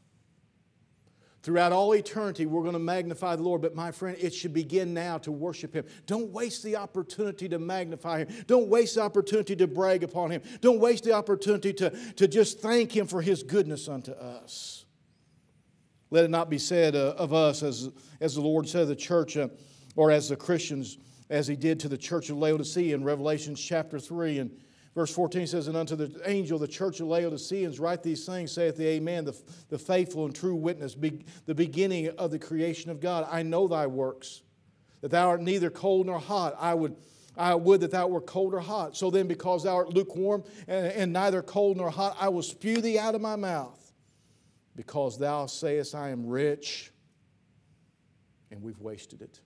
Throughout 1.43 1.73
all 1.73 1.95
eternity, 1.95 2.47
we're 2.47 2.63
going 2.63 2.75
to 2.75 2.79
magnify 2.79 3.37
the 3.37 3.43
Lord, 3.43 3.61
but 3.61 3.75
my 3.75 3.91
friend, 3.91 4.17
it 4.21 4.33
should 4.33 4.55
begin 4.55 4.95
now 4.95 5.19
to 5.19 5.33
worship 5.33 5.75
Him. 5.75 5.85
Don't 6.07 6.31
waste 6.31 6.63
the 6.63 6.77
opportunity 6.77 7.49
to 7.49 7.59
magnify 7.59 8.21
Him. 8.21 8.29
Don't 8.47 8.69
waste 8.69 8.95
the 8.95 9.03
opportunity 9.03 9.57
to 9.57 9.67
brag 9.67 10.05
upon 10.05 10.31
Him. 10.31 10.43
Don't 10.61 10.81
waste 10.81 11.05
the 11.05 11.13
opportunity 11.13 11.73
to, 11.73 11.91
to 12.15 12.29
just 12.29 12.61
thank 12.61 12.95
Him 12.95 13.07
for 13.07 13.23
His 13.23 13.43
goodness 13.43 13.89
unto 13.89 14.13
us. 14.13 14.85
Let 16.11 16.25
it 16.25 16.31
not 16.31 16.49
be 16.49 16.59
said 16.59 16.95
uh, 16.95 17.15
of 17.17 17.33
us, 17.33 17.63
as, 17.63 17.91
as 18.21 18.35
the 18.35 18.43
Lord 18.43 18.69
said 18.69 18.83
of 18.83 18.89
the 18.89 18.97
church. 18.97 19.37
Uh, 19.37 19.49
or 19.97 20.11
as 20.11 20.29
the 20.29 20.37
Christians, 20.37 20.99
as 21.31 21.47
he 21.47 21.57
did 21.57 21.81
to 21.81 21.89
the 21.89 21.99
church 21.99 22.31
of 22.31 22.37
Laodicea 22.37 22.95
in 22.95 23.05
Revelation 23.05 23.55
chapter 23.55 23.99
3 23.99 24.39
and 24.41 24.51
verse 24.95 25.13
14 25.13 25.47
says, 25.47 25.69
And 25.69 25.77
unto 25.77 25.97
the 25.97 26.21
angel, 26.27 26.59
the 26.59 26.69
church 26.69 27.01
of 27.01 27.09
Laodiceans, 27.09 27.81
write 27.81 28.03
these 28.03 28.27
things, 28.27 28.53
saith 28.53 28.77
the 28.77 28.87
Amen, 28.87 29.25
the, 29.25 29.37
the 29.69 29.79
faithful 29.79 30.25
and 30.25 30.35
true 30.35 30.55
witness, 30.55 30.95
be, 30.95 31.25
the 31.47 31.55
beginning 31.55 32.09
of 32.19 32.31
the 32.31 32.39
creation 32.39 32.91
of 32.91 33.01
God. 33.01 33.27
I 33.31 33.43
know 33.43 33.69
thy 33.69 33.87
works, 33.87 34.43
that 35.01 35.11
thou 35.11 35.29
art 35.29 35.41
neither 35.41 35.71
cold 35.71 36.07
nor 36.07 36.19
hot. 36.19 36.57
I 36.59 36.75
would. 36.75 36.97
I 37.37 37.57
would 37.57 37.81
that 37.81 37.91
thou 37.91 38.07
wert 38.07 38.27
cold 38.27 38.55
or 38.55 38.61
hot. 38.61 38.97
So 38.97 39.11
then, 39.11 39.27
because 39.27 39.65
thou 39.65 39.75
art 39.75 39.89
lukewarm 39.89 40.45
and, 40.69 40.87
and 40.87 41.13
neither 41.13 41.43
cold 41.43 41.77
nor 41.77 41.91
hot, 41.91 42.17
I 42.21 42.29
will 42.29 42.45
spew 42.45 42.81
thee 42.81 42.97
out 42.97 43.17
of 43.17 43.21
my 43.21 43.35
mouth. 43.35 43.93
Because 44.77 45.19
thou 45.19 45.47
sayest, 45.47 45.97
I 45.97 46.11
am 46.11 46.29
rich, 46.29 46.93
and 48.53 48.63
we've 48.63 48.79
wasted 48.79 49.21
it 49.21 49.41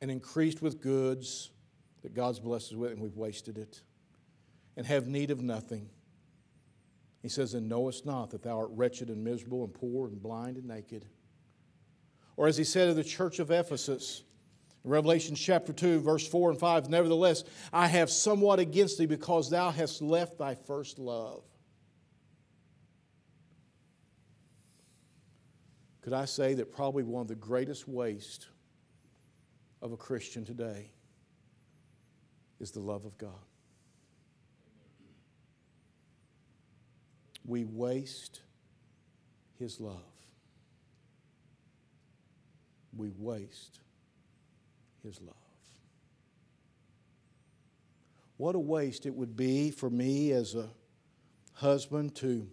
and 0.00 0.10
increased 0.10 0.62
with 0.62 0.80
goods 0.80 1.50
that 2.02 2.14
God's 2.14 2.40
blessed 2.40 2.72
us 2.72 2.76
with, 2.76 2.92
and 2.92 3.00
we've 3.00 3.16
wasted 3.16 3.58
it, 3.58 3.80
and 4.76 4.86
have 4.86 5.06
need 5.06 5.30
of 5.30 5.42
nothing. 5.42 5.88
He 7.22 7.28
says, 7.28 7.54
And 7.54 7.68
knowest 7.68 8.04
not 8.04 8.30
that 8.30 8.42
thou 8.42 8.58
art 8.58 8.70
wretched 8.72 9.08
and 9.08 9.24
miserable 9.24 9.64
and 9.64 9.72
poor 9.72 10.08
and 10.08 10.22
blind 10.22 10.58
and 10.58 10.66
naked. 10.66 11.06
Or 12.36 12.46
as 12.46 12.56
he 12.56 12.64
said 12.64 12.88
of 12.88 12.96
the 12.96 13.04
church 13.04 13.38
of 13.38 13.50
Ephesus, 13.50 14.24
in 14.84 14.90
Revelation 14.90 15.34
chapter 15.34 15.72
2, 15.72 16.00
verse 16.00 16.28
4 16.28 16.50
and 16.50 16.60
5, 16.60 16.90
Nevertheless, 16.90 17.44
I 17.72 17.86
have 17.86 18.10
somewhat 18.10 18.58
against 18.58 18.98
thee 18.98 19.06
because 19.06 19.48
thou 19.48 19.70
hast 19.70 20.02
left 20.02 20.36
thy 20.36 20.54
first 20.54 20.98
love. 20.98 21.42
Could 26.02 26.12
I 26.12 26.26
say 26.26 26.52
that 26.52 26.70
probably 26.70 27.02
one 27.02 27.22
of 27.22 27.28
the 27.28 27.34
greatest 27.34 27.88
waste 27.88 28.48
of 29.84 29.92
a 29.92 29.96
Christian 29.98 30.46
today 30.46 30.90
is 32.58 32.70
the 32.70 32.80
love 32.80 33.04
of 33.04 33.18
God. 33.18 33.30
We 37.44 37.66
waste 37.66 38.40
His 39.58 39.78
love. 39.78 40.00
We 42.96 43.12
waste 43.18 43.80
His 45.02 45.20
love. 45.20 45.34
What 48.38 48.54
a 48.54 48.60
waste 48.60 49.04
it 49.04 49.14
would 49.14 49.36
be 49.36 49.70
for 49.70 49.90
me 49.90 50.32
as 50.32 50.54
a 50.54 50.70
husband 51.52 52.14
to 52.16 52.48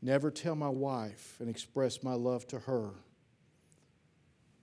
never 0.00 0.30
tell 0.30 0.54
my 0.54 0.68
wife 0.68 1.38
and 1.40 1.50
express 1.50 2.04
my 2.04 2.14
love 2.14 2.46
to 2.46 2.60
her 2.60 2.92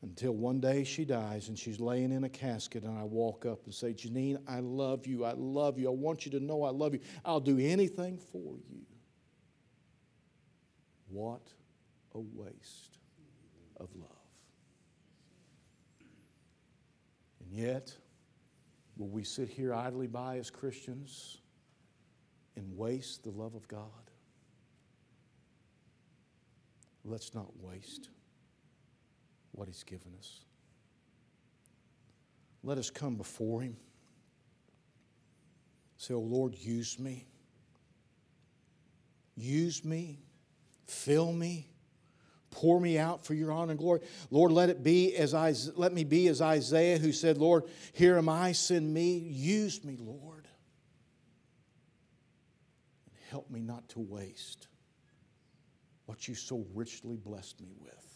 until 0.03 0.33
one 0.33 0.59
day 0.59 0.83
she 0.83 1.05
dies 1.05 1.47
and 1.47 1.57
she's 1.57 1.79
laying 1.79 2.11
in 2.11 2.25
a 2.25 2.29
casket 2.29 2.83
and 2.83 2.99
I 2.99 3.03
walk 3.03 3.45
up 3.45 3.63
and 3.63 3.73
say, 3.73 3.93
Janine, 3.93 4.37
I 4.47 4.59
love 4.59 5.07
you. 5.07 5.23
I 5.23 5.31
love 5.31 5.79
you. 5.79 5.87
I 5.87 5.93
want 5.93 6.25
you 6.25 6.31
to 6.33 6.41
know 6.41 6.63
I 6.63 6.71
love 6.71 6.93
you. 6.93 6.99
I'll 7.23 7.39
do 7.39 7.57
anything 7.57 8.17
for 8.17 8.57
you. 8.69 8.81
What 11.07 11.47
a 12.13 12.19
waste 12.19 12.99
of 13.77 13.87
love. 13.95 14.09
And 17.39 17.53
yet, 17.53 17.95
will 18.97 19.09
we 19.09 19.23
sit 19.23 19.47
here 19.47 19.73
idly 19.73 20.07
by 20.07 20.37
as 20.37 20.49
Christians 20.49 21.37
and 22.57 22.77
waste 22.77 23.23
the 23.23 23.31
love 23.31 23.55
of 23.55 23.69
God? 23.69 23.87
Let's 27.05 27.33
not 27.33 27.47
waste 27.61 28.09
what 29.53 29.67
He's 29.67 29.83
given 29.83 30.13
us. 30.19 30.41
Let 32.63 32.77
us 32.77 32.89
come 32.89 33.15
before 33.15 33.61
Him. 33.61 33.77
Say, 35.97 36.13
Oh 36.13 36.19
Lord, 36.19 36.55
use 36.55 36.99
me. 36.99 37.25
Use 39.35 39.83
me. 39.85 40.19
Fill 40.85 41.31
me. 41.31 41.69
Pour 42.51 42.79
me 42.79 42.99
out 42.99 43.25
for 43.25 43.33
your 43.33 43.51
honor 43.51 43.71
and 43.71 43.79
glory. 43.79 44.01
Lord, 44.29 44.51
let 44.51 44.69
it 44.69 44.83
be 44.83 45.15
as 45.15 45.33
I 45.33 45.55
let 45.75 45.91
me 45.91 46.03
be 46.03 46.27
as 46.27 46.39
Isaiah 46.39 46.99
who 46.99 47.11
said, 47.11 47.37
Lord, 47.37 47.63
here 47.93 48.17
am 48.17 48.29
I, 48.29 48.51
send 48.51 48.93
me. 48.93 49.17
Use 49.17 49.83
me, 49.83 49.97
Lord. 49.99 50.47
Help 53.31 53.49
me 53.49 53.61
not 53.61 53.89
to 53.89 53.99
waste 53.99 54.67
what 56.05 56.27
you 56.27 56.35
so 56.35 56.65
richly 56.75 57.17
blessed 57.17 57.59
me 57.59 57.71
with. 57.79 58.12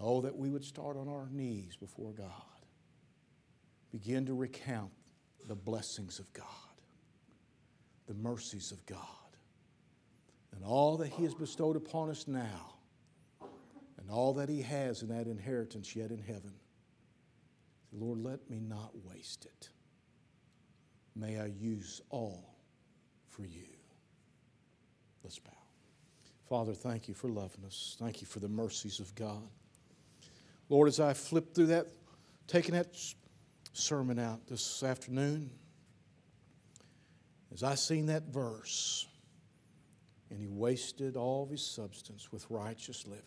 Oh, 0.00 0.20
that 0.22 0.36
we 0.36 0.50
would 0.50 0.64
start 0.64 0.96
on 0.96 1.08
our 1.08 1.28
knees 1.30 1.76
before 1.76 2.12
God, 2.12 2.30
begin 3.92 4.26
to 4.26 4.34
recount 4.34 4.90
the 5.46 5.54
blessings 5.54 6.18
of 6.18 6.32
God, 6.32 6.44
the 8.06 8.14
mercies 8.14 8.72
of 8.72 8.84
God, 8.86 8.98
and 10.54 10.64
all 10.64 10.96
that 10.98 11.08
He 11.08 11.22
has 11.24 11.34
bestowed 11.34 11.76
upon 11.76 12.10
us 12.10 12.26
now, 12.26 12.74
and 13.98 14.10
all 14.10 14.34
that 14.34 14.48
He 14.48 14.62
has 14.62 15.02
in 15.02 15.08
that 15.08 15.26
inheritance 15.26 15.94
yet 15.94 16.10
in 16.10 16.18
heaven. 16.18 16.52
Lord, 17.92 18.18
let 18.18 18.50
me 18.50 18.58
not 18.58 18.90
waste 19.04 19.44
it. 19.44 19.68
May 21.14 21.38
I 21.38 21.46
use 21.46 22.00
all 22.10 22.56
for 23.28 23.44
you. 23.44 23.66
Let's 25.22 25.38
bow. 25.38 25.52
Father, 26.48 26.74
thank 26.74 27.08
you 27.08 27.14
for 27.14 27.28
loving 27.28 27.64
us. 27.64 27.96
Thank 27.98 28.20
you 28.20 28.26
for 28.26 28.40
the 28.40 28.48
mercies 28.48 29.00
of 29.00 29.14
God. 29.14 29.48
Lord, 30.68 30.88
as 30.88 31.00
I 31.00 31.12
flip 31.12 31.54
through 31.54 31.66
that, 31.66 31.88
taking 32.46 32.74
that 32.74 32.96
sermon 33.72 34.18
out 34.18 34.46
this 34.46 34.82
afternoon, 34.82 35.50
as 37.52 37.62
I 37.62 37.74
seen 37.74 38.06
that 38.06 38.24
verse, 38.24 39.06
and 40.30 40.38
he 40.38 40.46
wasted 40.46 41.16
all 41.16 41.44
of 41.44 41.50
his 41.50 41.64
substance 41.64 42.32
with 42.32 42.46
righteous 42.50 43.06
living. 43.06 43.22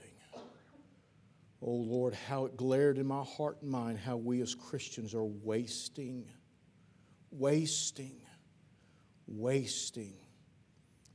Oh 1.61 1.71
Lord, 1.71 2.13
how 2.13 2.45
it 2.45 2.57
glared 2.57 2.97
in 2.97 3.07
my 3.07 3.23
heart 3.23 3.57
and 3.61 3.71
mind 3.71 3.97
how 3.97 4.17
we 4.17 4.41
as 4.41 4.53
Christians 4.53 5.13
are 5.15 5.23
wasting, 5.23 6.25
wasting, 7.31 8.21
wasting 9.27 10.13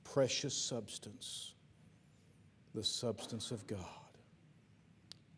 precious 0.04 0.54
substance, 0.54 1.54
the 2.74 2.82
substance 2.82 3.50
of 3.50 3.66
God 3.66 4.01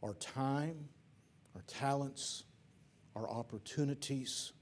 our 0.04 0.14
time, 0.14 0.88
our 1.56 1.62
talents, 1.66 2.44
our 3.16 3.28
opportunities. 3.28 4.52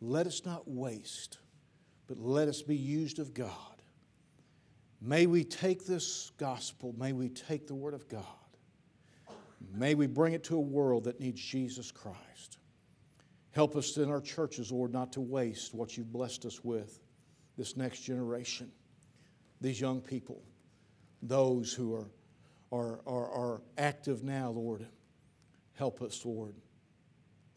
Let 0.00 0.26
us 0.26 0.44
not 0.44 0.66
waste, 0.66 1.38
but 2.08 2.18
let 2.18 2.48
us 2.48 2.62
be 2.62 2.76
used 2.76 3.20
of 3.20 3.34
God. 3.34 3.52
May 5.00 5.26
we 5.26 5.44
take 5.44 5.86
this 5.86 6.32
gospel, 6.38 6.94
may 6.98 7.12
we 7.12 7.28
take 7.28 7.68
the 7.68 7.74
Word 7.74 7.94
of 7.94 8.08
God, 8.08 8.24
May 9.72 9.94
we 9.94 10.06
bring 10.06 10.32
it 10.32 10.44
to 10.44 10.56
a 10.56 10.60
world 10.60 11.04
that 11.04 11.20
needs 11.20 11.40
Jesus 11.40 11.90
Christ. 11.90 12.58
Help 13.52 13.76
us 13.76 13.96
in 13.96 14.10
our 14.10 14.20
churches, 14.20 14.72
Lord, 14.72 14.92
not 14.92 15.12
to 15.12 15.20
waste 15.20 15.74
what 15.74 15.96
you've 15.96 16.12
blessed 16.12 16.46
us 16.46 16.64
with, 16.64 16.98
this 17.56 17.76
next 17.76 18.00
generation, 18.00 18.70
these 19.60 19.80
young 19.80 20.00
people, 20.00 20.42
those 21.22 21.72
who 21.72 21.94
are, 21.94 22.08
are, 22.72 23.00
are, 23.06 23.30
are 23.30 23.62
active 23.78 24.22
now, 24.22 24.50
Lord. 24.50 24.86
Help 25.74 26.02
us, 26.02 26.24
Lord. 26.24 26.54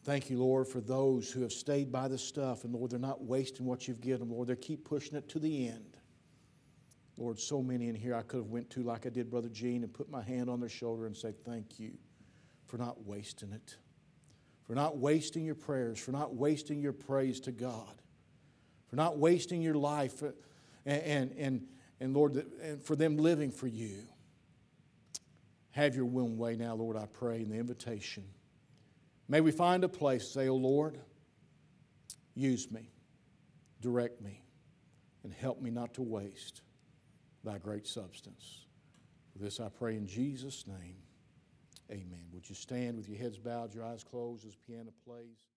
Thank 0.04 0.28
you, 0.28 0.38
Lord, 0.38 0.68
for 0.68 0.80
those 0.80 1.30
who 1.30 1.42
have 1.42 1.52
stayed 1.52 1.90
by 1.90 2.08
the 2.08 2.18
stuff. 2.18 2.64
And 2.64 2.74
Lord, 2.74 2.90
they're 2.90 2.98
not 2.98 3.22
wasting 3.22 3.64
what 3.64 3.88
you've 3.88 4.00
given 4.00 4.28
them, 4.28 4.36
Lord. 4.36 4.48
They 4.48 4.56
keep 4.56 4.84
pushing 4.84 5.16
it 5.16 5.28
to 5.30 5.38
the 5.38 5.68
end. 5.68 5.96
Lord, 7.16 7.38
so 7.38 7.62
many 7.62 7.88
in 7.88 7.94
here 7.94 8.14
I 8.14 8.22
could 8.22 8.38
have 8.38 8.50
went 8.50 8.68
to 8.70 8.82
like 8.82 9.06
I 9.06 9.08
did 9.08 9.30
Brother 9.30 9.48
Gene 9.48 9.82
and 9.82 9.92
put 9.92 10.10
my 10.10 10.22
hand 10.22 10.50
on 10.50 10.60
their 10.60 10.68
shoulder 10.68 11.06
and 11.06 11.16
say, 11.16 11.32
thank 11.44 11.78
you 11.78 11.92
for 12.66 12.76
not 12.76 13.06
wasting 13.06 13.52
it, 13.52 13.76
for 14.64 14.74
not 14.74 14.98
wasting 14.98 15.44
your 15.44 15.54
prayers, 15.54 15.98
for 15.98 16.10
not 16.10 16.34
wasting 16.34 16.80
your 16.80 16.92
praise 16.92 17.40
to 17.40 17.52
God, 17.52 18.02
for 18.88 18.96
not 18.96 19.16
wasting 19.16 19.62
your 19.62 19.76
life, 19.76 20.22
and, 20.84 21.02
and, 21.02 21.32
and, 21.38 21.66
and 22.00 22.14
Lord, 22.14 22.44
and 22.62 22.82
for 22.82 22.96
them 22.96 23.16
living 23.16 23.50
for 23.50 23.68
you. 23.68 23.98
Have 25.74 25.96
your 25.96 26.04
will 26.04 26.28
way 26.28 26.54
now, 26.54 26.76
Lord, 26.76 26.96
I 26.96 27.06
pray 27.06 27.40
in 27.40 27.48
the 27.48 27.56
invitation. 27.56 28.22
May 29.28 29.40
we 29.40 29.50
find 29.50 29.82
a 29.82 29.88
place, 29.88 30.28
say, 30.28 30.48
Oh 30.48 30.54
Lord, 30.54 31.00
use 32.36 32.70
me, 32.70 32.92
direct 33.80 34.20
me, 34.20 34.40
and 35.24 35.32
help 35.32 35.60
me 35.60 35.70
not 35.70 35.94
to 35.94 36.02
waste 36.02 36.62
thy 37.42 37.58
great 37.58 37.88
substance. 37.88 38.66
For 39.32 39.40
this 39.40 39.58
I 39.58 39.68
pray 39.68 39.96
in 39.96 40.06
Jesus' 40.06 40.64
name. 40.68 40.96
Amen. 41.90 42.26
Would 42.32 42.48
you 42.48 42.54
stand 42.54 42.96
with 42.96 43.08
your 43.08 43.18
heads 43.18 43.38
bowed, 43.38 43.74
your 43.74 43.84
eyes 43.84 44.04
closed 44.04 44.46
as 44.46 44.54
piano 44.54 44.92
plays? 45.04 45.53